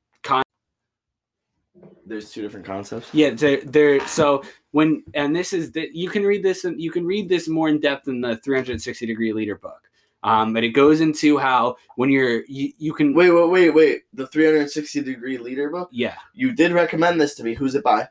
There's 2.04 2.32
two 2.32 2.42
different 2.42 2.66
concepts. 2.66 3.08
yeah 3.12 3.30
they're, 3.30 3.60
they're 3.60 4.06
so 4.08 4.42
when 4.72 5.04
and 5.14 5.36
this 5.36 5.52
is 5.52 5.70
that 5.72 5.94
you 5.94 6.10
can 6.10 6.24
read 6.24 6.42
this 6.42 6.64
and 6.64 6.80
you 6.80 6.90
can 6.90 7.06
read 7.06 7.28
this 7.28 7.48
more 7.48 7.68
in 7.68 7.78
depth 7.78 8.08
in 8.08 8.20
the 8.20 8.38
360 8.38 9.06
degree 9.06 9.32
leader 9.32 9.56
book. 9.56 9.88
Um, 10.24 10.52
but 10.52 10.62
it 10.62 10.68
goes 10.70 11.00
into 11.00 11.36
how 11.38 11.76
when 11.96 12.08
you're 12.10 12.44
you, 12.46 12.72
you 12.78 12.92
can 12.92 13.12
Wait, 13.14 13.30
wait, 13.30 13.48
wait, 13.50 13.70
wait. 13.70 14.02
The 14.12 14.26
360 14.28 15.02
degree 15.02 15.36
leader 15.38 15.68
book. 15.70 15.88
yeah 15.92 16.14
You 16.34 16.52
did 16.52 16.72
recommend 16.72 17.20
this 17.20 17.34
to 17.36 17.44
me. 17.44 17.54
Who's 17.54 17.74
it 17.74 17.82
by? 17.84 18.08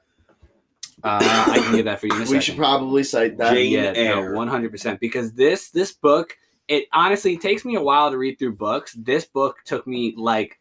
uh, 1.04 1.19
I 1.52 1.58
can 1.60 1.76
get 1.76 1.86
that 1.86 2.00
for 2.00 2.08
you 2.08 2.13
in 2.13 2.19
a 2.19 2.21
We 2.21 2.26
second. 2.28 2.41
should 2.41 2.58
probably 2.58 3.04
cite 3.04 3.38
that. 3.38 3.54
Jane 3.54 3.71
yeah, 3.71 3.93
Eyre. 3.95 4.34
one 4.36 4.47
hundred 4.47 4.71
percent. 4.71 5.00
Because 5.00 5.34
this 5.34 5.69
this 5.71 5.91
book, 5.93 6.38
it 6.67 6.86
honestly 6.93 7.38
takes 7.38 7.65
me 7.65 7.76
a 7.76 7.82
while 7.82 8.12
to 8.12 8.17
read 8.17 8.38
through 8.38 8.56
books. 8.56 8.93
This 8.93 9.26
book 9.26 9.58
took 9.65 9.88
me 9.88 10.13
like 10.17 10.60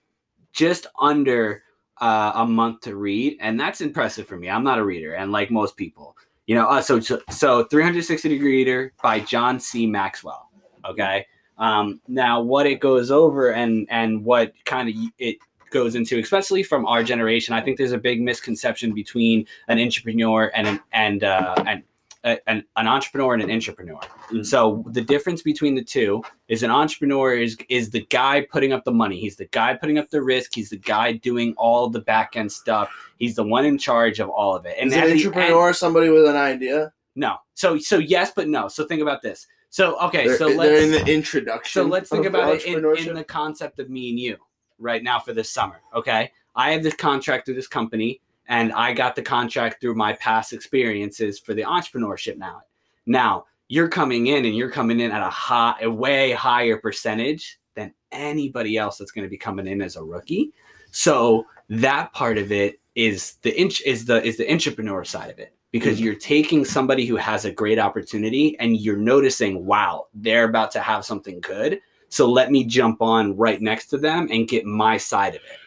just 0.52 0.86
under 0.98 1.62
uh, 2.00 2.32
a 2.36 2.46
month 2.46 2.80
to 2.82 2.96
read, 2.96 3.36
and 3.40 3.60
that's 3.60 3.80
impressive 3.82 4.26
for 4.26 4.38
me. 4.38 4.48
I'm 4.48 4.64
not 4.64 4.78
a 4.78 4.84
reader, 4.84 5.12
and 5.14 5.30
like 5.30 5.50
most 5.50 5.76
people, 5.76 6.16
you 6.46 6.54
know. 6.54 6.66
Uh, 6.68 6.80
so 6.80 7.00
so, 7.00 7.20
so 7.28 7.64
360 7.64 8.28
degree 8.28 8.56
reader 8.58 8.92
by 9.02 9.20
John 9.20 9.60
C. 9.60 9.86
Maxwell. 9.86 10.48
Okay. 10.88 11.26
Um, 11.60 12.00
now, 12.08 12.40
what 12.40 12.66
it 12.66 12.80
goes 12.80 13.10
over 13.10 13.50
and 13.52 13.86
and 13.90 14.24
what 14.24 14.52
kind 14.64 14.88
of 14.88 14.94
it 15.18 15.36
goes 15.70 15.94
into, 15.94 16.18
especially 16.18 16.62
from 16.64 16.84
our 16.86 17.02
generation, 17.04 17.54
I 17.54 17.60
think 17.60 17.78
there's 17.78 17.92
a 17.92 17.98
big 17.98 18.20
misconception 18.20 18.92
between 18.92 19.46
an 19.68 19.78
entrepreneur 19.78 20.50
and 20.54 20.66
an 20.66 20.80
and 20.92 21.22
uh, 21.22 21.54
and 21.66 21.82
an, 22.24 22.64
an 22.76 22.86
entrepreneur 22.86 23.32
and 23.34 23.42
an 23.42 23.48
intrapreneur. 23.50 24.02
Mhm. 24.30 24.44
So 24.44 24.84
the 24.88 25.00
difference 25.00 25.42
between 25.42 25.74
the 25.74 25.84
two 25.84 26.22
is 26.48 26.62
an 26.62 26.70
entrepreneur 26.70 27.34
is 27.34 27.56
is 27.68 27.90
the 27.90 28.04
guy 28.06 28.46
putting 28.50 28.72
up 28.72 28.84
the 28.84 28.92
money. 28.92 29.20
He's 29.20 29.36
the 29.36 29.46
guy 29.46 29.74
putting 29.74 29.98
up 29.98 30.10
the 30.10 30.22
risk. 30.22 30.54
He's 30.54 30.70
the 30.70 30.76
guy 30.78 31.12
doing 31.12 31.54
all 31.56 31.88
the 31.88 32.00
back 32.00 32.36
end 32.36 32.50
stuff. 32.52 32.90
He's 33.18 33.36
the 33.36 33.44
one 33.44 33.64
in 33.64 33.78
charge 33.78 34.18
of 34.18 34.28
all 34.28 34.56
of 34.56 34.66
it. 34.66 34.76
Is 34.78 34.92
at 34.92 35.04
an 35.04 35.04
the 35.04 35.10
end- 35.12 35.26
entrepreneur 35.26 35.72
somebody 35.72 36.08
with 36.08 36.26
an 36.26 36.36
idea? 36.36 36.92
no. 37.14 37.36
So 37.54 37.78
so 37.78 37.98
yes, 37.98 38.32
but 38.34 38.48
no. 38.48 38.68
So 38.68 38.86
think 38.86 39.02
about 39.02 39.20
this. 39.22 39.46
So 39.70 39.96
okay, 40.00 40.26
They're, 40.26 40.36
so 40.36 40.48
let's 40.48 40.82
in 40.82 40.90
the 40.90 41.06
introduction. 41.06 41.82
so 41.82 41.86
let's 41.86 42.10
think 42.10 42.26
about 42.26 42.56
it 42.56 42.64
in, 42.64 42.84
in 42.96 43.14
the 43.14 43.24
concept 43.24 43.78
of 43.78 43.88
me 43.88 44.10
and 44.10 44.18
you 44.18 44.36
right 44.78 45.02
now 45.02 45.20
for 45.20 45.32
this 45.32 45.48
summer. 45.48 45.80
Okay. 45.94 46.32
I 46.56 46.72
have 46.72 46.82
this 46.82 46.94
contract 46.94 47.46
through 47.46 47.54
this 47.54 47.68
company 47.68 48.20
and 48.48 48.72
I 48.72 48.92
got 48.92 49.14
the 49.14 49.22
contract 49.22 49.80
through 49.80 49.94
my 49.94 50.14
past 50.14 50.52
experiences 50.52 51.38
for 51.38 51.54
the 51.54 51.62
entrepreneurship 51.62 52.36
now. 52.36 52.62
Now 53.06 53.46
you're 53.68 53.88
coming 53.88 54.26
in 54.26 54.44
and 54.44 54.56
you're 54.56 54.70
coming 54.70 54.98
in 54.98 55.12
at 55.12 55.22
a 55.22 55.30
high, 55.30 55.76
a 55.80 55.88
way 55.88 56.32
higher 56.32 56.76
percentage 56.76 57.60
than 57.76 57.94
anybody 58.10 58.76
else 58.76 58.98
that's 58.98 59.12
going 59.12 59.24
to 59.24 59.30
be 59.30 59.38
coming 59.38 59.68
in 59.68 59.80
as 59.80 59.94
a 59.94 60.02
rookie. 60.02 60.52
So 60.90 61.46
that 61.68 62.12
part 62.12 62.38
of 62.38 62.50
it 62.50 62.80
is 62.96 63.34
the 63.42 63.58
inch 63.58 63.80
is 63.82 64.04
the 64.04 64.20
is 64.24 64.36
the 64.36 64.44
intrapreneur 64.44 65.06
side 65.06 65.30
of 65.30 65.38
it 65.38 65.54
because 65.72 66.00
you're 66.00 66.14
taking 66.14 66.64
somebody 66.64 67.06
who 67.06 67.16
has 67.16 67.44
a 67.44 67.52
great 67.52 67.78
opportunity 67.78 68.58
and 68.58 68.80
you're 68.80 68.96
noticing, 68.96 69.64
wow, 69.64 70.06
they're 70.14 70.48
about 70.48 70.70
to 70.72 70.80
have 70.80 71.04
something 71.04 71.40
good. 71.40 71.80
So 72.08 72.28
let 72.28 72.50
me 72.50 72.64
jump 72.64 73.00
on 73.00 73.36
right 73.36 73.60
next 73.60 73.86
to 73.86 73.98
them 73.98 74.28
and 74.32 74.48
get 74.48 74.64
my 74.64 74.96
side 74.96 75.36
of 75.36 75.42
it. 75.42 75.58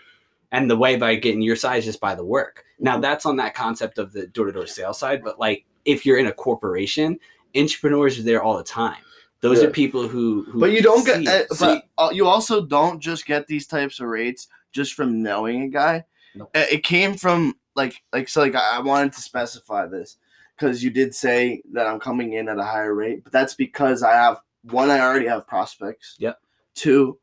And 0.52 0.70
the 0.70 0.76
way 0.78 0.98
by 0.98 1.16
getting 1.16 1.42
your 1.42 1.56
side 1.56 1.78
is 1.78 1.86
just 1.86 2.02
by 2.02 2.16
the 2.16 2.26
work. 2.26 2.66
Now 2.80 3.00
that's 3.00 3.26
on 3.26 3.38
that 3.38 3.56
concept 3.56 3.98
of 3.98 4.12
the 4.12 4.28
door-to-door 4.28 4.68
sales 4.68 5.00
side, 5.00 5.24
but 5.24 5.39
like 5.39 5.66
if 5.86 6.06
you're 6.06 6.18
in 6.18 6.28
a 6.28 6.34
corporation, 6.34 7.18
intrapreneurs 7.56 8.20
are 8.20 8.24
there 8.24 8.44
all 8.44 8.58
the 8.58 8.63
time. 8.63 9.02
Those 9.39 9.62
Yeah. 9.62 9.68
are 9.68 9.72
people 9.72 10.08
who, 10.08 10.44
who 10.44 10.60
But 10.60 10.72
you 10.72 10.82
don't 10.82 11.06
get, 11.06 11.26
uh, 11.28 11.32
it. 11.32 11.48
but 11.60 11.86
uh, 11.98 12.10
you 12.12 12.28
also 12.28 12.66
don't 12.66 13.00
just 13.00 13.26
get 13.26 13.48
these 13.48 13.68
types 13.68 14.00
of 14.00 14.08
rates 14.08 14.48
just 14.74 14.94
from 14.96 15.24
knowing 15.24 15.63
a 15.63 15.68
guy. 15.70 16.06
Uh, 16.39 16.66
It 16.72 16.84
came 16.84 17.16
from 17.16 17.56
like, 17.76 18.02
like 18.12 18.30
so, 18.30 18.42
like 18.42 18.56
I 18.56 18.78
I 18.78 18.80
wanted 18.80 19.14
to 19.14 19.22
specify 19.22 19.86
this 19.88 20.18
because 20.58 20.84
you 20.84 20.90
did 20.92 21.14
say 21.16 21.62
that 21.74 21.88
I'm 21.88 22.00
coming 22.00 22.34
in 22.34 22.48
at 22.50 22.60
a 22.60 22.64
higher 22.64 22.94
rate, 22.94 23.24
but 23.24 23.34
that's 23.34 23.54
because 23.56 24.04
I 24.04 24.14
have 24.14 24.40
one, 24.64 24.90
I 24.90 25.00
already 25.02 25.28
have 25.28 25.48
prospects. 25.48 26.16
Yep. 26.20 26.38
Two, 26.76 27.20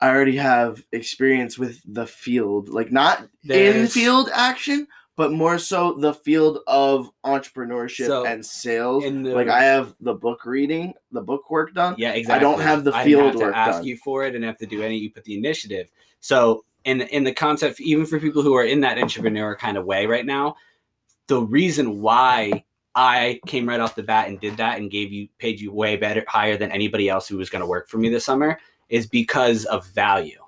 I 0.00 0.10
already 0.10 0.36
have 0.36 0.82
experience 0.92 1.58
with 1.58 1.80
the 1.86 2.06
field, 2.06 2.68
like 2.68 2.92
not 2.92 3.28
in 3.48 3.86
field 3.86 4.28
action, 4.32 4.86
but 5.16 5.32
more 5.32 5.58
so 5.58 5.94
the 5.94 6.12
field 6.14 6.58
of 6.66 7.10
entrepreneurship 7.24 8.06
So, 8.06 8.24
and 8.26 8.44
sales. 8.44 9.04
the- 9.04 9.10
like 9.34 9.48
I 9.48 9.62
have 9.64 9.94
the 10.00 10.14
book 10.14 10.44
reading, 10.44 10.94
the 11.12 11.20
book 11.20 11.50
work 11.50 11.74
done. 11.74 11.94
Yeah, 11.98 12.12
exactly. 12.12 12.36
I 12.46 12.50
don't 12.50 12.60
have 12.60 12.84
the 12.84 12.92
field 12.92 13.32
didn't 13.32 13.32
have 13.32 13.34
work 13.40 13.52
to 13.52 13.58
ask 13.58 13.78
done. 13.78 13.84
you 13.86 13.96
for 13.98 14.24
it 14.24 14.34
and 14.34 14.44
have 14.44 14.58
to 14.58 14.66
do 14.66 14.82
any. 14.82 14.96
You 14.98 15.10
put 15.10 15.24
the 15.24 15.36
initiative. 15.36 15.90
So 16.20 16.64
in 16.84 17.02
in 17.02 17.24
the 17.24 17.32
concept, 17.32 17.80
even 17.80 18.06
for 18.06 18.18
people 18.20 18.42
who 18.42 18.54
are 18.54 18.64
in 18.64 18.80
that 18.80 18.98
entrepreneur 18.98 19.56
kind 19.56 19.76
of 19.76 19.84
way 19.84 20.06
right 20.06 20.26
now, 20.26 20.56
the 21.26 21.40
reason 21.40 22.00
why 22.00 22.64
I 22.94 23.40
came 23.46 23.68
right 23.68 23.80
off 23.80 23.94
the 23.96 24.02
bat 24.02 24.28
and 24.28 24.38
did 24.40 24.56
that 24.58 24.78
and 24.78 24.90
gave 24.90 25.12
you 25.12 25.28
paid 25.38 25.60
you 25.60 25.72
way 25.72 25.96
better 25.96 26.24
higher 26.28 26.56
than 26.56 26.70
anybody 26.70 27.08
else 27.08 27.26
who 27.26 27.36
was 27.36 27.50
going 27.50 27.60
to 27.60 27.66
work 27.66 27.88
for 27.88 27.98
me 27.98 28.08
this 28.08 28.24
summer 28.24 28.58
is 28.88 29.06
because 29.06 29.64
of 29.66 29.86
value. 29.88 30.38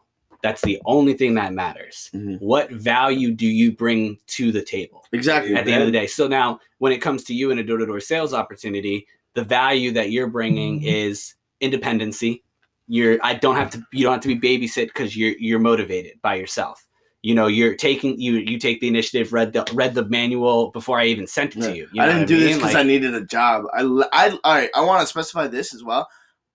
That's 0.43 0.63
the 0.63 0.81
only 0.85 1.15
thing 1.15 1.35
that 1.35 1.55
matters. 1.55 2.11
Mhm. 2.15 2.41
What 2.41 2.71
value 2.71 3.33
do 3.33 3.47
you 3.47 3.73
bring 3.73 4.19
to 4.29 4.53
the 4.53 4.63
table? 4.63 5.05
Exactly. 5.13 5.55
at 5.55 5.65
the 5.65 5.73
end 5.73 5.83
of 5.83 5.87
the 5.87 5.93
day. 5.93 6.07
So 6.07 6.29
now, 6.29 6.61
when 6.79 6.93
it 6.93 6.99
comes 6.99 7.25
to 7.25 7.35
you 7.35 7.51
in 7.51 7.59
a 7.59 7.63
door 7.65 7.79
to 7.79 7.87
door 7.87 8.01
sales 8.01 8.35
opportunity, 8.35 9.07
the 9.35 9.43
value 9.43 9.93
that 9.93 10.11
you're 10.11 10.29
bringing 10.29 10.83
is 10.83 11.35
independency. 11.61 12.45
You're 12.89 13.19
I 13.23 13.35
don't 13.35 13.57
have 13.57 13.71
to 13.71 13.83
you 13.93 14.05
don't 14.05 14.13
have 14.13 14.23
to 14.23 14.37
be 14.37 14.59
babysit 14.59 14.87
because 14.87 15.17
you're 15.17 15.35
you're 15.39 15.59
motivated 15.59 16.21
by 16.23 16.37
yourself. 16.37 16.87
You 17.23 17.35
know, 17.35 17.49
you're 17.49 17.75
taking 17.75 18.21
you 18.21 18.35
you 18.35 18.59
take 18.59 18.81
the 18.81 18.87
initiative, 18.89 19.33
read 19.33 19.53
the 19.53 19.67
read 19.73 19.95
the 19.95 20.05
manual 20.05 20.71
before 20.71 21.01
I 21.01 21.07
even 21.07 21.27
sent 21.27 21.57
it 21.57 21.63
Yeah. 21.63 21.69
to 21.71 21.77
you. 21.77 21.89
you 21.93 22.03
I 22.03 22.07
didn't 22.07 22.27
do 22.27 22.39
this 22.39 22.51
mean? 22.51 22.59
because 22.59 22.75
Like, 22.75 22.85
I 22.85 22.87
needed 22.87 23.15
a 23.15 23.25
job. 23.25 23.65
I, 23.75 23.81
I, 24.13 24.39
all 24.45 24.55
right. 24.55 24.71
I 24.75 24.81
want 24.83 25.01
to 25.01 25.07
specify 25.07 25.49
this 25.49 25.75
as 25.75 25.83
well. 25.83 26.07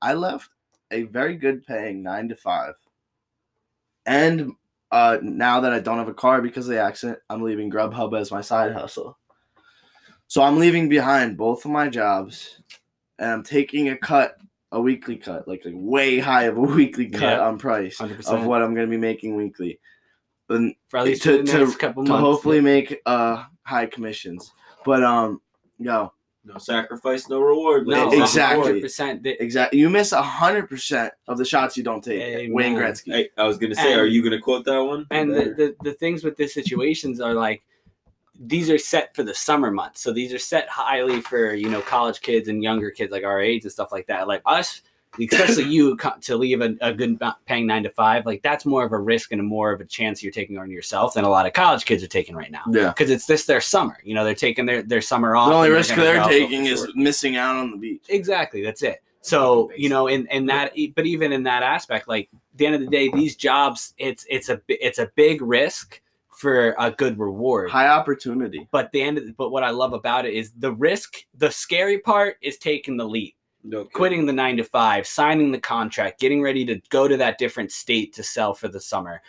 I 0.02 0.14
left 0.14 0.50
a 0.92 1.04
very 1.04 1.36
good 1.36 1.66
paying 1.66 2.02
nine 2.04 2.30
to 2.30 2.36
five, 2.36 2.76
and 4.06 4.54
uh, 4.92 5.18
now 5.22 5.60
that 5.62 5.74
I 5.74 5.80
don't 5.80 5.98
have 5.98 6.08
a 6.08 6.14
car 6.14 6.42
because 6.42 6.68
of 6.68 6.74
the 6.74 6.82
accident, 6.82 7.20
I'm 7.30 7.42
leaving 7.42 7.70
Grubhub 7.72 8.18
as 8.20 8.32
my 8.32 8.42
side 8.42 8.74
hustle. 8.74 9.18
So 10.28 10.42
I'm 10.42 10.58
leaving 10.60 10.88
behind 10.90 11.38
both 11.38 11.66
of 11.66 11.72
my 11.72 11.90
jobs, 11.90 12.62
and 13.20 13.30
I'm 13.30 13.44
taking 13.44 13.90
a 13.90 13.98
cut, 13.98 14.36
a 14.72 14.80
weekly 14.82 15.18
cut, 15.18 15.48
like 15.48 15.64
like 15.66 15.74
way 15.78 16.20
high 16.20 16.44
of 16.44 16.58
a 16.58 16.62
weekly 16.80 17.10
cut 17.10 17.22
Yeah. 17.22 17.48
on 17.48 17.58
price 17.58 17.98
100%. 17.98 18.28
of 18.28 18.46
what 18.46 18.62
I'm 18.62 18.74
going 18.74 18.88
to 18.88 18.92
be 18.92 18.98
making 18.98 19.36
weekly. 19.36 19.80
And 20.50 20.76
for 20.90 20.98
at 20.98 21.06
least 21.06 21.24
to- 21.24 21.38
the 21.38 21.44
to- 21.44 21.58
next 21.66 21.76
couple 21.78 22.04
to 22.06 22.10
months. 22.12 22.22
hopefully 22.24 22.62
make 22.62 23.02
uh 23.06 23.44
high 23.64 23.86
commissions. 23.86 24.52
But 24.86 25.04
um, 25.04 25.42
yo, 25.78 26.12
No 26.44 26.58
sacrifice, 26.58 27.30
no 27.30 27.40
reward. 27.40 27.86
no, 27.88 28.12
exactly. 28.12 28.82
100%. 28.82 29.24
The- 29.24 29.42
Exactly. 29.44 29.80
You 29.80 29.90
miss 29.90 30.12
a 30.12 30.22
hundred 30.22 30.68
percent 30.70 31.14
of 31.28 31.38
the 31.38 31.46
shots 31.46 31.78
you 31.78 31.84
don't 31.84 32.04
take. 32.04 32.22
Amen. 32.22 32.54
Wayne 32.54 32.76
Gretzky. 32.76 33.12
Hey, 33.14 33.30
I 33.38 33.44
was 33.46 33.58
gonna 33.58 33.76
say, 33.76 33.92
And- 33.94 34.02
are 34.02 34.06
you 34.08 34.24
gonna 34.24 34.40
quote 34.42 34.66
that 34.66 34.80
one? 34.84 35.06
and 35.12 35.32
the, 35.34 35.44
the, 35.60 35.76
the 35.84 35.94
things 35.94 36.24
with 36.24 36.36
these 36.38 36.54
situations 36.54 37.22
are 37.22 37.34
like 37.34 37.62
these 38.48 38.70
are 38.70 38.78
set 38.78 39.16
for 39.16 39.24
the 39.24 39.34
summer 39.34 39.70
months 39.72 40.02
so 40.02 40.12
these 40.12 40.34
are 40.34 40.40
set 40.40 40.68
highly 40.68 41.22
for 41.22 41.54
you 41.54 41.70
know 41.70 41.82
college 41.82 42.22
kids 42.22 42.48
and 42.48 42.64
younger 42.64 42.90
kids 42.90 43.12
like 43.12 43.24
our 43.24 43.40
age 43.40 43.64
and 43.64 43.72
stuff 43.72 43.92
like 43.92 44.08
that 44.08 44.28
like 44.28 44.42
us 44.46 44.82
especially 45.22 45.66
you 45.66 45.98
to 46.22 46.38
leave 46.38 46.62
a, 46.62 46.74
a 46.80 46.94
good 46.94 47.20
paying 47.46 47.68
nine 47.68 47.84
to 47.84 47.90
five 47.90 48.26
like 48.26 48.42
that's 48.42 48.66
more 48.66 48.86
of 48.86 48.94
a 48.94 48.98
risk 48.98 49.32
and 49.34 49.42
a 49.42 49.44
more 49.44 49.72
of 49.72 49.82
a 49.82 49.86
chance 49.86 50.24
you're 50.24 50.32
taking 50.32 50.58
on 50.58 50.72
yourself 50.72 51.14
than 51.14 51.26
a 51.26 51.30
lot 51.30 51.46
of 51.46 51.52
college 51.54 51.84
kids 51.86 52.02
are 52.02 52.08
taking 52.08 52.36
right 52.36 52.50
now 52.52 52.64
Yeah. 52.70 52.88
because 52.90 53.10
it's 53.12 53.26
this 53.26 53.46
their 53.46 53.62
summer 53.62 53.98
you 54.04 54.14
know 54.16 54.24
they're 54.24 54.34
taking 54.34 54.66
their, 54.66 54.82
their 54.82 55.02
summer 55.02 55.36
off 55.36 55.50
The 55.50 55.56
only 55.56 55.70
risk 55.70 55.96
they're 55.96 56.24
taking 56.24 56.66
is 56.66 56.80
sure. 56.80 56.88
missing 56.96 57.36
out 57.36 57.58
on 57.58 57.72
the 57.72 57.78
beach. 57.78 58.04
Exactly, 58.10 58.64
that's 58.64 58.82
it. 58.82 59.04
So 59.22 59.72
you 59.78 59.88
know, 59.88 60.08
in 60.08 60.26
in 60.28 60.48
that, 60.48 60.74
but 60.96 61.06
even 61.06 61.32
in 61.32 61.44
that 61.44 61.62
aspect, 61.62 62.08
like 62.08 62.28
at 62.34 62.58
the 62.58 62.66
end 62.66 62.74
of 62.76 62.82
the 62.82 62.88
day, 62.88 63.10
these 63.14 63.36
jobs, 63.36 63.94
it's 64.00 64.26
it's 64.30 64.50
a 64.50 64.60
it's 64.68 64.98
a 64.98 65.12
big 65.16 65.44
risk 65.44 66.01
for 66.42 66.76
a 66.80 66.90
good 66.90 67.20
reward. 67.20 67.70
High 67.70 67.88
opportunity. 67.88 68.68
But 68.72 68.92
the 68.92 69.02
end, 69.02 69.20
of, 69.20 69.38
but 69.38 69.52
what 69.52 69.64
I 69.64 69.70
love 69.70 69.94
about 69.94 70.26
it 70.26 70.34
is 70.34 70.52
the 70.58 70.74
risk. 70.74 71.24
The 71.38 71.52
scary 71.52 72.00
part 72.00 72.38
is 72.42 72.58
taking 72.58 72.98
the 72.98 73.08
leap, 73.08 73.36
no 73.64 73.86
quitting 73.86 74.26
the 74.26 74.34
nine 74.34 74.58
to 74.58 74.64
five, 74.64 75.06
signing 75.06 75.52
the 75.52 75.60
contract, 75.60 76.20
getting 76.20 76.42
ready 76.42 76.66
to 76.66 76.82
go 76.90 77.08
to 77.08 77.16
that 77.18 77.38
different 77.38 77.72
state 77.72 78.12
to 78.14 78.24
sell 78.24 78.56
for 78.56 78.68
the 78.68 78.80
summer. 78.80 79.22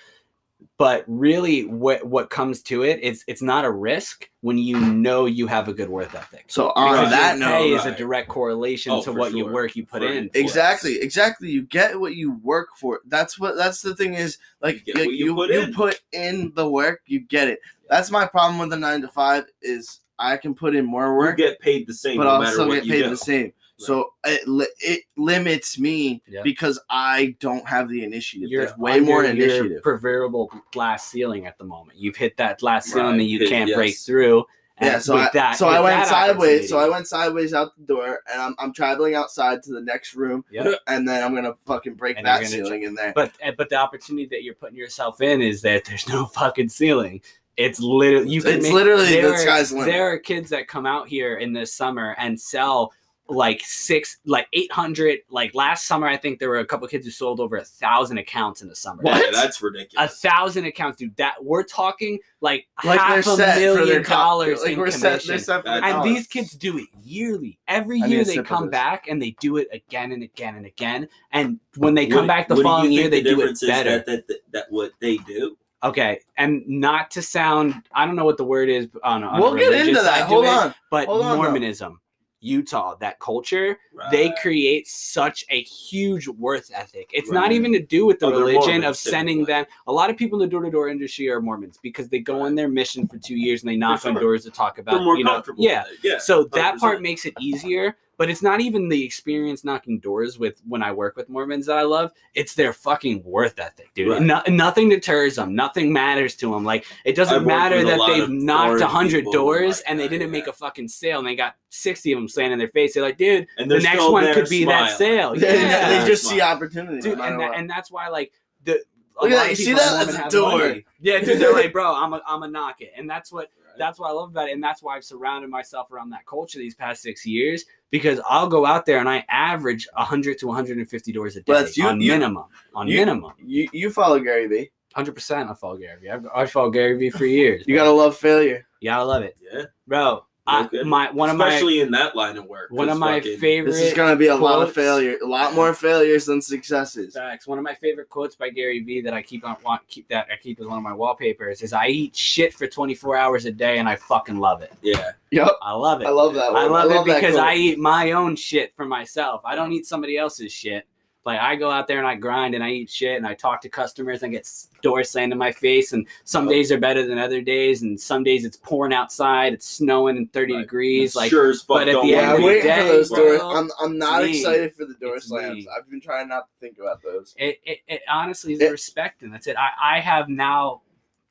But 0.78 1.04
really, 1.06 1.64
what 1.64 2.04
what 2.06 2.30
comes 2.30 2.62
to 2.64 2.82
it 2.82 3.00
is 3.00 3.24
it's 3.26 3.42
not 3.42 3.64
a 3.64 3.70
risk 3.70 4.28
when 4.40 4.58
you 4.58 4.78
know 4.80 5.26
you 5.26 5.46
have 5.46 5.68
a 5.68 5.72
good 5.72 5.88
work 5.88 6.14
ethic. 6.14 6.44
So 6.48 6.70
on 6.76 6.92
Because 6.92 7.10
that 7.10 7.38
your 7.38 7.48
pay 7.48 7.70
note, 7.70 7.80
is 7.80 7.86
a 7.86 7.94
direct 7.96 8.28
correlation 8.28 8.92
Oh, 8.92 8.98
to 9.02 9.12
for 9.12 9.18
what 9.18 9.32
you 9.34 9.46
work 9.46 9.76
you 9.76 9.86
put 9.86 10.02
For- 10.02 10.08
in. 10.12 10.28
for. 10.30 10.38
exactly, 10.38 11.00
exactly. 11.00 11.50
You 11.50 11.62
get 11.62 11.98
what 12.00 12.14
you 12.16 12.38
work 12.42 12.68
for. 12.76 13.00
That's 13.06 13.38
what. 13.38 13.56
That's 13.56 13.82
the 13.82 13.94
thing 13.94 14.14
is 14.14 14.38
like 14.60 14.86
You 14.86 14.94
you 14.96 15.02
you, 15.10 15.24
you 15.26 15.34
put 15.34 15.50
you 15.50 15.60
in. 15.60 15.72
put 15.74 16.00
in 16.12 16.52
the 16.54 16.68
work, 16.68 17.02
you 17.06 17.20
get 17.20 17.48
it. 17.48 17.60
That's 17.88 18.10
my 18.10 18.26
problem 18.26 18.58
with 18.58 18.70
the 18.70 18.76
nine 18.78 19.02
to 19.02 19.08
five 19.08 19.44
is 19.60 20.00
I 20.18 20.36
can 20.36 20.54
put 20.54 20.74
in 20.74 20.84
more 20.84 21.06
You 21.06 21.14
work, 21.18 21.36
get 21.36 21.58
paid 21.60 21.86
the 21.86 21.94
same, 21.94 22.16
but 22.16 22.24
no 22.24 22.30
I'll 22.30 22.46
still 22.52 22.68
what 22.68 22.74
get 22.76 22.86
you 22.86 22.92
paid 22.92 23.02
do. 23.04 23.10
the 23.10 23.16
same. 23.16 23.52
So 23.84 24.12
it 24.24 24.42
it 24.80 25.00
limits 25.16 25.78
me 25.78 26.22
Yeah. 26.28 26.42
because 26.42 26.80
I 26.90 27.36
don't 27.40 27.66
have 27.68 27.88
the 27.88 28.04
initiative. 28.04 28.48
You're 28.50 28.66
There's 28.66 28.78
way 28.78 29.00
more 29.00 29.24
under 29.24 29.34
your 29.34 29.48
initiative. 29.56 29.82
proverbial 29.82 30.50
glass 30.72 31.06
ceiling 31.08 31.46
at 31.46 31.58
the 31.58 31.64
moment. 31.64 31.98
You've 31.98 32.16
hit 32.16 32.36
that 32.38 32.58
glass 32.60 32.86
ceiling 32.86 33.12
Right. 33.12 33.18
that 33.18 33.24
you 33.24 33.48
can't 33.48 33.74
break 33.74 33.96
through. 33.96 34.44
Yeah, 34.80 34.98
so 34.98 35.16
I, 35.16 35.28
that, 35.34 35.56
so 35.58 35.68
I 35.68 35.78
went 35.78 36.08
sideways. 36.08 36.68
So 36.68 36.78
I 36.78 36.88
went 36.88 37.06
sideways 37.06 37.54
out 37.54 37.76
the 37.76 37.84
door, 37.84 38.20
and 38.32 38.42
I'm, 38.42 38.54
I'm 38.58 38.72
traveling 38.72 39.14
outside 39.14 39.62
to 39.64 39.72
the 39.72 39.80
next 39.82 40.14
room, 40.16 40.44
Yep. 40.50 40.80
and 40.88 41.06
then 41.06 41.22
I'm 41.22 41.34
gonna 41.36 41.54
fucking 41.66 41.94
break 41.94 42.16
And 42.16 42.26
that 42.26 42.40
you're 42.40 42.48
ceiling 42.48 42.82
in 42.82 42.94
there. 42.94 43.12
But 43.14 43.32
uh, 43.44 43.52
but 43.56 43.68
the 43.68 43.76
opportunity 43.76 44.26
that 44.32 44.42
you're 44.42 44.54
putting 44.54 44.76
yourself 44.76 45.20
in 45.20 45.40
is 45.40 45.62
that 45.62 45.84
there's 45.84 46.08
no 46.08 46.24
fucking 46.26 46.68
ceiling. 46.70 47.20
It's 47.56 47.78
literally 47.80 48.30
you 48.30 48.40
can 48.42 48.54
it's 48.54 48.62
make, 48.64 48.72
literally 48.72 49.10
there 49.10 49.28
the 49.28 49.34
are- 49.34 49.38
sky's 49.38 49.72
limit. 49.72 49.86
There 49.86 50.10
are 50.10 50.18
kids 50.18 50.50
that 50.50 50.66
come 50.66 50.86
out 50.86 51.06
here 51.06 51.36
in 51.36 51.52
this 51.52 51.72
summer 51.72 52.16
and 52.18 52.40
sell 52.40 52.92
like 53.28 53.62
six, 53.64 54.18
like 54.26 54.46
eight 54.52 54.70
hundred. 54.72 55.20
Like 55.30 55.54
last 55.54 55.86
summer, 55.86 56.06
I 56.06 56.16
think 56.16 56.38
there 56.38 56.48
were 56.48 56.58
a 56.58 56.66
couple 56.66 56.86
kids 56.88 57.04
who 57.06 57.10
sold 57.10 57.40
over 57.40 57.56
a 57.56 57.64
thousand 57.64 58.18
accounts 58.18 58.62
in 58.62 58.68
the 58.68 58.74
summer. 58.76 59.02
Yeah, 59.04 59.12
What? 59.18 59.32
that's 59.32 59.62
A 59.96 60.08
thousand 60.08 60.64
accounts, 60.66 60.98
dude. 60.98 61.16
That 61.16 61.42
we're 61.42 61.62
talking 61.62 62.18
like, 62.40 62.66
like 62.84 62.98
half 63.00 63.26
a 63.26 63.36
million 63.36 63.86
their 63.88 64.02
co- 64.04 64.14
dollars 64.14 64.60
Like 64.62 64.72
in 64.72 64.78
we're 64.78 64.90
commission. 64.90 65.28
They're 65.28 65.38
set 65.38 65.66
And 65.66 65.82
dollars. 65.84 66.04
these 66.04 66.26
kids 66.26 66.52
do 66.52 66.78
it 66.78 66.88
yearly. 67.02 67.58
Every 67.68 68.02
I 68.02 68.06
need 68.06 68.12
year 68.14 68.24
they 68.24 68.42
come 68.42 68.68
back 68.68 69.06
and 69.08 69.22
they 69.22 69.36
do 69.40 69.56
it 69.56 69.68
again 69.72 70.12
and 70.12 70.22
again 70.22 70.56
and 70.56 70.66
again. 70.66 71.08
And 71.30 71.60
when 71.76 71.94
they 71.94 72.06
What- 72.06 72.14
come 72.14 72.26
back 72.26 72.48
the 72.48 72.54
what 72.56 72.62
do 72.62 72.68
you 72.68 72.68
following 72.68 72.92
year, 72.92 73.02
think 73.10 73.24
they 73.24 73.30
the 73.30 73.36
do 73.36 73.42
it 73.42 73.58
better. 73.66 73.90
That, 73.98 74.06
that, 74.06 74.28
that, 74.28 74.38
that 74.52 74.66
what 74.70 74.92
they 75.00 75.16
do. 75.18 75.56
Okay, 75.84 76.20
and 76.36 76.62
not 76.68 77.10
to 77.10 77.22
sound, 77.22 77.74
I 77.92 78.06
don't 78.06 78.14
know 78.14 78.24
what 78.24 78.36
the 78.36 78.44
word 78.44 78.68
is 78.68 78.86
on, 79.02 79.24
on 79.24 79.40
We'll 79.40 79.50
the 79.50 79.58
get 79.58 79.72
into 79.88 80.00
that. 80.00 80.18
to 80.18 80.24
Hold 80.26 80.44
it, 80.44 80.48
on. 80.48 80.74
but 80.92 81.06
Hold 81.08 81.22
on, 81.22 81.38
though. 81.80 81.98
Utah, 82.42 82.96
that 82.96 83.20
culture, 83.20 83.78
they 84.10 84.32
create 84.42 84.88
such 84.88 85.44
a 85.48 85.62
huge 85.62 86.26
worth 86.26 86.70
ethic. 86.74 87.08
It's 87.12 87.30
not 87.30 87.52
even 87.52 87.72
to 87.72 87.80
do 87.80 88.04
with 88.04 88.18
the 88.18 88.26
Oh, 88.26 88.30
religion 88.30 88.80
Mormons, 88.80 88.84
of 88.84 88.96
sending 88.96 89.44
them. 89.44 89.64
A 89.86 89.92
lot 89.92 90.10
of 90.10 90.16
people 90.16 90.42
in 90.42 90.48
the 90.48 90.50
door 90.50 90.62
to 90.62 90.70
door 90.70 90.88
industry 90.88 91.28
are 91.30 91.40
Mormons 91.40 91.78
because 91.82 92.08
they 92.08 92.18
go 92.18 92.40
on 92.40 92.54
their 92.54 92.68
mission 92.68 93.06
for 93.06 93.18
two 93.18 93.36
years 93.36 93.62
and 93.62 93.70
they 93.70 93.76
knock 93.76 94.04
on 94.04 94.14
doors 94.14 94.44
to 94.44 94.50
talk 94.50 94.78
about, 94.78 95.02
more 95.02 95.16
you 95.16 95.24
know, 95.24 95.42
yeah. 95.56 95.84
yeah. 96.02 96.18
So 96.18 96.44
that 96.52 96.78
part 96.78 97.00
makes 97.00 97.24
it 97.26 97.34
easier, 97.40 97.96
but 98.22 98.30
it's 98.30 98.40
not 98.40 98.60
even 98.60 98.88
the 98.88 99.04
experience 99.04 99.64
knocking 99.64 99.98
doors 99.98 100.38
with 100.38 100.62
when 100.68 100.80
I 100.80 100.92
work 100.92 101.16
with 101.16 101.28
Mormons 101.28 101.66
that 101.66 101.76
I 101.76 101.82
love. 101.82 102.12
It's 102.34 102.54
their 102.54 102.72
fucking 102.72 103.24
worth 103.24 103.58
ethic, 103.58 103.92
dude. 103.94 104.10
Right. 104.10 104.22
No, 104.22 104.40
nothing 104.46 104.90
deters 104.90 105.34
them. 105.34 105.56
Nothing 105.56 105.92
matters 105.92 106.36
to 106.36 106.52
them. 106.52 106.62
Like 106.64 106.86
it 107.04 107.16
doesn't 107.16 107.34
I've 107.34 107.44
matter 107.44 107.84
that 107.84 107.98
they've 108.06 108.28
knocked 108.28 108.80
a 108.80 108.86
hundred 108.86 109.24
people 109.24 109.32
who 109.32 109.38
are 109.50 109.58
doors 109.58 109.78
like 109.78 109.84
and 109.88 109.98
they 109.98 110.04
that, 110.04 110.10
didn't 110.10 110.28
yeah. 110.28 110.38
make 110.38 110.46
a 110.46 110.52
fucking 110.52 110.86
sale 110.86 111.18
and 111.18 111.26
they 111.26 111.34
got 111.34 111.56
sixty 111.70 112.12
of 112.12 112.18
them 112.18 112.28
slaying 112.28 112.52
in 112.52 112.60
their 112.60 112.68
face. 112.68 112.94
They're 112.94 113.02
like, 113.02 113.18
dude, 113.18 113.48
and 113.58 113.68
the 113.68 113.80
next 113.80 114.08
one 114.08 114.32
could 114.32 114.48
be 114.48 114.66
that 114.66 114.96
sale. 114.96 115.34
They, 115.36 115.60
Yeah. 115.60 115.88
they 115.98 116.06
just 116.06 116.22
see 116.22 116.36
Smile. 116.36 116.54
opportunity. 116.54 117.00
dude, 117.00 117.18
no 117.18 117.24
and, 117.24 117.40
that, 117.40 117.56
and 117.56 117.68
that's 117.68 117.90
why 117.90 118.06
like 118.06 118.30
the. 118.62 118.74
a 119.20 119.24
Look 119.24 119.32
at 119.32 119.34
that. 119.34 119.50
You 119.50 119.56
see 119.56 119.72
that? 119.72 120.06
That's 120.06 120.32
a 120.32 120.38
door. 120.38 120.58
money. 120.58 120.84
Yeah, 121.00 121.18
dude, 121.18 121.40
they're 121.40 121.52
like, 121.52 121.72
bro, 121.72 121.92
I'm 121.92 122.12
a, 122.12 122.22
I'm 122.24 122.44
a 122.44 122.48
knock 122.48 122.82
it, 122.82 122.92
and 122.96 123.10
that's 123.10 123.32
what 123.32 123.50
that's 123.78 123.98
what 123.98 124.08
I 124.08 124.12
love 124.12 124.30
about 124.30 124.48
it, 124.48 124.52
and 124.52 124.62
that's 124.62 124.82
why 124.82 124.96
I've 124.96 125.04
surrounded 125.04 125.50
myself 125.50 125.90
around 125.90 126.10
that 126.10 126.26
culture 126.26 126.58
these 126.58 126.74
past 126.74 127.02
six 127.02 127.24
years 127.26 127.64
because 127.90 128.20
I'll 128.28 128.48
go 128.48 128.64
out 128.66 128.86
there 128.86 128.98
and 128.98 129.08
I 129.08 129.24
average 129.28 129.86
100 129.94 130.38
to 130.38 130.46
150 130.46 131.12
doors 131.12 131.36
a 131.36 131.42
day 131.42 131.52
that's 131.52 131.76
you- 131.76 131.86
on 131.86 132.00
you- 132.00 132.12
minimum, 132.12 132.44
on 132.74 132.88
you- 132.88 132.96
minimum. 132.98 133.32
you 133.38 133.68
you 133.72 133.90
follow 133.90 134.18
Gary 134.20 134.46
Vee. 134.46 134.70
100. 134.94 135.14
percent 135.14 135.48
I 135.50 135.54
follow 135.54 135.76
Gary 135.78 136.00
Vee. 136.00 136.10
I've, 136.10 136.26
I've 136.34 136.50
followed 136.50 136.72
Gary 136.72 136.96
Vee 136.98 137.10
for 137.10 137.24
years. 137.26 137.64
You 137.66 137.74
gotta 137.74 137.90
love 137.90 138.16
failure. 138.16 138.66
yeah, 138.80 138.98
I 138.98 139.02
love 139.02 139.22
it, 139.22 139.36
Yeah. 139.52 139.64
bro. 139.86 140.24
I, 140.44 140.64
Okay. 140.64 140.82
my 140.82 141.08
one 141.12 141.30
of 141.30 141.36
my 141.36 141.48
Especially 141.50 141.80
in 141.82 141.92
that 141.92 142.16
line 142.16 142.36
of 142.36 142.46
work. 142.46 142.68
one 142.72 142.88
of 142.88 142.98
my 142.98 143.20
fucking- 143.20 143.38
favorite 143.38 143.70
This 143.70 143.80
is 143.80 143.94
gonna 143.94 144.16
be 144.16 144.26
a 144.26 144.34
lot 144.34 144.54
of 144.56 144.62
quotes. 144.64 144.74
failure. 144.74 145.16
A 145.22 145.26
lot 145.26 145.54
more 145.54 145.72
failures 145.72 146.26
than 146.26 146.42
successes. 146.42 147.14
Facts. 147.14 147.46
One 147.46 147.58
of 147.58 147.64
my 147.64 147.74
favorite 147.76 148.08
quotes 148.08 148.34
by 148.34 148.50
Gary 148.50 148.80
Vee 148.80 149.00
that 149.02 149.14
I 149.14 149.22
keep 149.22 149.44
on 149.46 149.56
want 149.64 149.86
keep 149.86 150.08
that 150.08 150.26
I 150.32 150.36
keep 150.36 150.58
as 150.60 150.66
one 150.66 150.78
of 150.78 150.82
my 150.82 150.92
wallpapers 150.94 151.62
is 151.62 151.72
I 151.72 151.86
eat 151.86 152.16
shit 152.16 152.52
for 152.54 152.66
24 152.66 153.16
hours 153.16 153.44
a 153.44 153.52
day 153.52 153.78
and 153.78 153.88
I 153.88 153.94
fucking 153.94 154.36
love 154.40 154.62
it. 154.62 154.72
Yeah. 154.82 155.12
Yep. 155.30 155.48
I 155.62 155.72
love 155.74 156.00
it. 156.02 156.06
I 156.08 156.10
love 156.10 156.34
that. 156.34 156.50
I 156.50 156.64
one. 156.64 156.72
love, 156.72 156.88
that 156.88 157.00
it 157.02 157.14
because. 157.20 157.36
I 157.36 157.54
eat 157.54 157.78
my 157.78 158.10
own 158.10 158.34
shit 158.34 158.74
for 158.74 158.84
myself. 158.84 159.42
I 159.44 159.54
don't 159.54 159.72
eat 159.72 159.86
somebody 159.86 160.18
else's 160.18 160.52
shit. 160.52 160.86
Like 161.24 161.38
I 161.38 161.54
go 161.54 161.70
out 161.70 161.86
there 161.86 161.98
and 161.98 162.06
I 162.06 162.16
grind 162.16 162.54
and 162.56 162.64
I 162.64 162.70
eat 162.70 162.90
shit 162.90 163.16
and 163.16 163.24
I 163.26 163.34
talk 163.34 163.60
to 163.62 163.68
customers 163.68 164.22
and 164.24 164.30
I 164.30 164.32
get 164.32 164.48
doors 164.82 165.10
slammed 165.10 165.30
in 165.32 165.38
my 165.38 165.52
face. 165.52 165.92
And 165.92 166.06
some 166.24 166.48
days 166.48 166.72
are 166.72 166.78
better 166.78 167.06
than 167.06 167.16
other 167.18 167.40
days, 167.40 167.82
and 167.82 168.00
some 168.00 168.24
days 168.24 168.44
it's 168.44 168.56
pouring 168.56 168.92
outside, 168.92 169.52
it's 169.52 169.66
snowing 169.68 170.16
and 170.16 170.32
thirty 170.32 170.54
Right. 170.54 170.62
degrees. 170.62 171.14
Like 171.14 171.30
sure 171.30 171.50
as 171.50 171.58
fuck. 171.62 171.68
but 171.78 171.88
at 171.88 172.02
the 172.02 172.14
end 172.16 172.32
of 172.32 172.38
the 172.40 172.60
day, 172.60 172.76
for 172.80 172.92
those 172.92 173.08
bro, 173.08 173.38
doors. 173.38 173.40
I'm, 173.44 173.70
I'm 173.80 173.98
not 173.98 174.24
me. 174.24 174.38
excited 174.40 174.74
for 174.74 174.84
the 174.84 174.94
door 174.94 175.16
It's 175.16 175.28
slams. 175.28 175.54
me. 175.54 175.68
I've 175.78 175.88
been 175.88 176.00
trying 176.00 176.28
not 176.28 176.48
to 176.48 176.52
think 176.60 176.78
about 176.80 177.00
those. 177.04 177.34
it, 177.38 177.60
it, 177.64 177.78
it 177.86 178.02
honestly 178.10 178.54
is 178.54 178.60
It- 178.60 178.72
respect, 178.72 179.22
and 179.22 179.32
that's 179.32 179.46
it. 179.46 179.56
I, 179.56 179.96
I 179.96 180.00
have 180.00 180.28
now 180.28 180.82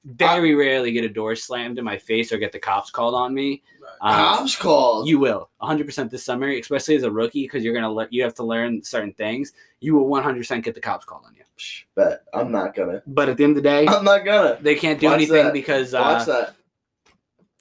very 0.06 0.56
rarely 0.56 0.92
get 0.92 1.04
a 1.04 1.10
door 1.10 1.36
slammed 1.36 1.78
in 1.78 1.86
my 1.86 1.98
face 1.98 2.32
or 2.32 2.38
get 2.38 2.52
the 2.52 2.58
cops 2.60 2.90
called 2.90 3.14
on 3.14 3.34
me. 3.34 3.62
Um, 4.04 4.14
Cops 4.16 4.56
called. 4.56 5.08
You 5.08 5.20
will 5.20 5.50
100% 5.62 6.10
this 6.10 6.24
summer, 6.26 6.50
especially 6.50 6.96
as 6.96 7.04
a 7.04 7.12
rookie, 7.12 7.44
because 7.44 7.64
you're 7.64 7.74
gonna 7.76 7.92
le- 7.92 8.08
you 8.10 8.24
have 8.24 8.34
to 8.36 8.44
learn 8.44 8.84
certain 8.84 9.14
things. 9.14 9.54
You 9.80 9.94
will 9.96 10.06
100% 10.08 10.64
get 10.64 10.74
the 10.74 10.82
cops 10.82 11.06
called 11.06 11.24
on 11.28 11.36
you. 11.36 11.44
Psh, 11.58 11.84
bet 11.96 12.24
I'm 12.34 12.52
not 12.52 12.74
gonna. 12.74 13.04
But 13.06 13.30
at 13.30 13.38
the 13.38 13.44
end 13.44 13.52
of 13.58 13.64
the 13.64 13.70
day, 13.70 13.86
I'm 13.88 14.04
not 14.04 14.26
gonna. 14.26 14.58
they 14.60 14.74
can't 14.76 15.00
do 15.00 15.06
Watch 15.06 15.16
anything 15.18 15.44
that. 15.46 15.54
because 15.54 15.94
Watch 15.94 16.24
uh, 16.24 16.26
that. 16.26 16.56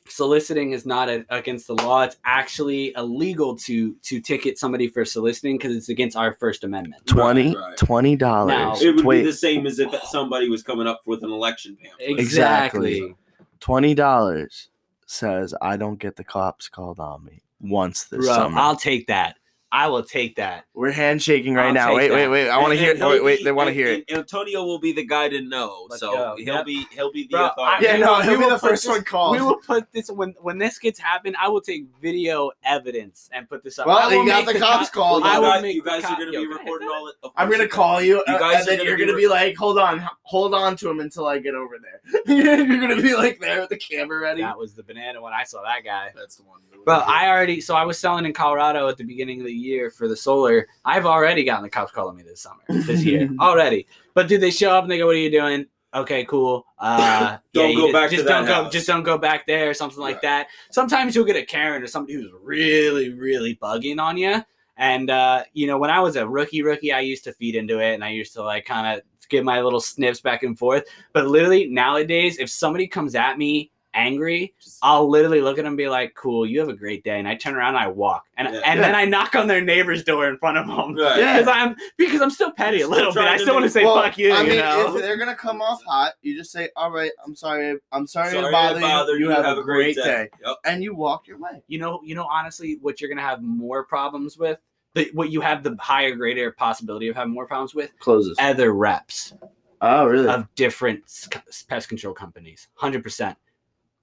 soliciting 0.09 0.72
is 0.72 0.86
not 0.86 1.09
a, 1.09 1.24
against 1.28 1.66
the 1.66 1.74
law. 1.74 2.03
It's 2.03 2.16
actually 2.24 2.93
illegal 2.97 3.57
to 3.59 3.95
to 4.03 4.20
ticket 4.20 4.59
somebody 4.59 4.88
for 4.88 5.05
soliciting 5.05 5.59
because 5.59 5.76
it's 5.76 5.88
against 5.91 6.16
our 6.16 6.32
First 6.34 6.64
Amendment. 6.64 7.07
Twenty- 7.07 7.49
Right, 7.55 7.57
right. 7.57 7.76
twenty 7.76 8.16
Now- 8.16 8.47
dollars. 8.47 8.82
It 8.82 8.97
would 8.97 9.07
be 9.09 9.22
the 9.22 9.32
same 9.32 9.66
as 9.66 9.78
if 9.78 9.95
somebody 10.05 10.49
was 10.49 10.62
coming 10.62 10.86
up 10.86 11.03
with 11.07 11.22
an 11.22 11.30
election 11.30 11.76
pamphlet. 11.76 12.09
Exactly. 12.18 12.97
Exactly. 12.97 13.14
twenty 13.61 13.95
dollars 13.95 14.68
says 15.11 15.54
I 15.61 15.76
don't 15.76 15.98
get 15.98 16.16
the 16.16 16.24
cops 16.24 16.68
called 16.68 17.00
on 17.00 17.24
me 17.24 17.42
once 17.61 18.04
this 18.04 18.26
Bro, 18.26 18.34
summer. 18.34 18.58
I'll 18.58 18.76
take 18.76 19.06
that. 19.08 19.36
I 19.72 19.86
will 19.86 20.02
take 20.02 20.34
that. 20.36 20.64
We're 20.74 20.90
handshaking 20.90 21.54
right 21.54 21.68
I'll 21.68 21.72
now. 21.74 21.88
take 21.88 21.96
Wait, 21.96 22.10
wait, 22.10 22.22
that. 22.24 22.30
wait. 22.30 22.48
I 22.48 22.58
want 22.58 22.72
to 22.72 22.78
hear. 22.78 22.90
and 22.92 23.02
Oh, 23.02 23.10
wait, 23.10 23.22
wait. 23.22 23.44
They 23.44 23.52
want 23.52 23.68
to 23.68 23.72
hear 23.72 23.86
it. 23.86 24.10
Antonio 24.10 24.64
will 24.64 24.80
be 24.80 24.92
the 24.92 25.04
guy 25.06 25.28
to 25.28 25.40
know, 25.42 25.86
Let's 25.88 26.00
so 26.00 26.12
go. 26.12 26.34
he'll 26.38 26.54
Yep. 26.56 26.66
be 26.66 26.86
he'll 26.90 27.12
be 27.12 27.22
the 27.24 27.28
Bro, 27.36 27.46
authority. 27.50 27.84
Yeah, 27.86 27.94
I- 27.94 27.96
no, 27.98 28.18
we 28.18 28.24
he'll 28.24 28.38
be 28.40 28.48
the 28.48 28.58
first 28.58 28.82
this- 28.82 28.88
one 28.90 29.04
called. 29.04 29.36
We 29.36 29.42
will 29.42 29.58
put 29.58 29.92
this 29.92 30.10
when 30.10 30.34
when 30.40 30.58
this 30.58 30.78
gets 30.78 30.98
happen. 30.98 31.36
I 31.40 31.48
will 31.48 31.60
take 31.60 31.84
video 32.02 32.50
evidence 32.64 33.28
and 33.32 33.48
put 33.48 33.62
this 33.62 33.78
up. 33.78 33.86
I 33.86 33.90
Well, 33.90 34.10
will 34.10 34.16
you 34.24 34.26
got 34.28 34.44
make 34.46 34.54
the 34.54 34.60
cops 34.60 34.86
cop- 34.90 34.92
called. 34.92 35.22
I 35.22 35.38
will 35.38 35.48
guys, 35.50 35.62
make 35.62 35.74
you 35.76 35.82
guys 35.84 36.02
cop- 36.02 36.12
are 36.12 36.16
going 36.22 36.32
to 36.32 36.34
Yo, 36.34 36.40
be 36.42 36.46
can 36.48 36.52
I 36.54 36.56
hit 36.56 36.62
recording 36.64 36.88
all 36.88 37.08
it. 37.08 37.14
I'm 37.36 37.50
gonna 37.50 37.68
call 37.68 38.02
you, 38.02 38.16
You 38.26 38.34
uh, 38.34 38.38
guys 38.38 38.54
and 38.54 38.62
are 38.62 38.64
then 38.70 38.76
gonna 38.78 38.88
you're 38.88 38.98
be 38.98 39.06
gonna 39.06 39.16
be 39.18 39.28
like, 39.28 39.56
"Hold 39.56 39.78
on, 39.78 40.04
hold 40.22 40.52
on 40.54 40.74
to 40.78 40.90
him 40.90 40.98
until 41.00 41.26
I 41.28 41.38
get 41.38 41.54
over 41.54 41.76
there." 41.80 42.22
you're 42.26 42.80
gonna 42.80 43.00
be 43.00 43.14
like 43.14 43.38
there 43.38 43.60
with 43.60 43.70
the 43.70 43.76
camera 43.76 44.18
ready. 44.20 44.42
That 44.42 44.58
was 44.58 44.74
the 44.74 44.82
banana 44.82 45.22
when 45.22 45.32
I 45.32 45.44
saw 45.44 45.62
that 45.62 45.84
guy. 45.84 46.08
That's 46.16 46.34
the 46.36 46.42
one. 46.42 46.58
Bro, 46.84 46.94
I 47.06 47.28
already 47.28 47.60
so 47.60 47.74
I 47.76 47.84
was 47.84 47.98
selling 47.98 48.24
in 48.24 48.32
Colorado 48.32 48.88
at 48.88 48.96
the 48.96 49.04
beginning 49.04 49.40
of 49.40 49.46
the 49.46 49.52
year 49.61 49.90
for 49.90 50.08
the 50.08 50.16
solar. 50.16 50.66
I've 50.84 51.06
already 51.06 51.44
gotten 51.44 51.62
the 51.62 51.70
cops 51.70 51.92
calling 51.92 52.16
me 52.16 52.22
this 52.22 52.40
summer, 52.40 52.62
this 52.68 53.04
year 53.04 53.28
already. 53.40 53.86
But 54.14 54.26
dude, 54.28 54.40
they 54.40 54.50
show 54.50 54.70
up 54.70 54.82
and 54.84 54.90
they 54.90 54.98
go, 54.98 55.06
"What 55.06 55.14
are 55.16 55.18
you 55.18 55.30
doing?" 55.30 55.66
Okay, 55.92 56.24
cool. 56.24 56.64
Uh, 56.78 57.38
Don't 57.52 57.70
yeah, 57.70 57.76
go 57.76 57.82
just, 57.86 57.92
back 57.92 58.11
just 58.11 58.26
don't 58.26 58.46
go. 58.46 58.54
house. 58.54 58.72
Just 58.72 58.86
don't 58.86 59.02
go 59.02 59.18
back 59.18 59.46
there, 59.46 59.68
or 59.70 59.74
something 59.74 59.98
like 60.00 60.16
Right. 60.16 60.22
that. 60.22 60.46
Sometimes 60.70 61.14
you'll 61.16 61.24
get 61.24 61.36
a 61.36 61.44
Karen 61.44 61.82
or 61.82 61.86
somebody 61.88 62.14
who's 62.14 62.30
really, 62.42 63.11
really 63.12 63.56
bugging 63.56 64.00
on 64.00 64.16
you. 64.16 64.42
And 64.76 65.11
uh, 65.11 65.44
you 65.52 65.66
know, 65.66 65.78
when 65.78 65.90
I 65.90 66.00
was 66.00 66.16
a 66.16 66.26
rookie, 66.28 66.62
rookie, 66.62 66.92
I 66.92 67.00
used 67.00 67.24
to 67.24 67.32
feed 67.32 67.54
into 67.56 67.80
it, 67.80 67.94
and 67.94 68.04
I 68.04 68.11
used 68.11 68.32
to 68.34 68.42
like 68.42 68.64
kind 68.64 68.96
of 68.98 69.04
give 69.28 69.44
my 69.44 69.61
little 69.61 69.80
sniffs 69.80 70.20
back 70.20 70.42
and 70.42 70.58
forth. 70.58 70.84
But 71.12 71.26
literally 71.26 71.66
nowadays, 71.66 72.38
if 72.38 72.48
somebody 72.50 72.86
comes 72.86 73.14
at 73.14 73.36
me 73.38 73.70
angry, 73.95 74.55
I'll 74.82 75.09
literally 75.09 75.41
look 75.41 75.59
at 75.59 75.62
them 75.62 75.68
and 75.72 75.76
be 75.76 75.88
like, 75.88 76.14
"Cool, 76.14 76.47
you 76.47 76.61
have 76.61 76.68
a 76.68 76.74
great 76.74 77.03
day," 77.05 77.18
and 77.18 77.26
I 77.28 77.34
turn 77.34 77.55
around 77.55 77.74
and 77.74 77.84
I 77.84 77.88
walk, 77.88 78.26
and 78.36 78.49
Yeah. 78.49 78.61
and 78.64 78.78
Yeah. 78.80 78.86
then 78.86 78.95
I 78.95 79.05
knock 79.05 79.34
on 79.34 79.47
their 79.47 79.61
neighbor's 79.61 80.05
door 80.05 80.28
in 80.28 80.38
front 80.38 80.59
of 80.59 80.66
them 80.66 80.95
Right. 80.95 81.18
Yeah. 81.18 81.38
because 81.38 81.53
I'm 81.55 81.76
because 81.97 82.20
I'm 82.22 82.30
still 82.30 82.53
petty 82.53 82.80
a 82.82 82.88
little 82.88 83.12
bit. 83.12 83.24
I 83.24 83.36
still 83.36 83.55
want 83.55 83.64
to 83.64 83.70
say 83.70 83.84
Well, 83.84 84.01
fuck 84.03 84.16
you. 84.18 84.32
I 84.32 84.43
mean, 84.43 84.53
you 84.53 84.59
know? 84.61 84.95
if 84.97 85.03
they're 85.03 85.16
gonna 85.16 85.34
come 85.34 85.61
off 85.61 85.82
hot, 85.84 86.12
you 86.22 86.36
just 86.36 86.53
say, 86.53 86.68
"All 86.76 86.91
right, 86.91 87.11
I'm 87.24 87.34
sorry, 87.34 87.78
I'm 87.93 88.07
sorry, 88.07 88.30
Sorry 88.30 88.45
to 88.45 88.51
bother, 88.53 88.80
bother 88.80 89.12
you. 89.18 89.26
You 89.26 89.30
have, 89.30 89.59
a 89.59 89.62
great 89.62 89.97
day. 89.97 90.28
Yep. 90.45 90.57
and 90.64 90.82
you 90.82 90.95
walk 90.95 91.26
your 91.26 91.38
way. 91.38 91.62
you 91.68 91.78
know, 91.78 92.01
you 92.05 92.14
know, 92.14 92.24
honestly, 92.26 92.78
what 92.80 93.01
you're 93.01 93.11
gonna 93.11 93.20
have 93.22 93.43
more 93.43 93.84
problems 93.84 94.38
with, 94.38 94.59
the, 94.95 95.09
what 95.14 95.30
you 95.30 95.41
have 95.41 95.62
the 95.62 95.76
higher 95.80 96.14
greater 96.14 96.51
possibility 96.53 97.09
of 97.09 97.16
having 97.16 97.32
more 97.32 97.47
problems 97.47 97.74
with, 97.74 97.91
Closes. 98.01 98.36
other 98.41 98.72
reps 98.72 99.34
Oh, 99.82 100.05
really? 100.07 100.28
of 100.28 100.47
different 100.57 101.05
s- 101.05 101.28
pest 101.68 101.88
control 101.88 102.12
companies. 102.12 102.68
Hundred 102.74 103.03
percent, 103.03 103.36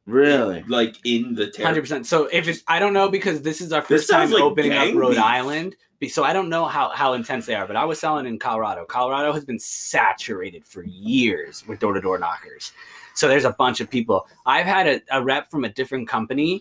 really? 0.08 0.64
Like 0.68 0.96
in 1.06 1.36
the 1.36 1.54
hundred 1.64 1.82
percent. 1.82 2.08
So 2.08 2.28
if 2.32 2.48
it's, 2.48 2.64
I 2.68 2.80
don't 2.80 2.94
know 2.94 3.08
because 3.10 3.44
this 3.44 3.62
is 3.62 3.72
our 3.72 3.84
first 3.84 4.10
time 4.10 4.32
like 4.32 4.42
opening 4.42 4.74
up 4.74 4.96
Rhode 4.96 5.12
beef. 5.12 5.20
Island. 5.20 5.76
So 6.10 6.24
I 6.24 6.32
don't 6.34 6.50
know 6.50 6.66
how 6.66 6.90
how 6.90 7.14
intense 7.14 7.46
they 7.46 7.54
are, 7.56 7.68
but 7.68 7.76
I 7.76 7.86
was 7.86 8.00
selling 8.00 8.26
in 8.26 8.40
Colorado. 8.40 8.86
Colorado 8.86 9.32
has 9.34 9.46
been 9.46 9.60
saturated 9.60 10.66
for 10.66 10.84
years 10.84 11.64
with 11.68 11.80
door 11.80 11.94
to 11.94 12.02
door 12.02 12.18
knockers. 12.18 12.72
So 13.14 13.28
there's 13.28 13.46
a 13.46 13.52
bunch 13.54 13.80
of 13.82 13.90
people. 13.90 14.28
I've 14.46 14.66
had 14.68 14.88
a, 14.88 15.02
a 15.12 15.24
rep 15.24 15.50
from 15.52 15.64
a 15.64 15.70
different 15.70 16.08
company 16.08 16.60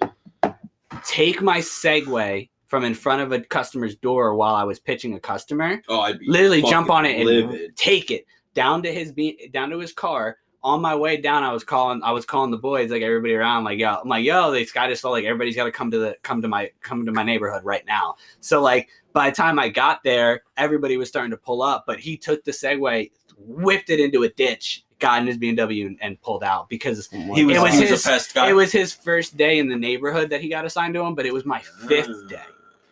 take 1.04 1.42
my 1.42 1.58
Segway 1.58 2.48
from 2.66 2.84
in 2.84 2.94
front 2.94 3.22
of 3.22 3.32
a 3.32 3.40
customer's 3.40 3.94
door 3.96 4.34
while 4.34 4.54
I 4.54 4.64
was 4.64 4.78
pitching 4.80 5.14
a 5.14 5.20
customer. 5.20 5.80
Oh, 5.88 6.00
I'd 6.00 6.18
be 6.18 6.26
Literally 6.28 6.62
jump 6.62 6.90
on 6.90 7.04
it 7.06 7.16
and 7.16 7.24
livid. 7.26 7.76
take 7.76 8.10
it 8.10 8.26
down 8.54 8.82
to 8.82 8.92
his 8.92 9.12
be- 9.12 9.50
down 9.52 9.70
to 9.70 9.78
his 9.78 9.92
car. 9.92 10.38
On 10.66 10.80
my 10.82 10.96
way 10.96 11.16
down, 11.16 11.44
I 11.44 11.52
was 11.52 11.62
calling. 11.62 12.02
I 12.02 12.10
was 12.10 12.24
calling 12.24 12.50
the 12.50 12.56
boys, 12.58 12.90
like 12.90 13.00
everybody 13.02 13.34
around, 13.34 13.62
like 13.62 13.78
yo, 13.78 14.00
I'm 14.02 14.08
like 14.08 14.24
yo, 14.24 14.50
this 14.50 14.72
guy 14.72 14.88
just 14.88 15.00
told 15.00 15.12
like 15.12 15.24
everybody's 15.24 15.54
got 15.54 15.64
to 15.64 15.70
come 15.70 15.92
to 15.92 15.98
the 15.98 16.16
come 16.22 16.42
to 16.42 16.48
my 16.48 16.70
come 16.82 17.06
to 17.06 17.12
my 17.12 17.22
neighborhood 17.22 17.64
right 17.64 17.86
now. 17.86 18.16
So 18.40 18.60
like 18.60 18.88
by 19.12 19.30
the 19.30 19.36
time 19.36 19.60
I 19.60 19.68
got 19.68 20.02
there, 20.02 20.42
everybody 20.56 20.96
was 20.96 21.08
starting 21.08 21.30
to 21.30 21.36
pull 21.36 21.62
up, 21.62 21.84
but 21.86 22.00
he 22.00 22.16
took 22.16 22.42
the 22.42 22.50
Segway, 22.50 23.12
whipped 23.38 23.90
it 23.90 24.00
into 24.00 24.24
a 24.24 24.28
ditch, 24.30 24.84
got 24.98 25.20
in 25.20 25.28
his 25.28 25.38
BMW 25.38 25.86
and, 25.86 25.98
and 26.02 26.20
pulled 26.20 26.42
out 26.42 26.68
because 26.68 27.06
He 27.12 27.18
was, 27.28 27.38
It 27.38 27.44
was 27.44 27.72
he 27.74 27.80
was 27.82 27.90
his- 27.90 28.04
a 28.04 28.08
pest 28.08 28.34
guy. 28.34 28.50
it 28.50 28.52
was 28.54 28.72
his 28.72 28.92
first 28.92 29.36
day 29.36 29.60
in 29.60 29.68
the 29.68 29.76
neighborhood 29.76 30.30
that 30.30 30.40
he 30.40 30.48
got 30.48 30.64
assigned 30.64 30.94
to 30.94 31.00
him, 31.00 31.14
but 31.14 31.26
it 31.26 31.32
was 31.32 31.44
my 31.44 31.60
fifth 31.86 32.10
Ah. 32.10 32.28
day. 32.28 32.42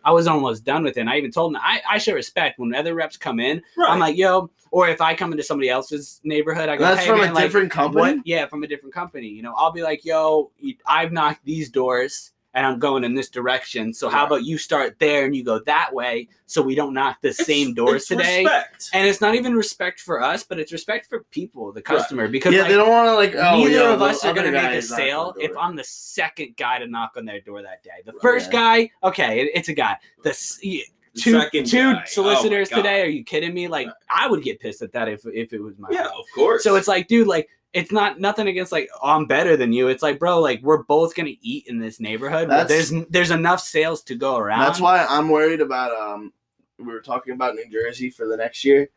I 0.05 0.11
was 0.11 0.27
almost 0.27 0.63
done 0.63 0.83
with 0.83 0.97
it. 0.97 1.01
And 1.01 1.09
I 1.09 1.17
even 1.17 1.31
told 1.31 1.53
him 1.53 1.61
I, 1.61 1.81
I 1.89 1.97
show 1.97 2.13
respect 2.13 2.59
when 2.59 2.73
other 2.73 2.93
reps 2.93 3.17
come 3.17 3.39
in. 3.39 3.61
Right. 3.75 3.89
I'm 3.89 3.99
like, 3.99 4.15
yo, 4.15 4.51
or 4.71 4.87
if 4.87 5.01
I 5.01 5.15
come 5.15 5.31
into 5.31 5.43
somebody 5.43 5.69
else's 5.69 6.21
neighborhood, 6.23 6.69
I 6.69 6.77
go, 6.77 6.83
That's 6.83 7.01
hey, 7.01 7.07
from 7.07 7.19
man, 7.21 7.31
a 7.31 7.33
like, 7.33 7.43
different 7.45 7.71
company. 7.71 8.17
what? 8.17 8.27
Yeah, 8.27 8.45
from 8.45 8.63
a 8.63 8.67
different 8.67 8.93
company. 8.93 9.27
You 9.27 9.41
know, 9.41 9.53
I'll 9.57 9.71
be 9.71 9.81
like, 9.81 10.05
yo, 10.05 10.51
I've 10.85 11.11
knocked 11.11 11.43
these 11.43 11.69
doors 11.69 12.31
and 12.55 12.65
I'm 12.65 12.79
going 12.79 13.03
in 13.03 13.13
this 13.13 13.29
direction. 13.29 13.93
So 13.93 14.09
how 14.09 14.19
Right. 14.21 14.27
about 14.27 14.43
you 14.45 14.57
start 14.57 14.97
there 14.97 15.25
and 15.25 15.35
you 15.35 15.43
go 15.43 15.59
that 15.65 15.93
way 15.93 16.27
so 16.47 16.61
we 16.61 16.73
don't 16.73 16.93
knock 16.93 17.21
the 17.21 17.29
It's- 17.29 17.45
same 17.45 17.73
doors 17.75 18.03
it's 18.03 18.07
today? 18.07 18.43
Respect. 18.43 18.89
And 18.93 19.07
it's 19.07 19.21
not 19.21 19.35
even 19.35 19.53
respect 19.55 19.99
for 19.99 20.23
us, 20.23 20.43
but 20.43 20.57
it's 20.59 20.71
respect 20.71 21.07
for 21.07 21.23
people, 21.31 21.71
the 21.71 21.81
customer, 21.81 22.27
because 22.27 22.53
yeah, 22.53 22.61
like, 22.61 22.69
they 22.71 22.77
don't 22.77 22.89
want 22.89 23.07
to 23.09 23.13
like. 23.13 23.35
Oh, 23.35 23.57
neither 23.57 23.71
yeah, 23.83 23.93
of 23.93 24.01
us 24.01 24.23
are 24.25 24.33
going 24.33 24.51
to 24.51 24.51
make 24.51 24.71
a 24.71 24.81
sale 24.81 25.35
if. 25.39 25.51
I'm 25.57 25.75
the 25.75 25.83
second 25.83 26.55
guy 26.57 26.79
to 26.79 26.87
knock 26.87 27.13
on 27.17 27.25
their 27.25 27.41
door 27.41 27.61
that 27.61 27.83
day. 27.83 28.01
The 28.05 28.13
Right. 28.13 28.21
first 28.21 28.47
Yeah. 28.53 28.59
guy, 28.59 28.91
okay, 29.03 29.41
it- 29.41 29.51
it's 29.53 29.69
a 29.69 29.73
guy. 29.73 29.97
The 30.23 30.29
s- 30.31 30.59
y- 30.63 30.81
The 31.13 31.21
two 31.21 31.93
guy, 31.93 32.01
oh 32.01 32.05
solicitors 32.05 32.69
my 32.71 32.77
today. 32.77 33.01
Are 33.01 33.05
you 33.09 33.23
kidding 33.23 33.53
me? 33.53 33.67
Like 33.69 33.87
I 34.09 34.27
would 34.27 34.43
get 34.43 34.59
pissed 34.59 34.81
at 34.81 34.91
that 34.91 35.07
if 35.07 35.25
if 35.33 35.53
it 35.53 35.61
was 35.61 35.77
my 35.77 35.87
Yeah, 35.91 36.07
of 36.07 36.25
course. 36.35 36.61
So 36.63 36.75
it's 36.75 36.87
like, 36.89 37.07
dude, 37.07 37.25
like 37.27 37.47
it's 37.75 37.91
not 37.91 38.19
nothing 38.19 38.47
against 38.47 38.71
like 38.71 38.89
oh, 39.03 39.09
I'm 39.09 39.25
better 39.27 39.55
than 39.57 39.71
you. 39.73 39.89
It's 39.89 40.01
like, 40.01 40.17
bro, 40.17 40.39
like 40.39 40.61
we're 40.63 40.83
both 40.83 41.13
gonna 41.13 41.35
eat 41.41 41.67
in 41.67 41.77
this 41.77 41.99
neighborhood. 41.99 42.47
but 42.47 42.67
there's 42.67 42.91
there's 43.09 43.31
enough 43.31 43.59
sales 43.59 44.01
to 44.03 44.15
go 44.15 44.37
around. 44.37 44.61
That's 44.61 44.79
why 44.81 45.05
I'm 45.07 45.29
worried 45.29 45.61
about. 45.61 45.91
Um, 45.91 46.33
we 46.79 46.85
were 46.85 47.01
talking 47.01 47.33
about 47.33 47.55
New 47.55 47.69
Jersey 47.69 48.09
for 48.09 48.27
the 48.27 48.37
next 48.37 48.63
year. 48.65 48.89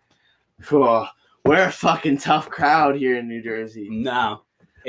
Oh, 0.73 1.07
we're 1.45 1.65
a 1.65 1.73
fucking 1.73 2.19
tough 2.19 2.49
crowd 2.49 2.97
here 2.97 3.17
in 3.19 3.29
New 3.29 3.43
Jersey. 3.43 3.89
no. 3.91 4.43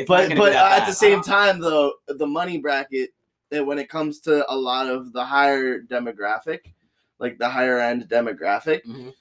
But 0.07 0.35
but 0.37 0.53
at 0.53 0.85
the 0.85 0.93
same 0.93 1.21
time, 1.21 1.59
though, 1.59 1.93
the 2.07 2.25
money 2.27 2.57
bracket 2.59 3.09
that 3.49 3.65
when 3.65 3.79
it 3.79 3.89
comes 3.89 4.19
to 4.21 4.49
a 4.49 4.55
lot 4.55 4.87
of 4.87 5.11
the 5.13 5.25
higher 5.25 5.81
demographic, 5.81 6.59
like 7.19 7.37
the 7.37 7.49
higher 7.49 7.79
end 7.79 8.07
demographic, 8.07 8.85
Mhm. 8.85 9.13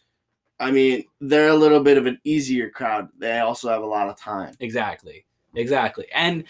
I 0.61 0.71
mean, 0.71 1.05
they're 1.21 1.49
a 1.49 1.55
little 1.55 1.81
bit 1.83 1.99
of 1.99 2.07
an 2.07 2.19
easier 2.25 2.69
crowd. 2.71 3.09
They 3.19 3.39
also 3.39 3.69
have 3.69 3.83
a 3.83 3.87
lot 3.87 4.09
of 4.09 4.19
time. 4.19 4.55
Exactly. 4.61 5.25
Exactly. 5.55 6.07
And 6.15 6.45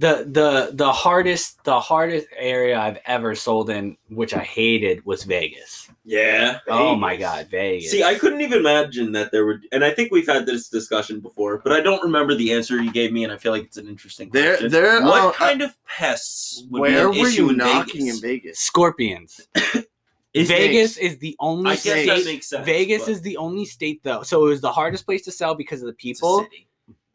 the 0.00 0.28
the 0.30 0.70
the 0.74 0.92
hardest 0.92 1.64
the 1.64 1.80
hardest 1.80 2.28
area 2.36 2.78
I've 2.78 2.98
ever 3.04 3.34
sold 3.34 3.68
in, 3.68 3.96
which 4.10 4.32
I 4.32 4.38
hated, 4.44 5.04
was 5.04 5.24
Vegas. 5.24 5.90
yeah. 6.04 6.60
Oh 6.68 6.94
my 6.94 7.16
god, 7.16 7.48
Vegas. 7.50 7.90
See, 7.90 8.04
I 8.04 8.14
couldn't 8.14 8.40
even 8.40 8.60
imagine 8.60 9.10
that 9.12 9.32
there 9.32 9.44
would, 9.44 9.62
and 9.72 9.84
I 9.84 9.90
think 9.90 10.12
we've 10.12 10.28
had 10.28 10.46
this 10.46 10.68
discussion 10.68 11.18
before, 11.18 11.58
but 11.64 11.72
I 11.72 11.80
don't 11.80 12.00
remember 12.00 12.36
the 12.36 12.52
answer 12.52 12.80
you 12.80 12.92
gave 12.92 13.12
me, 13.12 13.24
and 13.24 13.32
I 13.32 13.38
feel 13.38 13.50
like 13.50 13.64
it's 13.64 13.76
an 13.76 13.88
interesting 13.88 14.30
There, 14.30 14.52
question. 14.52 14.70
there. 14.70 15.02
what 15.02 15.20
uh, 15.20 15.32
kind 15.32 15.62
of 15.62 15.76
pests 15.84 16.64
would 16.70 16.80
where 16.80 17.10
be 17.10 17.16
an 17.18 17.22
were 17.24 17.28
issue 17.28 17.42
you 17.46 17.50
in 17.50 17.56
knocking 17.56 18.02
Vegas? 18.06 18.14
in 18.14 18.20
Vegas? 18.22 18.58
Scorpions. 18.60 19.48
Is 20.34 20.48
Vegas 20.48 20.96
is 20.98 21.18
the 21.18 21.34
only 21.40 21.70
I 21.70 21.74
guess 21.74 21.80
state. 21.82 22.06
that 22.06 22.24
makes 22.24 22.48
sense. 22.48 22.66
Vegas 22.66 23.04
but 23.04 23.10
is 23.10 23.22
the 23.22 23.36
only 23.38 23.64
state 23.64 24.02
though. 24.04 24.22
So 24.22 24.46
it 24.46 24.50
was 24.50 24.60
the 24.60 24.72
hardest 24.72 25.06
place 25.06 25.24
to 25.24 25.32
sell 25.32 25.54
because 25.54 25.80
of 25.80 25.86
the 25.86 25.94
people. 25.94 26.42
city. 26.42 26.67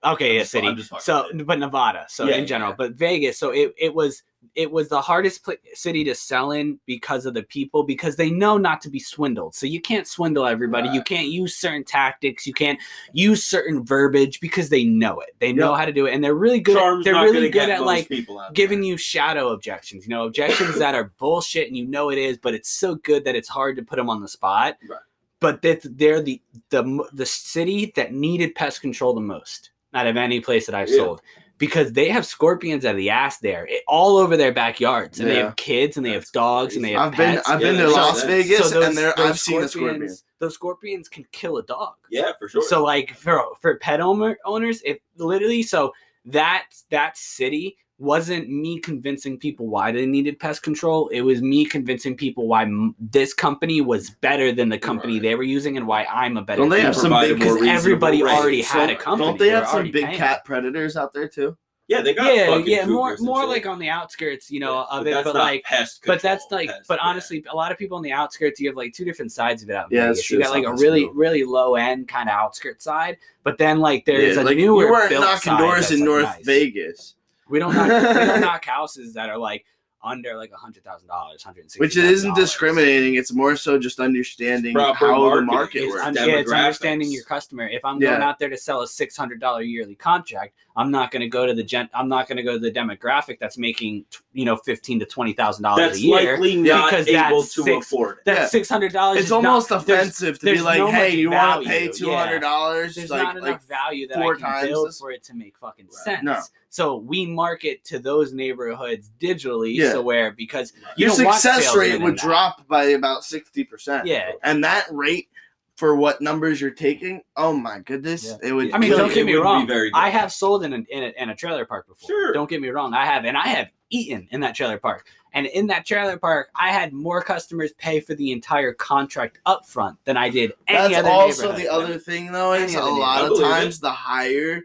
Okay, 0.06 0.38
yeah, 0.38 0.44
city. 0.44 0.76
So, 1.00 1.28
but 1.46 1.60
Nevada. 1.60 2.06
So 2.10 2.26
Yeah, 2.26 2.36
in 2.36 2.48
general, 2.48 2.72
yeah. 2.72 2.76
but 2.78 2.94
Vegas. 2.94 3.38
So 3.38 3.52
it, 3.52 3.74
it 3.78 3.94
was 3.94 4.24
it 4.56 4.70
was 4.70 4.90
the 4.90 5.00
hardest 5.02 5.44
pla 5.46 5.54
city 5.74 6.04
to 6.04 6.14
sell 6.14 6.52
in 6.52 6.78
because 6.86 7.26
of 7.26 7.34
the 7.34 7.44
people 7.44 7.84
because 7.84 8.18
they 8.18 8.30
know 8.30 8.58
not 8.58 8.82
to 8.82 8.90
be 8.90 9.00
swindled. 9.00 9.56
So 9.56 9.66
you 9.66 9.80
can't 9.82 10.06
swindle 10.06 10.46
everybody. 10.46 10.90
You 10.90 11.02
can't 11.02 11.30
use 11.30 11.56
certain 11.56 11.84
tactics. 11.86 12.46
You 12.46 12.54
can't 12.54 12.78
use 13.14 13.44
certain 13.44 13.86
verbiage 13.86 14.40
because 14.42 14.70
they 14.70 14.84
know 14.84 15.20
it. 15.22 15.30
They 15.40 15.54
know 15.54 15.72
Yep. 15.72 15.80
how 15.80 15.86
to 15.86 15.92
do 15.94 16.06
it, 16.08 16.14
and 16.14 16.24
they're 16.24 16.36
really 16.36 16.60
good. 16.60 16.76
Charm's 16.76 17.08
at, 17.08 17.14
they're 17.14 17.24
really 17.24 17.50
good 17.50 17.70
at 17.70 17.84
like 17.84 18.10
giving 18.54 18.82
there. 18.82 18.90
you 18.90 18.98
shadow 18.98 19.50
objections. 19.50 20.06
You 20.06 20.10
know, 20.10 20.26
objections 20.26 20.78
that 20.78 20.94
are 20.94 21.14
bullshit, 21.20 21.68
and 21.68 21.78
you 21.78 21.86
know 21.88 22.10
it 22.12 22.18
is, 22.18 22.38
but 22.38 22.54
it's 22.54 22.70
so 22.70 22.96
good 22.96 23.24
that 23.26 23.36
it's 23.36 23.50
hard 23.50 23.78
to 23.78 23.84
put 23.84 23.96
them 23.96 24.10
on 24.10 24.22
the 24.22 24.28
spot. 24.28 24.78
Right. 24.90 25.00
But 25.40 25.62
that 25.64 25.82
they're 25.98 26.22
the 26.22 26.42
the 26.70 27.06
the 27.14 27.26
city 27.26 27.92
that 27.96 28.14
needed 28.14 28.56
pest 28.56 28.82
control 28.82 29.14
the 29.14 29.22
most 29.22 29.72
out 29.94 30.08
of 30.08 30.18
any 30.18 30.40
place 30.40 30.66
that 30.66 30.76
I've 30.76 30.90
Yeah. 30.90 30.98
sold 30.98 31.22
because 31.58 31.94
they 31.94 32.10
have 32.10 32.26
scorpions 32.26 32.84
out 32.84 32.92
of 32.92 32.98
the 32.98 33.10
ass 33.12 33.38
there 33.40 33.66
it- 33.68 33.84
all 33.88 34.18
over 34.18 34.36
their 34.36 34.52
backyards, 34.52 35.20
and 35.20 35.30
they 35.30 35.36
have 35.38 35.56
kids, 35.56 35.98
and 35.98 36.06
they 36.06 36.12
have 36.12 36.22
That's 36.24 36.32
dogs, 36.32 36.76
and 36.76 36.84
they 36.84 36.92
have 36.94 37.12
I've 37.12 37.18
been. 37.18 37.42
I've 37.46 37.62
Yeah, 37.62 37.72
been 37.72 37.78
to 37.78 37.88
Las 37.90 38.16
makes 38.16 38.20
sense. 38.22 38.32
Vegas 38.48 38.70
So 38.70 38.80
those- 38.80 38.86
and 38.90 38.98
there 38.98 39.20
I've 39.20 39.40
seen 39.40 39.62
a 39.64 39.68
scorpion. 39.68 39.94
scorpions- 39.96 40.24
Those 40.40 40.54
scorpions 40.56 41.08
can 41.10 41.26
kill 41.32 41.58
a 41.58 41.64
dog. 41.64 41.94
Yeah, 42.12 42.32
for 42.38 42.50
sure. 42.50 42.64
So 42.64 42.84
like 42.84 43.16
for 43.16 43.42
for 43.62 43.78
pet 43.78 44.02
owner, 44.02 44.38
owners, 44.44 44.82
if 44.84 44.98
literally 45.18 45.64
so 45.64 45.94
that 46.26 46.66
that 46.90 47.18
city 47.18 47.78
wasn't 48.04 48.50
me 48.50 48.80
convincing 48.80 49.38
people 49.38 49.68
why 49.68 49.92
they 49.92 50.06
needed 50.06 50.38
pest 50.40 50.62
control. 50.62 51.08
It 51.08 51.22
was 51.22 51.42
me 51.42 51.66
convincing 51.66 52.16
people 52.18 52.48
why 52.48 52.64
m- 52.64 52.94
this 53.00 53.34
company 53.34 53.80
was 53.82 54.10
better 54.10 54.52
than 54.52 54.70
the 54.70 54.78
company 54.78 55.14
Right. 55.14 55.22
they 55.22 55.36
were 55.36 55.44
using 55.44 55.78
and 55.78 55.88
why 55.88 56.04
I'm 56.06 56.38
a 56.38 56.42
better. 56.42 56.62
Don't 56.62 56.70
they 56.70 56.82
have 56.82 56.96
some 56.96 57.14
big- 57.14 57.36
because 57.40 57.56
everybody 57.66 58.18
reasonable 58.18 58.38
already 58.38 58.58
rates. 58.58 58.70
had 58.70 58.90
a 58.90 58.96
company. 58.96 59.28
Don't 59.30 59.40
they 59.40 59.50
have 59.50 59.68
some 59.68 59.84
big 59.90 60.06
paying. 60.06 60.18
cat 60.18 60.44
predators 60.46 60.98
out 60.98 61.14
there 61.14 61.28
too? 61.30 61.58
Yeah, 61.90 62.02
they 62.02 62.14
got 62.14 62.34
Yeah, 62.34 62.48
fucking 62.48 62.66
yeah, 62.68 62.86
more 62.86 63.18
more 63.20 63.46
like 63.46 63.66
on 63.66 63.78
the 63.78 63.90
outskirts, 63.90 64.50
you 64.50 64.60
know, 64.62 64.74
Yeah, 64.90 64.98
of 64.98 65.04
but 65.04 65.08
it. 65.08 65.12
that's 65.12 65.24
But 65.26 65.34
not 65.36 65.44
like, 65.44 65.64
pest 65.64 66.02
but 66.06 66.22
that's 66.22 66.46
like, 66.50 66.70
pest, 66.70 66.88
but 66.88 67.00
yeah. 67.02 67.08
honestly, 67.10 67.44
a 67.52 67.56
lot 67.56 67.72
of 67.74 67.78
people 67.78 67.98
on 67.98 68.04
the 68.04 68.12
outskirts, 68.14 68.60
you 68.60 68.70
have 68.70 68.78
like 68.78 68.94
two 68.94 69.04
different 69.06 69.32
sides 69.34 69.64
of 69.64 69.70
it 69.70 69.76
out. 69.76 69.92
in 69.92 69.98
Yeah, 69.98 70.08
that's 70.08 70.24
true. 70.24 70.38
You 70.38 70.44
got 70.44 70.52
like 70.54 70.64
a 70.66 70.74
really, 70.74 71.04
true. 71.06 71.14
really 71.14 71.44
low 71.44 71.76
end 71.76 72.08
kind 72.08 72.30
of 72.30 72.34
outskirt 72.36 72.82
side, 72.82 73.18
but 73.44 73.58
then 73.58 73.80
like 73.80 74.06
there's 74.06 74.38
Yeah, 74.38 74.44
a 74.44 74.46
like, 74.46 74.56
newer 74.58 74.86
you 74.86 74.92
weren't 74.92 75.10
built 75.10 75.26
knocking 75.26 75.40
side 75.54 75.60
doors 75.60 75.92
in 75.92 76.00
like, 76.00 76.06
North 76.06 76.24
nice. 76.24 76.46
Vegas, 76.46 77.16
We 77.54 77.60
don't 77.60 77.76
knock, 77.76 77.88
we 77.88 78.14
don't 78.26 78.42
knock 78.50 78.66
houses 78.66 79.14
that 79.14 79.30
are 79.30 79.38
like 79.38 79.64
under 80.06 80.36
like 80.36 80.52
a 80.52 80.58
hundred 80.58 80.84
thousand 80.84 81.08
dollars, 81.08 81.44
hundred 81.44 81.62
sixty. 81.72 81.80
which 81.80 81.96
it 81.96 82.04
isn't 82.04 82.34
discriminating. 82.36 83.14
It's 83.16 83.32
more 83.32 83.56
so 83.56 83.78
just 83.80 84.02
understanding 84.02 84.74
Proper 84.74 85.14
how 85.14 85.36
the 85.36 85.42
market 85.44 85.84
It's, 85.84 85.94
works. 85.94 86.04
un- 86.06 86.16
yeah, 86.16 86.26
it's 86.40 86.52
understanding 86.52 87.10
your 87.10 87.24
customer. 87.24 87.70
If 87.70 87.86
I'm 87.86 88.00
going 88.00 88.22
out 88.22 88.38
there 88.40 88.50
to 88.50 88.58
sell 88.58 88.82
a 88.82 88.88
six 88.88 89.16
hundred 89.16 89.40
dollar 89.40 89.62
yearly 89.62 89.96
contract, 89.96 90.56
I'm 90.76 90.92
not 90.92 91.10
going 91.12 91.22
to 91.22 91.30
go 91.30 91.46
to 91.46 91.54
the 91.54 91.64
gen. 91.64 91.90
I'm 91.94 92.10
not 92.10 92.28
going 92.28 92.36
to 92.36 92.44
go 92.44 92.54
to 92.54 92.60
the 92.60 92.70
demographic 92.72 93.38
that's 93.40 93.58
making 93.58 94.04
you 94.34 94.44
know 94.44 94.58
fifteen 94.58 95.00
to 95.00 95.06
twenty 95.06 95.32
thousand 95.32 95.64
dollars 95.64 95.84
a 95.84 95.88
That's 95.88 96.02
year. 96.02 96.32
likely 96.34 96.56
not 96.58 96.90
because 96.90 97.08
able 97.08 97.40
that's 97.42 97.54
to 97.54 97.64
six- 97.64 97.86
afford 97.88 98.18
it. 98.18 98.26
That's 98.26 98.40
Yeah. 98.40 98.48
six 98.48 98.68
hundred 98.68 98.92
dollars. 98.92 99.22
It's 99.22 99.32
almost 99.32 99.70
not, 99.70 99.84
offensive 99.84 100.38
to 100.40 100.46
be 100.48 100.60
like, 100.60 100.80
no 100.80 100.92
"Hey, 100.92 101.16
you 101.16 101.30
want 101.32 101.64
to 101.64 101.70
pay 101.70 101.88
two 101.88 102.12
hundred 102.14 102.40
dollars?" 102.40 102.96
There's 102.96 103.10
Like, 103.10 103.24
not 103.24 103.36
like 103.36 103.50
enough 103.52 103.64
value 103.70 104.10
that 104.10 104.16
four 104.18 104.34
I 104.34 104.38
can 104.40 104.46
times 104.46 104.68
build 104.68 104.88
this? 104.90 105.00
for 105.00 105.12
it 105.12 105.24
to 105.24 105.34
make 105.34 105.58
fucking 105.60 105.86
Right. 105.86 105.94
sense. 106.04 106.24
No. 106.24 106.42
So 106.74 106.96
we 106.98 107.28
market 107.28 107.84
to 107.84 108.00
those 108.00 108.34
neighborhoods 108.34 109.12
digitally, 109.20 109.76
Yeah. 109.76 109.92
so 109.92 110.02
where 110.02 110.32
because 110.32 110.74
you 110.98 111.06
your 111.06 111.16
success 111.16 111.76
rate 111.76 112.02
would 112.02 112.16
drop 112.16 112.68
by 112.68 112.86
about 112.86 113.24
sixty 113.24 113.64
percent. 113.64 114.08
Yeah. 114.08 114.32
and 114.44 114.64
that 114.64 114.88
rate 114.90 115.28
for 115.76 115.96
what 115.96 116.20
numbers 116.20 116.60
you're 116.60 116.72
taking, 116.72 117.22
oh 117.38 117.54
my 117.54 117.78
goodness, 117.78 118.26
Yeah. 118.26 118.50
it 118.50 118.54
would. 118.54 118.74
I 118.74 118.80
mean, 118.80 118.90
don't 118.90 119.14
get 119.14 119.24
me 119.28 119.34
It 119.34 119.36
wouldn't 119.36 119.46
wrong. 119.46 119.68
very. 119.68 119.92
I 119.94 120.10
have 120.10 120.34
sold 120.34 120.64
in 120.64 120.74
a, 120.74 120.78
in 120.78 121.04
a 121.04 121.14
in 121.22 121.30
a 121.30 121.36
trailer 121.36 121.64
park 121.64 121.88
before. 121.88 122.08
Sure. 122.08 122.34
Don't 122.34 122.50
get 122.50 122.60
me 122.60 122.70
wrong. 122.70 122.96
I 122.96 123.06
have, 123.06 123.24
and 123.26 123.38
I 123.38 123.48
have 123.50 123.68
eaten 123.92 124.28
in 124.32 124.40
that 124.40 124.56
trailer 124.56 124.80
park. 124.80 125.06
And 125.36 125.46
in 125.46 125.68
that 125.68 125.86
trailer 125.86 126.18
park, 126.18 126.50
I 126.56 126.72
had 126.72 126.92
more 126.92 127.22
customers 127.22 127.72
pay 127.78 128.00
for 128.00 128.16
the 128.16 128.32
entire 128.32 128.74
contract 128.74 129.38
up 129.46 129.68
front 129.68 130.00
than 130.06 130.18
I 130.18 130.30
did 130.30 130.54
any 130.68 130.96
That's 130.96 131.06
other 131.06 131.10
also 131.12 131.52
the 131.52 131.68
other 131.70 132.00
thing, 132.00 132.32
though. 132.32 132.54
Is 132.54 132.74
a 132.74 132.82
lot 132.84 133.20
of 133.22 133.26
I 133.26 133.28
believe 133.30 133.44
times 133.48 133.80
the 133.80 133.92
higher, 133.92 134.64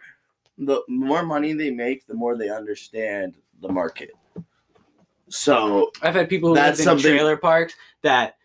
the 0.58 0.82
more 0.88 1.22
money 1.24 1.52
they 1.52 1.70
make, 1.70 2.06
the 2.06 2.14
more 2.14 2.36
they 2.36 2.48
understand 2.50 3.34
the 3.62 3.68
market. 3.68 4.10
So 5.28 5.90
I've 6.02 6.14
had 6.14 6.28
people 6.28 6.50
who 6.50 6.54
That's 6.54 6.78
live 6.78 6.80
in 6.80 6.84
something- 6.84 7.10
trailer 7.12 7.36
parks 7.36 7.74
that 8.02 8.36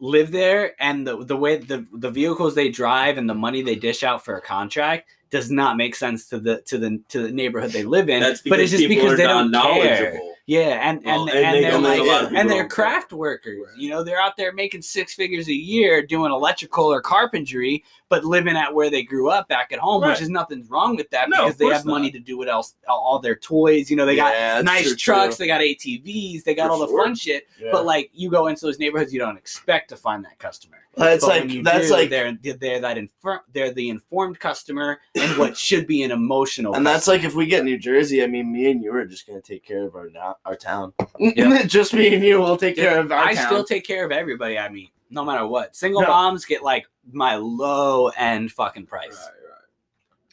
live 0.00 0.32
there, 0.32 0.74
and 0.80 1.06
the 1.06 1.24
the 1.24 1.36
way 1.36 1.56
the 1.58 1.86
the 1.92 2.10
vehicles 2.10 2.54
they 2.54 2.68
drive 2.68 3.16
and 3.18 3.28
the 3.30 3.34
money 3.34 3.62
they 3.62 3.76
dish 3.76 4.02
out 4.02 4.24
for 4.24 4.36
a 4.36 4.40
contract 4.42 5.08
does 5.30 5.50
not 5.50 5.76
make 5.76 5.94
sense 5.94 6.28
to 6.28 6.38
the 6.40 6.60
to 6.62 6.78
the 6.78 7.00
to 7.08 7.22
the 7.22 7.30
neighborhood 7.30 7.70
they 7.70 7.84
live 7.84 8.08
in. 8.08 8.20
That's 8.20 8.42
because 8.42 8.56
but 8.56 8.60
it's 8.60 8.70
just 8.72 8.82
people 8.88 9.04
because 9.04 9.14
are 9.14 9.16
they 9.16 9.24
don't 9.24 9.52
care. 9.52 9.62
non-knowledgeable. 9.62 10.34
Yeah, 10.46 10.80
and 10.88 11.00
Well, 11.04 11.28
and 11.28 11.30
and 11.30 11.38
and, 11.46 11.54
they 11.56 11.60
they're 11.62 11.78
like, 11.78 11.98
know 11.98 12.04
a 12.04 12.06
lot 12.06 12.22
of 12.24 12.28
people 12.30 12.40
and 12.40 12.50
they're 12.50 12.66
craft 12.68 13.12
workers. 13.12 13.60
Right. 13.64 13.78
You 13.78 13.90
know, 13.90 14.02
they're 14.02 14.20
out 14.20 14.36
there 14.36 14.52
making 14.52 14.82
six 14.82 15.14
figures 15.14 15.46
a 15.48 15.52
year 15.54 16.04
doing 16.04 16.32
electrical 16.32 16.86
or 16.86 17.00
carpentry, 17.00 17.84
but 18.08 18.24
living 18.24 18.56
at 18.56 18.74
where 18.74 18.90
they 18.90 19.04
grew 19.04 19.30
up 19.30 19.46
back 19.48 19.70
at 19.72 19.78
home, 19.78 20.02
Right. 20.02 20.10
which 20.10 20.20
is 20.20 20.28
nothing's 20.28 20.68
wrong 20.68 20.96
with 20.96 21.08
that 21.10 21.28
No, 21.28 21.44
because 21.44 21.56
they 21.58 21.66
have 21.68 21.84
money 21.84 22.10
to 22.10 22.18
do 22.18 22.36
what 22.36 22.48
else, 22.48 22.74
all, 22.88 23.20
their 23.20 23.36
toys. 23.36 23.88
You 23.88 23.96
know, 23.96 24.04
they 24.04 24.16
Yeah, 24.16 24.56
got 24.56 24.64
nice 24.64 24.86
true, 24.88 24.96
trucks, 24.96 25.36
too. 25.36 25.44
they 25.44 25.46
got 25.46 25.60
ATVs, 25.60 26.42
they 26.42 26.54
got 26.56 26.66
For 26.66 26.72
all 26.72 26.78
the 26.80 26.88
sure. 26.88 27.04
fun 27.04 27.14
shit. 27.14 27.46
But 27.70 27.84
like, 27.86 28.10
you 28.12 28.28
go 28.28 28.48
into 28.48 28.66
those 28.66 28.80
neighborhoods, 28.80 29.12
you 29.12 29.20
don't 29.20 29.36
expect 29.36 29.90
to 29.90 29.96
find 29.96 30.24
that 30.24 30.38
customer. 30.40 30.78
that's 30.96 31.24
But 31.24 31.48
like 31.48 31.62
that's 31.62 31.86
do, 31.86 31.92
like 31.94 32.10
they're 32.10 32.36
they're 32.42 32.80
that 32.80 32.98
inform 32.98 33.40
they're 33.54 33.72
the 33.72 33.88
informed 33.88 34.38
customer 34.40 35.00
and 35.14 35.38
what 35.38 35.56
should 35.68 35.86
be 35.86 36.02
an 36.02 36.10
emotional. 36.10 36.74
And 36.74 36.86
that's 36.86 37.06
like 37.08 37.24
if 37.24 37.34
we 37.34 37.46
get 37.46 37.64
New 37.64 37.78
Jersey, 37.78 38.22
I 38.22 38.26
mean, 38.26 38.52
me 38.52 38.70
and 38.70 38.82
you 38.82 38.92
are 38.92 39.06
just 39.06 39.26
gonna 39.26 39.40
take 39.40 39.64
care 39.64 39.84
of 39.84 39.94
our 39.96 40.10
now 40.10 40.31
our 40.44 40.56
town. 40.56 40.92
Yeah. 41.18 41.62
just 41.66 41.94
me 41.94 42.14
and 42.14 42.24
you 42.24 42.38
will 42.40 42.56
take 42.56 42.76
care 42.76 42.98
of 43.00 43.10
our 43.12 43.24
I 43.24 43.34
town. 43.34 43.46
still 43.46 43.64
take 43.64 43.84
care 43.84 44.04
of 44.04 44.12
everybody 44.12 44.58
I 44.58 44.68
meet, 44.68 44.90
no 45.10 45.24
matter 45.24 45.46
what. 45.46 45.74
Single 45.76 46.02
No. 46.02 46.08
moms 46.08 46.44
get 46.44 46.62
like 46.62 46.86
my 47.12 47.36
low 47.36 48.08
end 48.08 48.52
fucking 48.52 48.86
price. 48.86 49.10
Right, 49.10 49.58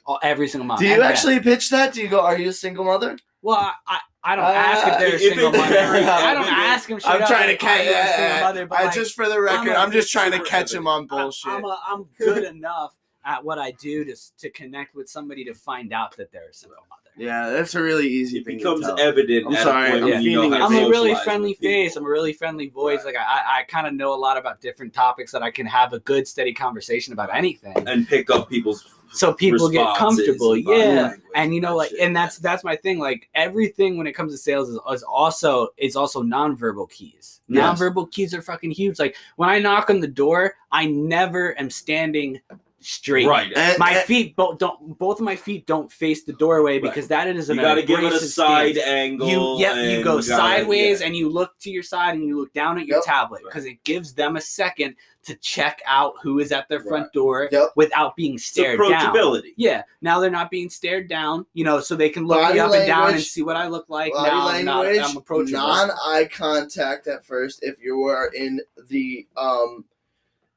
All, 0.05 0.19
every 0.23 0.47
single 0.47 0.65
mom. 0.67 0.79
Do 0.79 0.85
you 0.87 0.93
And 0.93 1.03
actually 1.03 1.39
pitch 1.39 1.69
that? 1.71 1.93
Do 1.93 2.01
you 2.01 2.07
go, 2.07 2.19
"Are 2.21 2.37
you 2.37 2.49
a 2.49 2.53
single 2.53 2.85
mother"? 2.85 3.17
Well, 3.41 3.55
I, 3.57 3.73
I, 3.87 3.99
I 4.23 4.35
don't 4.35 4.45
Uh, 4.45 4.47
ask 4.49 4.87
if 4.87 4.99
they're 4.99 5.15
a 5.15 5.19
single 5.19 5.51
mother. 5.51 5.77
I 5.79 6.33
don't 6.33 6.45
ask 6.47 6.89
them. 6.89 6.99
I'm 7.05 7.25
trying 7.25 7.47
to 7.47 7.57
catch 7.57 7.85
catch. 7.85 8.41
mother, 8.41 8.65
but 8.65 8.79
I 8.79 8.85
like, 8.85 8.93
just 8.93 9.15
for 9.15 9.29
the 9.29 9.39
record, 9.39 9.69
a- 9.69 9.77
I'm, 9.77 9.91
just 9.91 10.11
trying 10.11 10.31
to 10.31 10.39
catch 10.43 10.73
him 10.73 10.87
on 10.87 11.07
bullshit. 11.07 11.51
I'm, 11.51 11.63
a, 11.63 11.79
I'm 11.87 12.03
good 12.17 12.43
enough 12.43 12.95
at 13.25 13.43
what 13.43 13.59
I 13.59 13.71
do 13.71 14.03
to 14.05 14.15
to 14.39 14.49
connect 14.49 14.93
with 14.95 15.09
somebody 15.09 15.45
to 15.45 15.53
find 15.53 15.93
out 15.93 16.17
that 16.17 16.31
they're 16.31 16.49
a 16.49 16.53
single 16.53 16.77
mother. 16.89 16.98
Yeah, 17.19 17.49
that's 17.49 17.75
a 17.75 17.81
really 17.81 18.07
easy 18.07 18.39
It 18.39 18.45
thing. 18.45 18.57
becomes 18.57 18.81
to 18.81 18.87
tell. 18.95 18.99
evident. 18.99 19.45
I'm 19.47 19.53
a 19.53 19.57
sorry, 19.57 19.91
I'm 19.91 20.03
when 20.05 20.21
you 20.21 20.49
know 20.49 20.53
I'm 20.53 20.73
a 20.75 20.89
really 20.89 21.15
friendly 21.23 21.53
face. 21.53 21.95
I'm 21.95 22.05
a 22.05 22.09
really 22.09 22.33
friendly 22.33 22.69
voice. 22.69 22.99
Right. 23.05 23.13
Like 23.13 23.23
I, 23.23 23.59
I 23.59 23.63
kind 23.63 23.85
of 23.85 23.93
know 23.93 24.13
a 24.13 24.15
lot 24.17 24.37
about 24.37 24.61
different 24.61 24.93
topics 24.93 25.31
that 25.33 25.43
I 25.43 25.51
can 25.51 25.65
have 25.65 25.93
a 25.93 25.99
good, 25.99 26.27
steady 26.27 26.53
conversation 26.53 27.13
about 27.13 27.33
anything. 27.35 27.75
and 27.87 28.07
pick 28.07 28.29
up 28.29 28.49
people's 28.49 28.85
So 29.11 29.33
people 29.33 29.69
get 29.69 29.95
comfortable. 29.97 30.55
Yeah. 30.57 30.75
language 31.01 31.19
and 31.35 31.53
you 31.53 31.61
know 31.61 31.75
like 31.75 31.89
shit. 31.91 31.99
and 31.99 32.15
that's 32.15 32.37
that's 32.39 32.63
my 32.63 32.75
thing 32.75 32.97
like 32.99 33.29
everything 33.35 33.97
when 33.97 34.07
it 34.07 34.13
comes 34.13 34.31
to 34.31 34.37
sales 34.37 34.69
is, 34.69 34.79
is 34.91 35.03
also 35.03 35.67
is 35.77 35.95
also 35.95 36.23
nonverbal 36.23 36.89
keys 36.89 37.41
Yes. 37.47 37.79
nonverbal 37.79 38.11
keys 38.11 38.33
are 38.33 38.41
fucking 38.41 38.71
huge 38.71 38.97
like 38.99 39.15
when 39.35 39.47
i 39.49 39.59
knock 39.59 39.89
on 39.89 39.99
the 39.99 40.07
door 40.07 40.55
i 40.71 40.85
never 40.85 41.57
am 41.59 41.69
standing 41.69 42.39
straight 42.81 43.27
right. 43.27 43.51
And- 43.55 43.77
my 43.77 43.91
and- 43.91 44.05
feet 44.05 44.35
both 44.35 44.57
don't 44.57 44.97
both 44.97 45.19
of 45.19 45.25
my 45.25 45.35
feet 45.35 45.65
don't 45.67 45.91
face 45.91 46.23
the 46.23 46.33
doorway 46.33 46.73
Right. 46.73 46.81
because 46.83 47.07
that 47.09 47.27
is 47.27 47.49
You 47.49 47.55
got 47.55 47.75
to 47.75 47.83
give 47.83 47.99
it 47.99 48.13
a 48.13 48.19
side 48.19 48.75
stance. 48.75 48.87
angle. 48.87 49.29
you 49.29 49.59
yep 49.59 49.75
you 49.97 50.03
go 50.03 50.15
gotta- 50.15 50.23
sideways 50.23 51.01
yeah. 51.01 51.07
and 51.07 51.15
you 51.15 51.29
look 51.29 51.57
to 51.59 51.69
your 51.69 51.83
side 51.83 52.15
and 52.15 52.25
you 52.25 52.37
look 52.39 52.53
down 52.53 52.77
at 52.79 52.85
your 52.85 52.97
Yep. 52.97 53.05
tablet 53.05 53.41
because 53.43 53.65
it 53.65 53.83
gives 53.83 54.13
them 54.13 54.35
a 54.37 54.41
second 54.41 54.95
to 55.23 55.35
check 55.35 55.81
out 55.85 56.13
who 56.23 56.39
is 56.39 56.53
at 56.53 56.69
their 56.69 56.79
front 56.79 57.03
Right. 57.03 57.13
door 57.13 57.49
Yep. 57.51 57.71
without 57.75 58.15
being 58.15 58.35
It's 58.35 58.45
stared 58.45 58.79
down 58.79 58.91
approachability. 59.13 59.53
yeah, 59.57 59.83
now 60.01 60.21
they're 60.21 60.29
not 60.31 60.49
being 60.49 60.69
stared 60.69 61.09
down, 61.09 61.45
you 61.53 61.65
know, 61.65 61.81
so 61.81 61.95
they 61.97 62.07
can 62.09 62.25
look 62.25 62.39
Body 62.41 62.53
me 62.53 62.59
up 62.61 62.71
and 62.73 62.87
down 62.87 63.13
and 63.15 63.21
see 63.21 63.41
what 63.41 63.57
I 63.57 63.67
look 63.67 63.85
like. 63.89 64.13
Body 64.13 64.29
now 64.29 64.47
I'm, 64.47 64.63
not, 64.65 64.85
I'm 64.87 65.17
approachable. 65.17 65.59
non-eye 65.59 66.29
contact 66.33 67.07
at 67.07 67.25
first. 67.25 67.59
If 67.63 67.75
you 67.83 68.03
are 68.03 68.27
in 68.27 68.61
the 68.87 69.27
um, 69.35 69.83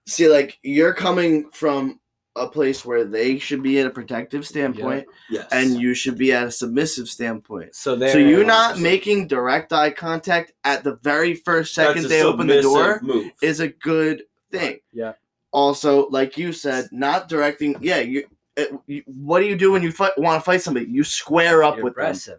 see, 0.07 0.29
like 0.29 0.59
you're 0.63 0.95
coming 0.95 1.51
from 1.51 1.99
a 2.35 2.49
place 2.49 2.85
where 2.85 3.05
they 3.05 3.39
should 3.39 3.63
be 3.63 3.79
at 3.79 3.87
a 3.87 3.91
protective 3.91 4.47
standpoint, 4.47 5.07
Yes. 5.29 5.49
and 5.53 5.79
you 5.81 5.93
should 5.95 6.17
be 6.17 6.33
at 6.33 6.47
a 6.47 6.51
submissive 6.51 7.09
standpoint. 7.09 7.75
so 7.75 7.99
So 7.99 8.17
you're 8.19 8.45
not 8.45 8.79
making 8.79 9.27
direct 9.29 9.73
eye 9.73 9.91
contact 9.91 10.53
at 10.65 10.83
the 10.83 10.97
very 10.97 11.35
first 11.35 11.75
second 11.75 12.07
they 12.09 12.23
open 12.23 12.47
the 12.47 12.63
door 12.63 13.01
Move. 13.03 13.31
is 13.43 13.61
a 13.61 13.69
good 13.69 14.23
thing. 14.51 14.79
Yeah. 14.93 15.13
Also, 15.53 16.09
like 16.09 16.39
you 16.39 16.53
said, 16.53 16.89
not 16.93 17.29
directing. 17.29 17.77
Yeah, 17.81 17.99
you. 17.99 18.25
It, 18.57 18.71
you 18.87 19.03
what 19.07 19.41
do 19.41 19.47
you 19.47 19.57
do 19.57 19.73
when 19.73 19.83
you 19.83 19.93
fight, 19.93 20.13
want 20.19 20.41
to 20.41 20.45
fight 20.45 20.61
somebody? 20.63 20.87
You 20.87 21.05
square 21.05 21.63
up 21.63 21.77
You're 21.77 21.85
with 21.85 21.95
them. 21.95 22.03
aggressive. 22.05 22.39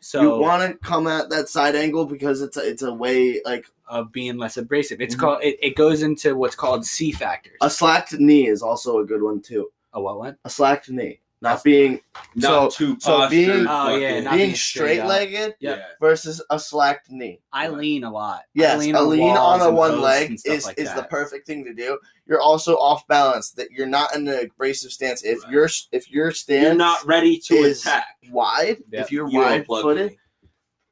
Yep. 0.00 0.22
you 0.22 0.30
want 0.38 0.70
to 0.72 0.78
come 0.78 1.06
at 1.06 1.28
that 1.30 1.48
side 1.48 1.74
angle 1.74 2.06
because 2.06 2.40
it's 2.42 2.56
a, 2.56 2.68
it's 2.68 2.82
a 2.82 2.92
way 2.92 3.40
like 3.44 3.66
of 3.88 4.12
being 4.12 4.36
less 4.36 4.56
abrasive, 4.56 5.00
it's 5.00 5.14
Mhm. 5.14 5.18
called. 5.20 5.42
It, 5.42 5.58
it 5.62 5.76
goes 5.76 6.02
into 6.02 6.36
what's 6.36 6.54
called 6.54 6.84
SEE 6.84 7.12
factors. 7.12 7.56
a 7.62 7.70
slacked 7.70 8.12
knee 8.14 8.46
is 8.46 8.62
also 8.62 8.98
a 8.98 9.04
good 9.04 9.22
one 9.22 9.40
too. 9.40 9.70
a 9.94 10.00
what 10.00 10.18
one? 10.18 10.36
A 10.44 10.50
slacked 10.50 10.90
knee. 10.90 11.18
Not 11.40 11.62
being 11.62 12.00
Not 12.34 12.72
So- 12.72 12.86
too 12.94 12.96
so 13.00 13.28
being- 13.28 13.66
Oh, 13.68 13.94
yeah, 13.96 14.20
not 14.20 14.32
being 14.34 14.46
being 14.48 14.54
straight 14.56 14.98
straight 15.00 15.04
legged 15.06 15.54
Yeah. 15.60 15.76
yeah. 15.76 15.82
versus 16.00 16.42
a 16.50 16.58
slacked 16.58 17.10
knee. 17.10 17.40
I 17.52 17.68
lean 17.68 18.04
a 18.04 18.10
lot. 18.10 18.40
I 18.40 18.42
Yes, 18.54 18.74
a 18.84 19.00
lean 19.02 19.22
on 19.22 19.60
walls 19.60 19.62
a 19.62 19.70
one 19.72 20.00
leg 20.00 20.36
is 20.44 20.66
like 20.66 20.78
is 20.78 20.92
the 20.94 21.04
perfect 21.04 21.46
thing 21.46 21.64
to 21.64 21.72
do. 21.74 21.98
You're 22.26 22.40
also 22.40 22.76
off 22.76 23.06
balance. 23.06 23.50
That 23.52 23.70
you're 23.70 23.86
not 23.86 24.14
in 24.16 24.26
an 24.28 24.38
abrasive 24.46 24.90
stance. 24.92 25.24
If 25.24 25.42
Right. 25.44 25.52
your 25.52 25.68
if 25.92 26.10
your 26.10 26.32
stance 26.32 26.64
You're 26.64 26.74
not 26.74 27.04
ready 27.06 27.38
to 27.38 27.54
is 27.54 27.82
attack. 27.82 28.06
wide, 28.30 28.78
Yep. 28.90 29.04
if 29.04 29.12
you're 29.12 29.30
You 29.30 29.38
wide 29.38 29.66
footed, 29.66 30.10
me. 30.12 30.18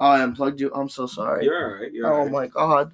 oh, 0.01 0.07
I 0.07 0.23
unplugged 0.23 0.61
you. 0.61 0.71
I'm 0.75 0.89
so 0.89 1.07
sorry. 1.07 1.45
You're 1.45 1.75
all 1.75 1.81
right. 1.83 1.93
You're 1.93 2.07
oh 2.07 2.13
all 2.17 2.23
right. 2.23 2.31
my 2.33 2.47
god. 2.47 2.93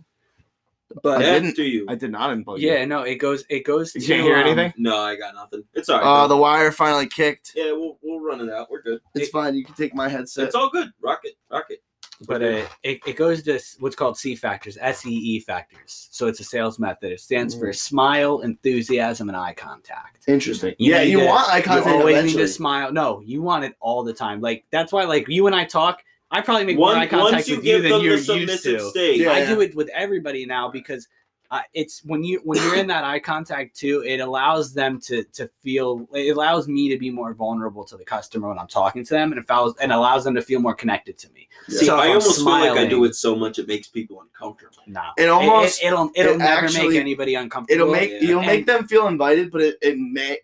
But 1.02 1.18
I 1.22 1.22
didn't- 1.40 1.56
do 1.56 1.62
you. 1.64 1.86
I 1.88 1.94
did 1.94 2.10
not 2.10 2.30
unplug 2.36 2.58
Yeah, 2.60 2.84
no, 2.84 3.02
it 3.02 3.16
goes. 3.16 3.44
It 3.48 3.64
goes. 3.64 3.94
You 3.94 4.00
to, 4.00 4.06
can't 4.06 4.22
hear 4.22 4.36
um, 4.36 4.46
anything? 4.46 4.72
No, 4.76 4.98
I 4.98 5.16
got 5.16 5.34
nothing. 5.34 5.64
It's 5.74 5.88
all 5.88 5.98
right. 5.98 6.04
Oh, 6.06 6.22
though. 6.22 6.34
the 6.34 6.40
wire 6.40 6.72
finally 6.72 7.06
kicked. 7.06 7.52
yeah, 7.54 7.72
we'll 7.72 7.98
we'll 8.02 8.20
run 8.20 8.40
it 8.40 8.52
out. 8.52 8.70
We're 8.70 8.82
good. 8.82 9.00
It's 9.14 9.28
It- 9.28 9.32
fine. 9.32 9.54
You 9.54 9.64
can 9.64 9.74
take 9.74 9.94
my 9.94 10.08
headset. 10.08 10.46
It's 10.46 10.54
all 10.54 10.70
good. 10.70 10.90
Rock 11.02 11.20
it. 11.24 11.34
Rock 11.50 11.66
it. 11.70 11.82
But 12.24 12.40
uh, 12.40 12.64
it, 12.84 13.00
it 13.04 13.16
goes 13.16 13.42
to 13.42 13.60
what's 13.80 13.96
called 13.96 14.16
SEE 14.16 14.36
factors, 14.36 14.78
S 14.80 15.04
E 15.04 15.10
E 15.10 15.40
factors. 15.40 16.06
So 16.12 16.28
it's 16.28 16.38
a 16.38 16.44
sales 16.44 16.78
method. 16.78 17.10
It 17.10 17.18
stands 17.20 17.52
for 17.52 17.72
smile, 17.72 18.42
enthusiasm, 18.42 19.28
and 19.28 19.36
eye 19.36 19.54
contact. 19.54 20.28
Interesting. 20.28 20.76
You 20.78 20.92
yeah, 20.92 21.02
you 21.02 21.18
to- 21.20 21.26
want 21.26 21.48
eye 21.48 21.60
contact. 21.60 21.66
You 21.66 21.72
contact 21.82 21.96
always 21.96 22.16
eventually. 22.18 22.42
need 22.42 22.46
to 22.46 22.52
smile. 22.52 22.92
No, 22.92 23.20
you 23.24 23.42
want 23.42 23.64
it 23.64 23.74
all 23.80 24.04
the 24.04 24.12
time. 24.12 24.40
Like 24.40 24.64
that's 24.70 24.92
why, 24.92 25.02
like 25.04 25.26
you 25.28 25.48
and 25.48 25.56
I 25.56 25.64
talk. 25.64 26.04
I 26.32 26.40
probably 26.40 26.64
make 26.64 26.76
more 26.76 26.86
One, 26.86 26.96
eye 26.98 27.06
contact 27.06 27.32
once 27.34 27.48
you 27.48 27.56
with 27.56 27.64
you 27.66 27.72
give 27.74 27.82
than 27.82 27.92
them 27.92 28.00
you're 28.02 28.12
the 28.16 28.16
used 28.16 28.26
submissive 28.62 28.80
to. 28.80 28.90
state, 28.90 29.18
Yeah. 29.20 29.32
I 29.32 29.44
do 29.46 29.60
it 29.60 29.74
with 29.76 29.88
everybody 29.94 30.46
now 30.46 30.70
because 30.70 31.06
uh, 31.50 31.60
it's 31.74 32.02
when 32.06 32.24
you 32.24 32.40
when 32.44 32.58
you're 32.62 32.76
in 32.76 32.86
that 32.86 33.04
eye 33.04 33.18
contact 33.18 33.76
too. 33.76 34.02
It 34.06 34.20
allows 34.20 34.72
them 34.72 34.98
to 35.02 35.22
to 35.34 35.46
feel. 35.62 36.08
It 36.14 36.34
allows 36.34 36.66
me 36.66 36.88
to 36.88 36.96
be 36.96 37.10
more 37.10 37.34
vulnerable 37.34 37.84
to 37.84 37.98
the 37.98 38.04
customer 38.06 38.48
when 38.48 38.58
I'm 38.58 38.66
talking 38.68 39.04
to 39.04 39.10
them, 39.12 39.32
and 39.32 39.38
it 39.38 39.44
allows 39.50 39.74
and 39.76 39.92
allows 39.92 40.24
them 40.24 40.34
to 40.36 40.40
feel 40.40 40.60
more 40.60 40.74
connected 40.74 41.18
to 41.18 41.30
me. 41.34 41.48
See, 41.68 41.84
So 41.84 41.96
I 41.98 42.04
I'm 42.04 42.08
almost 42.12 42.36
feel 42.38 42.46
like 42.46 42.78
I 42.78 42.86
do 42.86 43.04
it 43.04 43.14
so 43.14 43.36
much 43.36 43.58
it 43.58 43.68
makes 43.68 43.86
people 43.86 44.22
uncomfortable. 44.22 44.78
No, 44.86 45.02
It 45.18 45.28
almost- 45.28 45.82
it, 45.82 45.92
will 45.92 46.10
it'll 46.16 46.36
it 46.36 46.38
never 46.38 46.64
actually- 46.64 46.88
make 46.88 46.98
anybody 47.00 47.34
uncomfortable. 47.34 47.82
It'll 47.82 47.92
make 47.92 48.10
yeah. 48.12 48.20
you'll 48.22 48.42
make 48.42 48.64
them 48.64 48.86
feel 48.88 49.06
invited, 49.08 49.52
but 49.52 49.60
it, 49.60 49.76
it 49.82 49.98
may 49.98 50.38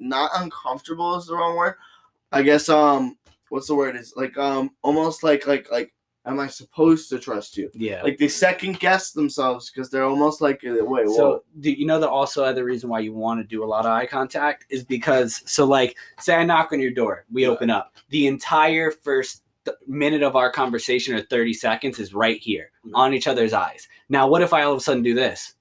not 0.00 0.30
uncomfortable 0.36 1.14
is 1.18 1.26
the 1.26 1.34
wrong 1.34 1.56
word. 1.58 1.74
I 2.32 2.40
guess 2.40 2.70
um 2.70 3.18
what's 3.54 3.68
the 3.68 3.74
word 3.74 3.94
is 3.94 4.12
like 4.16 4.36
um 4.36 4.70
almost 4.82 5.22
like 5.22 5.46
like 5.46 5.70
like 5.70 5.94
am 6.26 6.40
I 6.40 6.46
supposed 6.48 7.08
to 7.10 7.18
trust 7.18 7.56
you? 7.56 7.70
yeah. 7.74 8.02
Like 8.02 8.18
they 8.18 8.28
second 8.28 8.80
guess 8.80 9.12
themselves 9.12 9.70
because 9.70 9.90
they're 9.90 10.04
almost 10.04 10.40
like 10.40 10.60
wait 10.64 11.06
whoa 11.06 11.16
So 11.16 11.44
do 11.60 11.70
you 11.70 11.86
know 11.86 12.00
that 12.00 12.08
also 12.08 12.42
other 12.42 12.64
reason 12.64 12.88
why 12.88 12.98
you 13.00 13.12
want 13.12 13.40
to 13.40 13.44
do 13.46 13.62
a 13.62 13.66
lot 13.74 13.84
of 13.86 13.92
eye 13.92 14.06
contact 14.06 14.64
is 14.70 14.82
because 14.84 15.42
so 15.46 15.64
like 15.66 15.96
say 16.18 16.34
I 16.34 16.42
knock 16.44 16.72
on 16.72 16.80
your 16.80 16.90
door, 16.92 17.26
we 17.32 17.46
Right. 17.46 17.52
open 17.52 17.70
up. 17.70 17.94
The 18.08 18.26
entire 18.26 18.90
first 18.90 19.42
th- 19.64 19.76
minute 19.86 20.22
of 20.22 20.34
our 20.34 20.50
conversation 20.50 21.14
or 21.14 21.20
30 21.22 21.54
seconds 21.54 21.98
is 22.00 22.12
right 22.12 22.40
here 22.40 22.70
Right. 22.84 22.92
on 22.94 23.14
each 23.14 23.28
other's 23.28 23.52
eyes. 23.52 23.86
Now 24.08 24.26
what 24.26 24.42
if 24.42 24.52
I 24.52 24.62
all 24.64 24.72
of 24.72 24.78
a 24.78 24.82
sudden 24.82 25.02
do 25.02 25.14
this? 25.14 25.53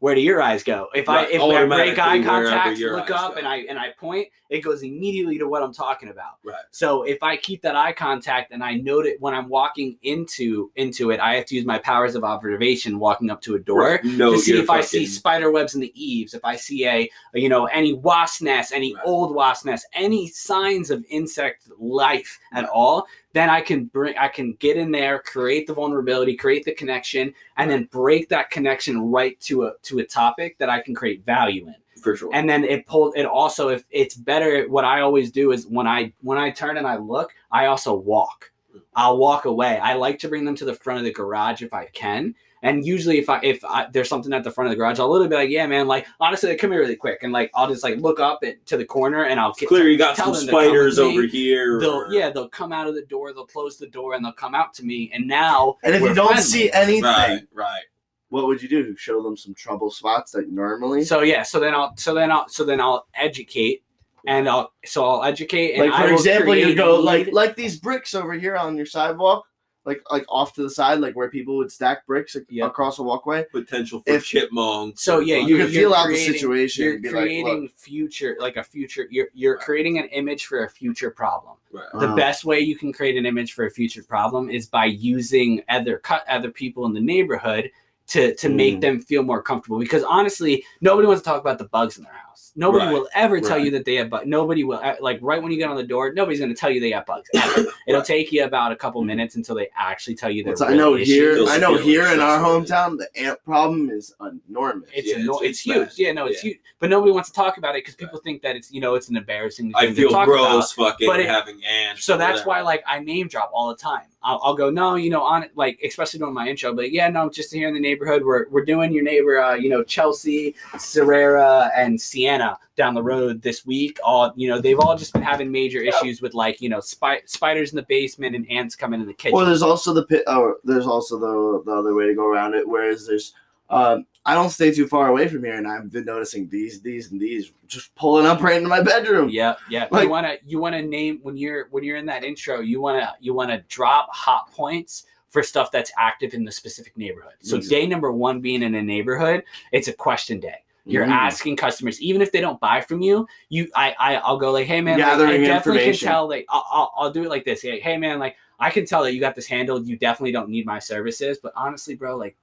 Right. 0.00 0.06
Where 0.06 0.14
do 0.14 0.20
your 0.22 0.40
eyes 0.40 0.62
go? 0.62 0.88
If 0.94 1.08
Right. 1.08 1.28
I 1.28 1.30
if 1.30 1.42
I 1.42 1.64
break 1.66 1.98
eye 1.98 2.22
contact, 2.22 2.78
look 2.78 3.10
up 3.10 3.32
go. 3.34 3.38
and 3.38 3.46
I 3.46 3.56
and 3.68 3.78
I 3.78 3.90
point, 3.98 4.28
it 4.48 4.60
goes 4.60 4.82
immediately 4.82 5.38
to 5.38 5.46
what 5.46 5.62
I'm 5.62 5.72
talking 5.74 6.08
about. 6.08 6.38
Right. 6.42 6.56
So 6.70 7.02
if 7.02 7.22
I 7.22 7.36
keep 7.36 7.62
that 7.62 7.76
eye 7.76 7.92
contact 7.92 8.52
and 8.52 8.64
I 8.64 8.74
note 8.74 9.06
it 9.06 9.20
when 9.20 9.34
I'm 9.34 9.48
walking 9.48 9.98
into 10.02 10.70
into 10.76 11.10
it, 11.10 11.20
I 11.20 11.34
have 11.36 11.44
to 11.46 11.54
use 11.54 11.64
my 11.66 11.78
powers 11.78 12.14
of 12.14 12.24
observation 12.24 12.98
walking 12.98 13.30
up 13.30 13.40
to 13.42 13.54
a 13.56 13.58
door 13.58 14.00
No, 14.04 14.32
to 14.32 14.38
see 14.38 14.58
if 14.58 14.70
I 14.70 14.80
see 14.80 15.06
spider 15.06 15.50
webs 15.50 15.74
in 15.74 15.80
the 15.80 15.92
eaves, 15.94 16.34
if 16.34 16.44
I 16.44 16.56
see 16.56 16.86
a 16.86 17.08
you 17.34 17.48
know 17.48 17.66
any 17.66 17.92
wasp 17.92 18.42
nest, 18.42 18.72
any 18.72 18.94
Right. 18.94 19.02
old 19.04 19.34
wasp 19.34 19.66
nest, 19.66 19.86
any 19.92 20.28
signs 20.28 20.90
of 20.90 21.04
insect 21.10 21.68
life 21.78 22.38
at 22.54 22.66
all, 22.68 23.06
then 23.32 23.50
I 23.50 23.60
can 23.60 23.86
bring 23.86 24.16
I 24.18 24.28
can 24.28 24.54
get 24.54 24.76
in 24.76 24.90
there, 24.90 25.20
create 25.20 25.66
the 25.66 25.74
vulnerability, 25.74 26.36
create 26.36 26.64
the 26.64 26.74
connection, 26.74 27.32
and 27.56 27.70
then 27.70 27.84
break 27.92 28.28
that 28.28 28.50
connection 28.50 29.10
right 29.10 29.38
to 29.40 29.64
a 29.64 29.72
to 29.82 29.98
a 30.00 30.04
topic 30.04 30.58
that 30.58 30.68
I 30.68 30.80
can 30.80 30.94
create 30.94 31.24
value 31.24 31.66
in. 31.66 31.74
For 32.02 32.16
sure. 32.16 32.30
and 32.32 32.48
then 32.48 32.64
it 32.64 32.86
pulled 32.86 33.14
it 33.14 33.26
also 33.26 33.68
if 33.68 33.84
it's 33.90 34.14
better 34.14 34.66
what 34.70 34.86
i 34.86 35.02
always 35.02 35.30
do 35.30 35.52
is 35.52 35.66
when 35.66 35.86
i 35.86 36.10
when 36.22 36.38
i 36.38 36.48
turn 36.48 36.78
and 36.78 36.86
i 36.86 36.96
look 36.96 37.30
i 37.52 37.66
also 37.66 37.94
walk. 37.94 38.50
I'll 38.94 39.18
walk 39.18 39.44
away. 39.44 39.78
I 39.78 39.94
like 39.94 40.18
to 40.20 40.28
bring 40.28 40.44
them 40.44 40.54
to 40.56 40.64
the 40.64 40.74
front 40.74 40.98
of 41.00 41.04
the 41.04 41.12
garage 41.12 41.60
if 41.60 41.74
i 41.74 41.86
can 41.86 42.34
and 42.62 42.84
usually 42.84 43.18
if 43.18 43.28
i 43.28 43.40
if 43.42 43.64
I, 43.64 43.86
there's 43.92 44.08
something 44.08 44.32
at 44.32 44.44
the 44.44 44.50
front 44.50 44.66
of 44.66 44.70
the 44.72 44.76
garage 44.76 44.98
i'll 44.98 45.10
literally 45.10 45.28
be 45.28 45.34
like 45.36 45.50
yeah 45.50 45.66
man 45.66 45.86
like 45.86 46.06
honestly 46.20 46.50
like, 46.50 46.58
come 46.58 46.72
here 46.72 46.80
really 46.80 46.96
quick 46.96 47.20
and 47.22 47.32
like 47.32 47.50
i'll 47.54 47.68
just 47.68 47.82
like 47.82 47.98
look 47.98 48.20
up 48.20 48.40
at, 48.44 48.64
to 48.66 48.76
the 48.76 48.84
corner 48.84 49.24
and 49.24 49.40
i'll 49.40 49.50
It's 49.50 49.66
clear 49.66 49.88
you 49.88 49.96
got 49.98 50.16
tell 50.16 50.34
some 50.34 50.46
them 50.46 50.46
to 50.46 50.50
come 50.52 50.56
with 50.60 50.66
spiders 50.66 50.98
over 50.98 51.22
here. 51.22 51.80
they'll 51.80 51.90
or- 51.90 52.12
yeah 52.12 52.30
they'll 52.30 52.48
come 52.48 52.72
out 52.72 52.86
of 52.86 52.94
the 52.94 53.02
door 53.06 53.32
they'll 53.32 53.46
close 53.46 53.78
the 53.78 53.88
door 53.88 54.14
and 54.14 54.24
they'll 54.24 54.32
come 54.32 54.54
out 54.54 54.74
to 54.74 54.84
me 54.84 55.10
and 55.14 55.26
now 55.26 55.76
and 55.84 55.94
if 55.94 56.02
we're 56.02 56.08
you 56.10 56.14
don't 56.14 56.26
friendly. 56.28 56.42
see 56.42 56.70
anything, 56.72 57.02
Right, 57.04 57.42
right. 57.52 57.82
what 58.28 58.46
would 58.46 58.62
you 58.62 58.68
do? 58.68 58.94
Show 58.96 59.22
them 59.22 59.36
some 59.36 59.54
trouble 59.54 59.90
spots 59.90 60.32
that 60.32 60.50
normally 60.50 61.04
so 61.04 61.20
yeah 61.22 61.42
so 61.42 61.58
then 61.60 61.74
i'll 61.74 61.96
so 61.96 62.14
then 62.14 62.30
i'll 62.30 62.48
so 62.48 62.64
then 62.64 62.80
i'll 62.80 63.06
educate 63.14 63.82
and 64.26 64.46
i'll 64.48 64.70
so 64.84 65.04
i'll 65.06 65.24
educate 65.24 65.72
and 65.76 65.86
like 65.90 65.92
I 65.98 66.02
for 66.02 66.08
will 66.12 66.18
example 66.18 66.54
you 66.54 66.74
go 66.74 66.96
like 67.00 67.32
like 67.32 67.56
these 67.56 67.78
bricks 67.80 68.14
over 68.14 68.34
here 68.34 68.54
on 68.54 68.76
your 68.76 68.84
sidewalk 68.84 69.46
like 69.90 70.02
like 70.10 70.24
off 70.28 70.52
to 70.54 70.62
the 70.62 70.70
side 70.70 70.98
like 71.00 71.14
where 71.16 71.28
people 71.28 71.56
would 71.56 71.70
stack 71.72 72.06
bricks 72.06 72.36
ac- 72.36 72.46
Yep. 72.48 72.68
across 72.68 72.98
a 72.98 73.02
walkway 73.02 73.44
Potential 73.52 74.00
for 74.00 74.12
If- 74.12 74.24
chipmunks. 74.24 75.02
So, 75.02 75.20
yeah, 75.20 75.36
you 75.38 75.56
can 75.58 75.68
feel 75.68 75.92
out 75.94 76.08
the 76.08 76.16
situation 76.16 76.84
you're 76.84 76.94
and 76.94 77.02
be 77.02 77.08
creating 77.08 77.62
like 77.62 77.72
future 77.76 78.36
like 78.38 78.56
a 78.56 78.62
future 78.64 79.06
you're 79.10 79.28
you're 79.34 79.56
Right. 79.56 79.64
creating 79.64 79.98
an 79.98 80.06
image 80.20 80.46
for 80.46 80.64
a 80.64 80.68
future 80.68 81.10
problem 81.10 81.56
Right. 81.72 81.84
the 81.94 82.08
uh, 82.08 82.16
best 82.16 82.44
way 82.44 82.60
you 82.60 82.76
can 82.76 82.92
create 82.92 83.16
an 83.16 83.26
image 83.26 83.52
for 83.52 83.64
a 83.66 83.70
future 83.70 84.02
problem 84.02 84.48
is 84.50 84.66
by 84.66 84.84
using 84.86 85.62
other 85.68 85.98
cut 85.98 86.24
other 86.28 86.50
people 86.50 86.86
in 86.86 86.92
the 86.94 87.00
neighborhood 87.00 87.70
to 88.10 88.34
to 88.34 88.48
make 88.48 88.76
Mm. 88.76 88.80
them 88.80 89.00
feel 89.00 89.22
more 89.22 89.40
comfortable 89.42 89.78
because 89.78 90.02
honestly 90.02 90.64
nobody 90.80 91.06
wants 91.06 91.22
to 91.22 91.28
talk 91.28 91.40
about 91.40 91.58
the 91.58 91.64
bugs 91.76 91.96
in 91.96 92.02
their 92.04 92.12
house 92.12 92.52
nobody 92.56 92.84
Right. 92.86 92.92
will 92.94 93.08
ever 93.14 93.40
tell 93.40 93.50
Right. 93.56 93.66
you 93.66 93.70
that 93.72 93.84
they 93.84 93.94
have 93.96 94.10
bugs 94.10 94.26
nobody 94.26 94.64
will 94.64 94.78
uh, 94.82 94.96
like 95.00 95.18
right 95.22 95.40
when 95.40 95.52
you 95.52 95.58
get 95.58 95.68
on 95.70 95.76
the 95.76 95.84
door 95.94 96.12
nobody's 96.12 96.40
going 96.40 96.52
to 96.52 96.60
tell 96.62 96.70
you 96.70 96.80
they 96.80 96.90
have 96.90 97.06
bugs 97.06 97.28
ever. 97.34 97.66
it'll 97.86 98.02
take 98.02 98.32
you 98.32 98.42
about 98.44 98.72
a 98.72 98.76
couple 98.76 99.00
minutes 99.04 99.36
until 99.36 99.54
they 99.54 99.68
actually 99.76 100.16
tell 100.16 100.30
you 100.30 100.42
their 100.42 100.52
What's- 100.54 100.62
I 100.62 100.74
know 100.74 100.94
here 100.94 101.34
Feels 101.36 101.50
I 101.50 101.58
know 101.58 101.76
here 101.78 102.06
in 102.12 102.18
our 102.20 102.38
hometown 102.40 102.98
the 102.98 103.08
ant 103.16 103.38
problem 103.44 103.90
is 103.90 104.12
enormous 104.48 104.88
It's, 104.92 105.08
Yeah, 105.08 105.16
anno- 105.18 105.34
it's- 105.36 105.50
it's, 105.50 105.58
it's 105.58 105.60
huge. 105.60 105.88
bad. 105.88 105.98
Yeah, 105.98 106.12
no, 106.12 106.26
it's 106.26 106.42
Yeah. 106.42 106.50
huge. 106.50 106.60
But 106.80 106.90
nobody 106.90 107.12
wants 107.12 107.28
to 107.30 107.34
talk 107.34 107.58
about 107.58 107.76
it 107.76 107.84
because 107.84 107.94
people 107.94 108.18
think 108.18 108.42
that 108.42 108.56
it's 108.56 108.72
you 108.72 108.80
know 108.80 108.94
it's 108.96 109.08
an 109.08 109.16
embarrassing. 109.16 109.70
I 109.74 109.86
thing 109.86 109.94
to 109.94 110.00
feel 110.02 110.10
talk 110.10 110.26
about. 110.26 110.50
gross 110.50 110.72
fucking 110.72 111.06
But 111.06 111.20
it- 111.20 111.28
having 111.28 111.62
ants. 111.64 112.04
So 112.04 112.14
or 112.14 112.18
that's 112.18 112.44
why, 112.46 112.62
like, 112.62 112.82
I 112.86 112.98
name 112.98 113.28
drop 113.28 113.50
all 113.52 113.68
the 113.68 113.76
time. 113.76 114.06
I'll, 114.22 114.40
I'll 114.42 114.54
go, 114.54 114.68
no, 114.68 114.96
you 114.96 115.08
know, 115.08 115.22
on 115.22 115.46
like, 115.54 115.80
especially 115.82 116.18
during 116.18 116.34
my 116.34 116.46
intro, 116.46 116.74
but 116.74 116.92
yeah, 116.92 117.08
no, 117.08 117.30
just 117.30 117.52
here 117.52 117.68
in 117.68 117.74
the 117.74 117.80
neighborhood, 117.80 118.22
we're 118.22 118.48
we're 118.50 118.64
doing 118.64 118.92
your 118.92 119.02
neighbor, 119.02 119.40
uh, 119.40 119.54
you 119.54 119.70
know, 119.70 119.82
Chelsea, 119.82 120.54
Serrera, 120.74 121.70
and 121.74 121.98
Sienna 121.98 122.58
down 122.76 122.94
the 122.94 123.02
road 123.02 123.40
this 123.40 123.64
week. 123.64 123.98
All 124.04 124.32
you 124.36 124.48
know, 124.48 124.60
they've 124.60 124.78
all 124.78 124.96
just 124.96 125.14
been 125.14 125.22
having 125.22 125.50
major 125.50 125.80
issues 125.80 126.20
with 126.20 126.34
like, 126.34 126.60
you 126.60 126.68
know, 126.68 126.80
spy- 126.80 127.22
spiders 127.24 127.72
in 127.72 127.76
the 127.76 127.86
basement 127.88 128.36
and 128.36 128.50
ants 128.50 128.76
coming 128.76 129.00
in 129.00 129.06
the 129.06 129.14
kitchen. 129.14 129.36
Well, 129.36 129.46
there's 129.46 129.62
also 129.62 129.94
the 129.94 130.04
pit. 130.04 130.22
Oh, 130.26 130.56
there's 130.64 130.86
also 130.86 131.18
the 131.18 131.62
the 131.64 131.72
other 131.72 131.94
way 131.94 132.06
to 132.06 132.14
go 132.14 132.26
around 132.26 132.54
it. 132.54 132.68
Whereas 132.68 133.06
there's, 133.06 133.32
um, 133.70 134.04
I 134.26 134.34
don't 134.34 134.50
stay 134.50 134.70
too 134.70 134.86
far 134.86 135.08
away 135.08 135.28
from 135.28 135.44
here, 135.44 135.54
and 135.54 135.66
I've 135.66 135.90
been 135.90 136.04
noticing 136.04 136.48
these, 136.48 136.82
these, 136.82 137.10
and 137.10 137.20
these 137.20 137.52
just 137.66 137.94
pulling 137.94 138.26
up 138.26 138.42
right 138.42 138.56
into 138.56 138.68
my 138.68 138.82
bedroom. 138.82 139.30
Yeah, 139.30 139.54
yeah. 139.70 139.88
Like- 139.90 140.04
you 140.04 140.10
wanna 140.10 140.36
you 140.46 140.58
wanna 140.58 140.82
name 140.82 141.20
when 141.22 141.36
you're 141.36 141.68
when 141.70 141.84
you're 141.84 141.96
in 141.96 142.06
that 142.06 142.22
intro, 142.24 142.60
you 142.60 142.80
wanna 142.80 143.14
you 143.20 143.32
wanna 143.32 143.62
drop 143.68 144.08
hot 144.12 144.52
points 144.52 145.06
for 145.30 145.42
stuff 145.42 145.70
that's 145.70 145.90
active 145.96 146.34
in 146.34 146.44
the 146.44 146.50
specific 146.52 146.96
neighborhood. 146.98 147.34
So 147.40 147.56
Ex- 147.56 147.68
day 147.68 147.86
number 147.86 148.10
one 148.12 148.40
being 148.40 148.62
in 148.62 148.74
a 148.74 148.82
neighborhood, 148.82 149.44
it's 149.72 149.88
a 149.88 149.92
question 149.92 150.40
day. 150.40 150.56
You're 150.86 151.06
Mm. 151.06 151.10
asking 151.12 151.56
customers, 151.56 152.00
even 152.02 152.20
if 152.20 152.32
they 152.32 152.40
don't 152.40 152.58
buy 152.58 152.80
from 152.80 153.00
you, 153.00 153.26
you 153.48 153.68
I, 153.74 153.94
I 153.98 154.16
I'll 154.16 154.38
go 154.38 154.50
like, 154.50 154.66
hey 154.66 154.80
man, 154.80 154.98
like, 154.98 155.06
I 155.06 155.10
Gathering 155.12 155.44
definitely 155.44 155.84
can 155.84 155.94
tell 155.94 156.28
like 156.28 156.46
I'll, 156.48 156.64
I'll 156.70 156.92
I'll 156.96 157.10
do 157.12 157.22
it 157.22 157.28
like 157.30 157.44
this. 157.44 157.62
Hey, 157.62 157.78
hey 157.80 157.96
man, 157.96 158.18
like 158.18 158.36
I 158.58 158.70
can 158.70 158.84
tell 158.86 159.02
that 159.04 159.14
you 159.14 159.20
got 159.20 159.34
this 159.34 159.46
handled. 159.46 159.86
You 159.86 159.96
definitely 159.96 160.32
don't 160.32 160.48
need 160.50 160.66
my 160.66 160.78
services, 160.78 161.38
but 161.42 161.52
honestly, 161.54 161.94
bro, 161.94 162.16
like 162.16 162.36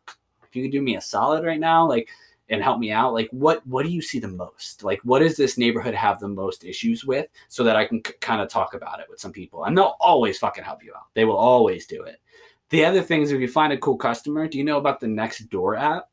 if 0.49 0.55
you 0.55 0.63
can 0.63 0.71
do 0.71 0.81
me 0.81 0.95
a 0.95 1.01
solid 1.01 1.45
right 1.45 1.59
now, 1.59 1.87
like 1.87 2.09
and 2.49 2.63
help 2.63 2.79
me 2.79 2.91
out 2.91 3.13
like 3.13 3.27
what 3.31 3.65
what 3.67 3.85
do 3.85 3.91
you 3.91 4.01
see 4.01 4.19
the 4.19 4.27
most? 4.27 4.83
Like 4.83 4.99
what 5.03 5.19
does 5.19 5.35
this 5.35 5.57
neighborhood 5.57 5.93
have 5.93 6.19
the 6.19 6.27
most 6.27 6.63
issues 6.63 7.03
with? 7.03 7.27
So 7.49 7.63
that 7.63 7.75
i 7.75 7.85
can 7.85 8.03
c- 8.05 8.13
kind 8.21 8.41
of 8.41 8.49
talk 8.49 8.73
about 8.73 8.99
it 8.99 9.07
with 9.09 9.19
some 9.19 9.31
people 9.31 9.65
and 9.65 9.77
they'll 9.77 9.97
always 9.99 10.37
fucking 10.37 10.63
help 10.63 10.83
you 10.83 10.93
out. 10.95 11.07
They 11.13 11.25
will 11.25 11.37
always 11.37 11.85
do 11.85 12.03
it. 12.03 12.21
The 12.69 12.85
other 12.85 13.01
thing 13.01 13.21
is 13.21 13.31
if 13.31 13.41
you 13.41 13.47
find 13.47 13.73
a 13.73 13.77
cool 13.77 13.97
customer 13.97 14.47
do 14.47 14.57
you 14.57 14.63
know 14.63 14.77
about 14.77 14.99
the 14.99 15.07
Nextdoor 15.07 15.79
app? 15.79 16.09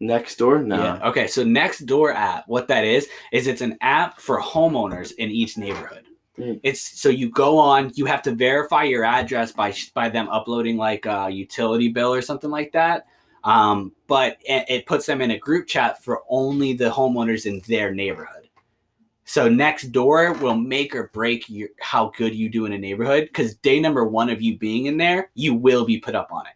Nextdoor, 0.00 0.64
no. 0.64 0.82
yeah. 0.82 1.08
Okay 1.08 1.26
so 1.26 1.44
Nextdoor 1.44 2.14
app 2.14 2.44
what 2.46 2.68
that 2.68 2.84
is 2.84 3.08
is 3.32 3.46
it's 3.46 3.60
an 3.62 3.76
app 3.80 4.20
for 4.20 4.40
homeowners 4.40 5.12
in 5.18 5.30
each 5.30 5.56
neighborhood 5.58 6.04
Mm. 6.38 6.60
it's 6.62 7.00
so 7.00 7.10
you 7.10 7.28
go 7.28 7.58
on 7.58 7.90
you 7.94 8.06
have 8.06 8.22
to 8.22 8.34
verify 8.34 8.84
your 8.84 9.04
address 9.04 9.52
by 9.52 9.74
by 9.92 10.08
them 10.08 10.30
uploading 10.30 10.78
like 10.78 11.04
a 11.04 11.28
utility 11.30 11.88
bill 11.88 12.14
or 12.14 12.22
something 12.22 12.50
like 12.50 12.72
that 12.72 13.06
um, 13.44 13.92
but 14.06 14.38
it, 14.40 14.64
it 14.68 14.86
puts 14.86 15.04
them 15.04 15.20
in 15.20 15.32
a 15.32 15.38
group 15.38 15.66
chat 15.66 16.02
for 16.02 16.22
only 16.30 16.72
the 16.72 16.88
homeowners 16.88 17.44
in 17.44 17.60
their 17.68 17.92
neighborhood 17.94 18.48
So 19.24 19.48
Nextdoor 19.48 20.40
will 20.40 20.56
make 20.56 20.94
or 20.94 21.10
break 21.14 21.48
your, 21.48 21.68
how 21.80 22.12
good 22.16 22.34
you 22.34 22.48
do 22.48 22.66
in 22.66 22.72
a 22.72 22.78
neighborhood. 22.78 23.24
Because 23.24 23.54
day 23.54 23.80
number 23.80 24.04
one 24.04 24.28
of 24.28 24.42
you 24.42 24.58
being 24.58 24.86
in 24.86 24.96
there, 24.96 25.30
you 25.34 25.54
will 25.54 25.86
be 25.86 25.98
put 25.98 26.14
up 26.14 26.32
on 26.32 26.46
it 26.46 26.54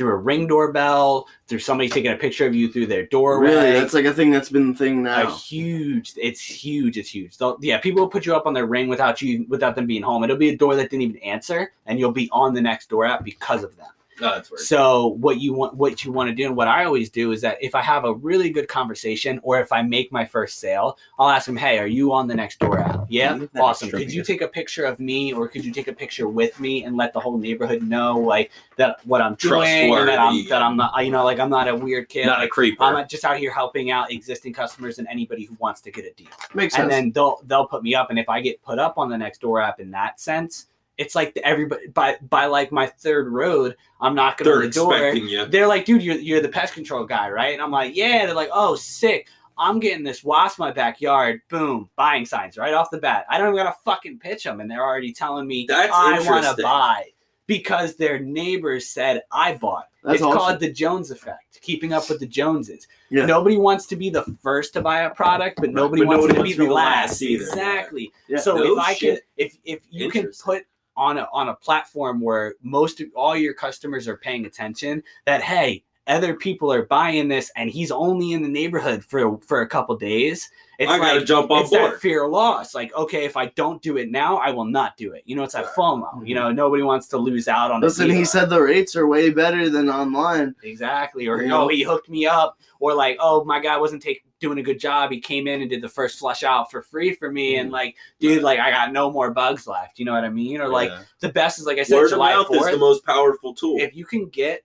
through 0.00 0.12
a 0.12 0.16
ring 0.16 0.46
doorbell, 0.46 1.28
through 1.46 1.58
somebody 1.58 1.86
taking 1.86 2.10
a 2.10 2.16
picture 2.16 2.46
of 2.46 2.54
you 2.54 2.72
through 2.72 2.86
their 2.86 3.04
doorway. 3.04 3.48
Really, 3.48 3.72
that's 3.72 3.92
like 3.92 4.06
a 4.06 4.14
thing 4.14 4.30
that's 4.30 4.48
been 4.48 4.72
the 4.72 4.78
thing 4.78 5.00
a 5.00 5.02
now. 5.02 5.30
huge. 5.36 6.14
It's 6.16 6.40
huge. 6.40 6.96
It's 6.96 7.14
huge. 7.14 7.36
They'll, 7.36 7.58
yeah, 7.60 7.76
people 7.76 8.00
will 8.00 8.08
put 8.08 8.24
you 8.24 8.34
up 8.34 8.46
on 8.46 8.54
their 8.54 8.64
ring 8.64 8.88
without 8.88 9.20
you 9.20 9.44
without 9.50 9.74
them 9.74 9.86
being 9.86 10.00
home. 10.00 10.24
It'll 10.24 10.38
be 10.38 10.48
a 10.48 10.56
door 10.56 10.74
that 10.74 10.88
didn't 10.88 11.02
even 11.02 11.18
answer, 11.18 11.74
and 11.84 11.98
you'll 11.98 12.12
be 12.12 12.30
on 12.32 12.54
the 12.54 12.60
Nextdoor 12.62 13.10
app 13.10 13.24
because 13.24 13.62
of 13.62 13.76
them. 13.76 13.90
Oh, 14.22 14.30
that's. 14.30 14.68
So 14.68 15.08
what 15.08 15.40
you 15.40 15.52
want 15.52 15.74
what 15.74 16.04
you 16.04 16.12
want 16.12 16.28
to 16.28 16.34
do 16.34 16.46
and 16.46 16.56
what 16.56 16.68
I 16.68 16.84
always 16.84 17.10
do 17.10 17.32
is 17.32 17.40
that 17.42 17.58
if 17.60 17.74
I 17.74 17.82
have 17.82 18.04
a 18.04 18.14
really 18.14 18.50
good 18.50 18.68
conversation 18.68 19.40
or 19.42 19.60
if 19.60 19.72
I 19.72 19.82
make 19.82 20.12
my 20.12 20.24
first 20.24 20.58
sale, 20.58 20.98
I'll 21.18 21.28
ask 21.28 21.46
them, 21.46 21.56
"Hey, 21.56 21.78
are 21.78 21.86
you 21.86 22.12
on 22.12 22.26
the 22.26 22.34
Nextdoor 22.34 22.80
app?" 22.80 23.06
Yeah, 23.08 23.34
Look 23.34 23.42
at 23.44 23.52
that 23.54 23.62
awesome. 23.62 23.86
extra 23.86 24.00
Could 24.00 24.12
you 24.12 24.22
take 24.22 24.40
a 24.40 24.48
picture 24.48 24.84
of 24.84 25.00
me 25.00 25.32
or 25.32 25.48
could 25.48 25.64
you 25.64 25.72
take 25.72 25.88
a 25.88 25.92
picture 25.92 26.28
with 26.28 26.58
me 26.60 26.84
and 26.84 26.96
let 26.96 27.12
the 27.12 27.20
whole 27.20 27.38
neighborhood 27.38 27.82
know 27.82 28.18
like 28.18 28.50
that 28.76 29.04
what 29.06 29.20
I'm 29.20 29.34
doing 29.34 29.92
and 29.92 30.08
that 30.08 30.18
I'm 30.18 30.48
that 30.48 30.62
I'm 30.62 30.76
not 30.76 31.04
you 31.04 31.10
know 31.10 31.24
like 31.24 31.38
I'm 31.38 31.50
not 31.50 31.68
a 31.68 31.74
weird 31.74 32.08
kid. 32.08 32.26
Not 32.26 32.38
a 32.38 32.42
like, 32.42 32.50
creeper. 32.50 32.82
I'm 32.84 33.08
just 33.08 33.24
out 33.24 33.36
here 33.36 33.52
helping 33.52 33.90
out 33.90 34.10
existing 34.12 34.52
customers 34.52 34.98
and 34.98 35.08
anybody 35.08 35.44
who 35.44 35.56
wants 35.58 35.80
to 35.82 35.90
get 35.90 36.04
a 36.04 36.12
deal 36.12 36.28
Makes 36.54 36.74
sense. 36.74 36.82
and 36.82 36.90
then 36.90 37.12
they'll 37.12 37.40
they'll 37.46 37.66
put 37.66 37.82
me 37.82 37.94
up 37.94 38.10
and 38.10 38.18
if 38.18 38.28
i 38.28 38.40
get 38.40 38.62
put 38.62 38.78
up 38.78 38.98
on 38.98 39.08
the 39.08 39.16
Nextdoor 39.16 39.62
app 39.62 39.80
in 39.80 39.90
that 39.90 40.20
sense 40.20 40.66
it's 41.00 41.14
like 41.14 41.34
the, 41.34 41.44
everybody 41.44 41.86
by 41.88 42.16
by 42.28 42.44
like 42.46 42.70
my 42.70 42.86
third 42.86 43.26
road 43.28 43.74
i'm 44.00 44.14
knocking 44.14 44.44
They're 44.44 44.56
on 44.56 44.62
the 44.62 44.70
door 44.70 44.94
expecting 44.94 45.28
you. 45.28 45.46
they're 45.46 45.66
like 45.66 45.84
dude 45.86 46.02
you're, 46.02 46.16
you're 46.16 46.42
the 46.42 46.48
pest 46.48 46.74
control 46.74 47.04
guy 47.04 47.30
right 47.30 47.52
and 47.54 47.62
i'm 47.62 47.70
like 47.70 47.96
yeah 47.96 48.26
they're 48.26 48.34
like 48.34 48.50
oh 48.52 48.76
sick 48.76 49.26
i'm 49.58 49.80
getting 49.80 50.04
this 50.04 50.22
wasp 50.22 50.58
in 50.60 50.66
my 50.66 50.72
backyard 50.72 51.40
boom 51.48 51.88
buying 51.96 52.24
signs 52.26 52.58
right 52.58 52.74
off 52.74 52.90
the 52.90 52.98
bat 52.98 53.24
i 53.30 53.38
don't 53.38 53.54
even 53.54 53.64
gotta 53.64 53.76
fucking 53.84 54.18
pitch 54.18 54.44
them 54.44 54.60
and 54.60 54.70
they're 54.70 54.84
already 54.84 55.12
telling 55.12 55.46
me 55.46 55.64
That's 55.66 55.90
i 55.92 56.20
want 56.28 56.44
to 56.56 56.62
buy 56.62 57.04
because 57.46 57.96
their 57.96 58.18
neighbors 58.20 58.88
said 58.88 59.22
i 59.32 59.54
bought 59.54 59.86
That's 60.04 60.16
it's 60.16 60.22
awesome. 60.22 60.38
called 60.38 60.60
the 60.60 60.70
jones 60.72 61.10
effect 61.10 61.58
keeping 61.62 61.92
up 61.92 62.08
with 62.08 62.20
the 62.20 62.26
joneses 62.26 62.86
Yeah. 63.10 63.26
Nobody 63.26 63.56
wants 63.58 63.86
to 63.86 63.96
be 63.96 64.08
the 64.08 64.22
first 64.42 64.72
to 64.74 64.80
buy 64.80 65.02
a 65.02 65.10
product, 65.10 65.58
but 65.60 65.70
nobody, 65.70 66.02
but 66.02 66.08
wants, 66.08 66.26
nobody 66.28 66.34
to, 66.34 66.38
wants 66.40 66.56
be 66.58 66.66
the 66.66 66.72
last. 66.72 67.22
either. 67.22 67.44
Exactly. 67.44 68.10
Yeah. 68.28 68.38
So 68.38 68.56
No 68.56 68.72
if 68.72 68.78
I 68.78 68.94
can, 68.94 69.18
if 69.36 69.58
if 69.64 69.80
you 69.90 70.08
can 70.10 70.30
put 70.42 70.62
on 71.00 71.16
a 71.16 71.26
on 71.32 71.48
a 71.48 71.54
platform 71.54 72.20
where 72.20 72.54
most 72.62 73.00
of 73.00 73.08
all 73.16 73.34
your 73.34 73.54
customers 73.54 74.06
are 74.06 74.18
paying 74.18 74.44
attention, 74.44 75.02
that 75.24 75.40
hey, 75.40 75.82
other 76.06 76.34
people 76.34 76.70
are 76.70 76.84
buying 76.84 77.28
this, 77.28 77.50
and 77.56 77.70
he's 77.70 77.90
only 77.90 78.32
in 78.32 78.42
the 78.42 78.48
neighborhood 78.48 79.02
for 79.02 79.38
for 79.38 79.62
a 79.62 79.68
couple 79.68 79.96
days. 79.96 80.50
It's 80.78 80.90
I 80.90 80.98
gotta 80.98 81.18
like 81.18 81.26
jump 81.26 81.50
on 81.50 81.62
it's 81.62 81.70
that 81.70 81.90
board. 81.90 82.00
fear 82.00 82.24
of 82.24 82.32
loss. 82.32 82.74
Like, 82.74 82.94
okay, 82.94 83.24
if 83.24 83.36
I 83.36 83.46
don't 83.46 83.82
do 83.82 83.96
it 83.96 84.10
now, 84.10 84.36
I 84.36 84.50
will 84.50 84.64
not 84.64 84.96
do 84.96 85.12
it. 85.12 85.22
You 85.24 85.36
know, 85.36 85.42
it's 85.42 85.54
that 85.54 85.66
Right. 85.66 85.74
FOMO. 85.74 86.26
You 86.26 86.34
mm-hmm. 86.34 86.44
know, 86.44 86.52
nobody 86.52 86.82
wants 86.82 87.06
to 87.08 87.18
lose 87.18 87.48
out 87.48 87.70
on. 87.70 87.82
a 87.82 87.86
Listen, 87.86 88.10
he 88.10 88.24
said 88.24 88.48
the 88.48 88.60
rates 88.60 88.96
are 88.96 89.06
way 89.06 89.30
better 89.30 89.68
than 89.68 89.90
online. 89.90 90.54
Exactly. 90.62 91.28
Or, 91.28 91.42
You 91.42 91.46
oh, 91.46 91.48
know? 91.48 91.68
he 91.68 91.82
hooked 91.82 92.08
me 92.08 92.26
up. 92.26 92.58
Or, 92.78 92.94
like, 92.94 93.18
oh, 93.20 93.44
my 93.44 93.60
guy 93.60 93.76
wasn't 93.76 94.02
take, 94.02 94.24
doing 94.40 94.58
a 94.58 94.62
good 94.62 94.80
job. 94.80 95.10
He 95.10 95.20
came 95.20 95.46
in 95.46 95.60
and 95.60 95.70
did 95.70 95.82
the 95.82 95.88
first 95.88 96.18
flush 96.18 96.42
out 96.42 96.70
for 96.70 96.82
free 96.82 97.14
for 97.14 97.30
me. 97.30 97.54
Mm. 97.54 97.60
And, 97.60 97.70
like, 97.70 97.96
dude, 98.18 98.42
like, 98.42 98.58
I 98.58 98.70
got 98.70 98.92
no 98.92 99.10
more 99.10 99.30
bugs 99.30 99.66
left. 99.66 99.98
You 99.98 100.04
know 100.04 100.12
what 100.12 100.24
I 100.24 100.30
mean? 100.30 100.60
Or, 100.60 100.68
like, 100.68 100.90
Yeah. 100.90 101.02
the 101.20 101.28
best 101.28 101.58
is, 101.58 101.66
like 101.66 101.78
I 101.78 101.82
said, 101.82 101.96
word 101.96 102.04
of 102.04 102.10
July 102.10 102.32
4th, 102.32 102.66
is 102.66 102.72
the 102.72 102.78
most 102.78 103.04
powerful 103.04 103.54
tool. 103.54 103.76
If 103.78 103.94
you 103.94 104.04
can 104.04 104.28
get 104.28 104.62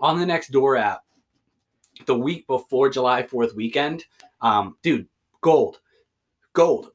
on 0.00 0.18
the 0.18 0.26
Nextdoor 0.26 0.78
app 0.78 1.04
the 2.04 2.18
week 2.18 2.46
before 2.46 2.90
July 2.90 3.22
4th 3.22 3.54
weekend, 3.54 4.04
um, 4.40 4.76
dude, 4.82 5.08
gold. 5.40 5.80
Gold. 6.52 6.90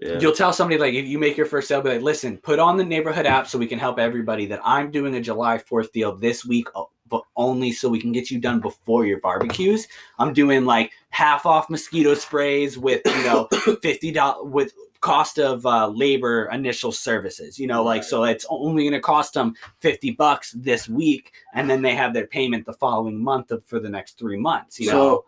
Yeah. 0.00 0.18
You'll 0.18 0.32
tell 0.32 0.52
somebody 0.52 0.78
like 0.78 0.94
if 0.94 1.06
you 1.06 1.18
make 1.18 1.36
your 1.36 1.46
first 1.46 1.68
sale, 1.68 1.80
be 1.80 1.90
like, 1.90 2.02
listen, 2.02 2.36
put 2.36 2.58
on 2.58 2.76
the 2.76 2.84
neighborhood 2.84 3.24
app 3.24 3.46
so 3.46 3.56
we 3.56 3.68
can 3.68 3.78
help 3.78 4.00
everybody 4.00 4.46
that 4.46 4.60
I'm 4.64 4.90
doing 4.90 5.14
a 5.14 5.20
July 5.20 5.58
4th 5.58 5.92
deal 5.92 6.16
this 6.16 6.44
week, 6.44 6.66
but 7.12 7.24
only 7.36 7.70
so 7.72 7.90
we 7.90 8.00
can 8.00 8.10
get 8.10 8.30
you 8.30 8.40
done 8.40 8.58
before 8.58 9.04
your 9.04 9.20
barbecues. 9.20 9.86
I'm 10.18 10.32
doing 10.32 10.64
like 10.64 10.92
half 11.10 11.44
off 11.44 11.68
mosquito 11.68 12.14
sprays 12.14 12.78
with 12.78 13.02
you 13.04 13.24
know 13.24 13.48
fifty 13.82 14.10
dollars 14.10 14.50
with 14.50 14.72
cost 15.02 15.38
of 15.38 15.66
uh, 15.66 15.88
labor 15.88 16.48
initial 16.52 16.90
services. 16.90 17.58
You 17.58 17.66
know, 17.66 17.84
like 17.84 18.02
so 18.02 18.24
it's 18.24 18.46
only 18.48 18.84
going 18.84 18.94
to 18.94 19.00
cost 19.00 19.34
them 19.34 19.54
fifty 19.78 20.12
bucks 20.12 20.52
this 20.52 20.88
week, 20.88 21.32
and 21.52 21.68
then 21.68 21.82
they 21.82 21.94
have 21.94 22.14
their 22.14 22.26
payment 22.26 22.64
the 22.64 22.72
following 22.72 23.22
month 23.22 23.50
of, 23.50 23.62
for 23.66 23.78
the 23.78 23.90
next 23.90 24.18
three 24.18 24.38
months. 24.38 24.80
You 24.80 24.86
know, 24.86 25.24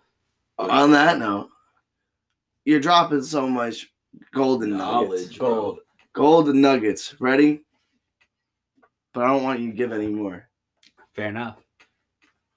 So, 0.59 0.71
on 0.71 0.91
that 0.93 1.19
note, 1.19 1.51
you're 2.65 2.81
dropping 2.81 3.23
so 3.23 3.47
much 3.47 3.93
golden. 4.33 4.79
Knowledge, 4.79 5.37
bro. 5.37 5.49
gold. 5.49 5.79
Golden 6.15 6.63
nuggets. 6.63 7.15
Ready? 7.21 7.61
But 9.13 9.25
I 9.25 9.27
don't 9.27 9.43
want 9.43 9.61
you 9.61 9.71
to 9.71 9.77
give 9.77 9.93
any 9.93 10.07
more 10.07 10.49
Fair 11.15 11.29
enough. 11.29 11.64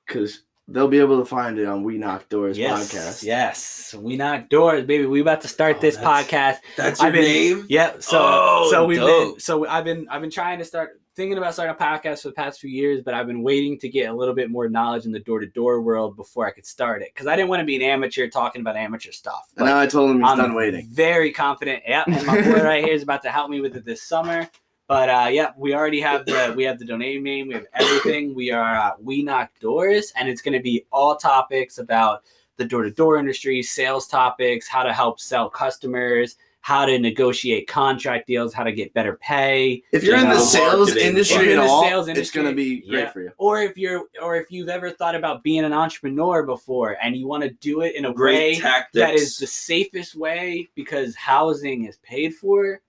Because 0.08 0.43
they'll 0.70 0.88
be 0.88 0.99
able 0.99 1.20
to 1.20 1.26
find 1.26 1.60
it 1.60 1.66
on 1.66 1.84
We 1.84 1.97
Knock 1.97 2.28
Doors 2.30 2.58
Yes, 2.58 2.91
podcast. 2.93 3.24
yes. 3.24 3.95
We 3.97 4.16
knock 4.18 4.49
doors, 4.49 4.86
baby. 4.86 5.05
We 5.05 5.22
about 5.22 5.41
to 5.41 5.47
start 5.47 5.78
Oh, 5.78 5.82
this 5.82 5.95
that's- 5.97 6.28
podcast. 6.28 6.58
That's 6.76 6.99
your 6.99 7.08
I've 7.08 7.14
been, 7.14 7.24
name. 7.24 7.66
Yep. 7.70 8.03
So, 8.03 8.20
Oh, 8.22 8.68
so 8.72 8.86
we've 8.86 8.99
dope. 8.99 9.34
been, 9.36 9.39
so 9.39 9.68
I've 9.68 9.86
been, 9.86 10.08
I've 10.10 10.22
been 10.22 10.32
trying 10.32 10.60
to 10.60 10.66
start 10.66 10.99
thinking 11.16 11.38
about 11.39 11.53
starting 11.53 11.74
a 11.74 11.78
podcast 11.84 12.22
for 12.22 12.28
the 12.28 12.34
past 12.36 12.60
few 12.60 12.70
years, 12.70 13.01
but 13.03 13.14
I've 13.16 13.26
been 13.26 13.41
waiting 13.41 13.80
to 13.80 13.89
get 13.89 14.10
a 14.10 14.14
little 14.14 14.36
bit 14.36 14.51
more 14.51 14.70
knowledge 14.70 15.05
in 15.05 15.12
the 15.12 15.20
door 15.20 15.39
to 15.39 15.47
door 15.47 15.82
world 15.82 16.16
before 16.16 16.45
I 16.45 16.51
could 16.51 16.66
start 16.66 17.01
it 17.01 17.10
because 17.14 17.26
I 17.28 17.36
didn't 17.36 17.49
want 17.49 17.62
to 17.62 17.66
be 17.66 17.76
an 17.78 17.82
amateur 17.82 18.28
talking 18.28 18.62
about 18.62 18.76
amateur 18.76 19.12
stuff. 19.12 19.47
And 19.58 19.66
now 19.66 19.80
I 19.80 19.88
told 19.88 20.12
him 20.12 20.22
he's 20.22 20.30
I'm 20.30 20.38
done 20.38 20.53
waiting. 20.53 20.88
Very 20.91 21.32
confident. 21.32 21.82
Yep. 21.88 22.08
And 22.08 22.26
my 22.28 22.41
boy 22.41 22.62
right 22.64 22.84
here 22.84 22.93
is 22.93 23.01
about 23.03 23.24
to 23.24 23.30
help 23.32 23.49
me 23.49 23.62
with 23.62 23.76
it 23.76 23.84
this 23.86 24.03
summer. 24.03 24.47
But 24.88 25.10
uh, 25.10 25.28
yeah, 25.30 25.52
we 25.58 25.74
already 25.74 26.00
have 26.00 26.26
the 26.26 26.54
we 26.56 26.64
have 26.64 26.80
the 26.80 26.86
domain 26.86 27.22
name, 27.22 27.50
we 27.50 27.56
have 27.56 27.66
everything. 27.74 28.34
We 28.34 28.52
are 28.52 28.76
uh, 28.78 28.92
we 29.02 29.22
knock 29.22 29.52
doors, 29.60 30.14
and 30.16 30.30
it's 30.30 30.42
going 30.42 30.54
to 30.54 30.64
be 30.64 30.86
all 30.92 31.18
topics 31.18 31.78
about 31.78 32.24
the 32.56 32.66
door 32.66 32.84
to 32.84 32.92
door 32.92 33.18
industry, 33.18 33.62
sales 33.62 34.08
topics, 34.08 34.68
how 34.68 34.84
to 34.84 34.94
help 34.94 35.20
sell 35.20 35.50
customers, 35.50 36.38
how 36.62 36.86
to 36.86 37.00
negotiate 37.00 37.68
contract 37.68 38.28
deals, 38.28 38.54
how 38.54 38.64
to 38.64 38.72
get 38.72 38.94
better 38.94 39.18
pay, 39.22 39.84
If 39.92 40.04
you're 40.04 40.18
you 40.18 40.24
in 40.24 40.30
the 40.30 40.40
sales 40.40 40.96
industry 40.96 41.54
at 41.54 41.60
all, 41.60 41.84
sales 41.84 42.08
it's 42.08 42.32
going 42.32 42.48
to 42.48 42.54
be 42.54 42.82
great 42.82 43.04
yeah. 43.04 43.12
for 43.12 43.22
you. 43.22 43.32
or 43.38 43.62
if 43.62 43.78
you're 43.78 44.04
or 44.22 44.36
if 44.36 44.52
you've 44.52 44.70
ever 44.70 44.90
thought 44.92 45.16
about 45.16 45.44
being 45.44 45.64
an 45.64 45.72
entrepreneur 45.72 46.44
before 46.44 46.98
and 47.02 47.16
you 47.16 47.28
want 47.28 47.44
to 47.44 47.52
do 47.52 47.82
it 47.82 47.96
in 47.96 48.06
a 48.06 48.14
Great 48.14 48.36
way 48.36 48.60
tactics. 48.60 48.94
that 48.94 49.14
is 49.14 49.38
the 49.38 49.48
safest 49.48 50.16
way 50.16 50.68
because 50.76 51.16
housing 51.16 51.86
is 51.86 51.98
paid 51.98 52.36
for 52.36 52.82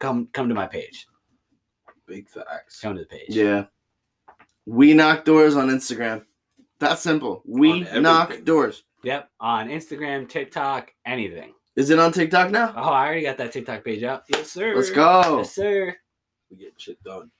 come 0.00 0.28
come 0.32 0.48
to 0.48 0.54
my 0.54 0.66
page 0.66 1.06
big 2.06 2.28
facts. 2.28 2.80
come 2.80 2.94
to 2.96 3.00
the 3.02 3.06
page 3.06 3.26
Yeah. 3.28 3.66
We 4.66 4.94
Knock 4.94 5.24
Doors 5.24 5.56
on 5.56 5.68
Instagram. 5.68 6.24
That's 6.80 7.00
simple. 7.02 7.42
We 7.46 7.80
Knock. 7.82 8.42
Doors. 8.44 8.82
yep 9.04 9.30
on 9.40 9.68
instagram 9.68 10.28
tiktok 10.28 10.92
anything 11.06 11.54
Is 11.76 11.90
it 11.90 11.98
on 11.98 12.12
TikTok 12.12 12.50
now? 12.50 12.72
oh 12.76 12.90
i 12.90 13.06
already 13.06 13.22
got 13.22 13.36
that 13.38 13.52
tiktok 13.52 13.84
page 13.84 14.02
up 14.02 14.24
yes 14.28 14.50
sir 14.50 14.74
Let's 14.74 14.90
go. 14.90 15.38
yes 15.38 15.54
sir 15.54 15.96
We 16.50 16.56
get 16.56 16.74
shit 16.80 17.02
done. 17.04 17.30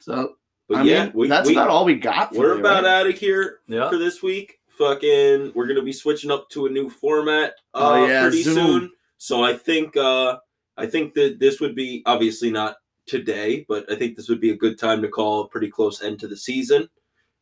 So, 0.00 0.34
But 0.68 0.78
I 0.78 0.82
yeah, 0.82 1.04
mean, 1.06 1.12
we, 1.14 1.28
that's 1.28 1.48
we, 1.48 1.54
about 1.54 1.70
all 1.70 1.84
we 1.84 1.94
got. 1.96 2.32
For 2.34 2.40
We're 2.40 2.48
today, 2.56 2.60
about 2.60 2.84
right? 2.84 3.00
out 3.00 3.06
of 3.08 3.18
here 3.18 3.58
Yeah. 3.66 3.88
for 3.90 3.96
this 3.98 4.22
week. 4.22 4.58
Fucking, 4.78 5.52
we're 5.56 5.66
gonna 5.66 5.82
be 5.82 5.92
switching 5.92 6.30
up 6.30 6.48
to 6.50 6.66
a 6.66 6.70
new 6.70 6.88
format 6.88 7.54
uh, 7.74 7.92
Oh, 7.94 8.06
yeah, 8.06 8.22
pretty 8.22 8.42
Zoom. 8.42 8.54
soon. 8.54 8.90
So 9.16 9.42
I 9.42 9.54
think 9.56 9.96
uh, 9.96 10.36
I 10.78 10.86
think 10.86 11.14
that 11.14 11.38
this 11.40 11.60
would 11.60 11.74
be 11.74 12.02
obviously 12.06 12.50
not 12.50 12.76
today, 13.06 13.64
but 13.68 13.90
I 13.90 13.96
think 13.96 14.16
this 14.16 14.28
would 14.28 14.40
be 14.40 14.50
a 14.50 14.56
good 14.56 14.78
time 14.78 15.02
to 15.02 15.08
call 15.08 15.40
a 15.42 15.48
pretty 15.48 15.68
close 15.70 16.02
end 16.02 16.20
to 16.20 16.28
the 16.28 16.36
season, 16.36 16.88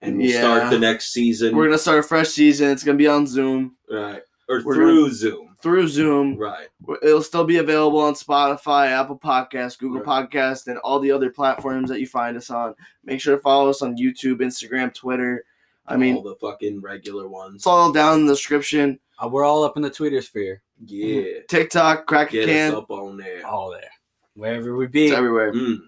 and 0.01 0.17
we'll 0.19 0.31
Yeah. 0.31 0.41
start 0.41 0.71
the 0.71 0.79
next 0.79 1.13
season 1.13 1.55
We're 1.55 1.67
gonna 1.67 1.79
start 1.79 1.99
a 1.99 2.03
fresh 2.03 2.29
season. 2.31 2.71
It's 2.71 2.83
gonna 2.85 2.97
be 2.99 3.07
on 3.07 3.27
Zoom 3.27 3.77
right 3.91 4.23
or 4.49 4.63
we're 4.65 4.75
through 4.75 5.11
Zoom. 5.11 5.55
through 5.61 5.89
Zoom. 5.89 6.37
Right. 6.37 6.69
It'll 7.03 7.23
still 7.23 7.43
be 7.45 7.57
available 7.59 7.99
on 8.01 8.15
Spotify, 8.15 8.89
Apple 8.89 9.19
Podcasts, 9.19 9.77
Google 9.79 10.01
Right. 10.03 10.31
Podcast, 10.31 10.69
and 10.69 10.79
all 10.79 11.01
the 11.01 11.11
other 11.11 11.31
platforms 11.31 11.89
that 11.91 11.99
you 12.01 12.07
find 12.07 12.37
us 12.37 12.51
on. 12.51 12.75
Make 13.05 13.21
sure 13.21 13.35
to 13.37 13.43
follow 13.43 13.69
us 13.69 13.83
on 13.83 13.97
YouTube, 13.97 14.37
Instagram, 14.41 14.95
Twitter. 14.95 15.45
I 15.89 15.97
mean, 15.97 16.17
all 16.17 16.23
the 16.23 16.37
fucking 16.37 16.81
regular 16.81 17.29
ones. 17.29 17.57
it's 17.57 17.67
all 17.67 17.93
down 17.93 18.21
in 18.21 18.27
the 18.27 18.33
description. 18.35 18.99
Uh, 19.23 19.29
we're 19.29 19.45
all 19.45 19.65
up 19.65 19.77
in 19.77 19.83
the 19.83 19.91
twitter 19.91 20.21
sphere 20.21 20.63
Yeah. 20.85 21.41
TikTok, 21.49 22.07
crack 22.07 22.29
a 22.31 22.33
Get 22.33 22.47
can, 22.49 22.71
us 22.73 22.79
up 22.79 22.91
on 22.91 23.17
there. 23.17 23.47
all 23.47 23.71
there 23.71 23.91
wherever 24.35 24.77
we 24.77 24.87
be 24.87 25.07
it's 25.07 25.15
everywhere. 25.17 25.53
Mm. 25.53 25.79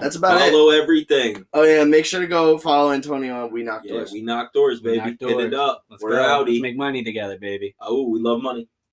That's 0.00 0.16
about 0.16 0.40
it. 0.40 0.50
Follow 0.52 0.70
everything. 0.70 1.44
Oh 1.52 1.62
yeah, 1.64 1.82
make 1.84 2.04
sure 2.06 2.20
to 2.20 2.26
go 2.26 2.58
follow 2.58 2.92
Antonio 2.92 3.46
We 3.48 3.62
Knock 3.64 3.82
Yeah, 3.84 3.94
Doors. 3.94 4.12
we 4.12 4.22
knock 4.22 4.52
doors, 4.52 4.80
baby. 4.80 4.98
knock 4.98 5.06
Hit 5.06 5.18
doors. 5.20 5.44
it 5.46 5.54
up. 5.54 5.84
let's 5.90 6.02
We're 6.02 6.10
go 6.10 6.16
outie. 6.22 6.48
let's 6.48 6.60
make 6.62 6.76
money 6.76 7.02
together 7.04 7.38
baby 7.38 7.74
oh, 7.80 8.08
we 8.08 8.18
love 8.20 8.40
money. 8.42 8.68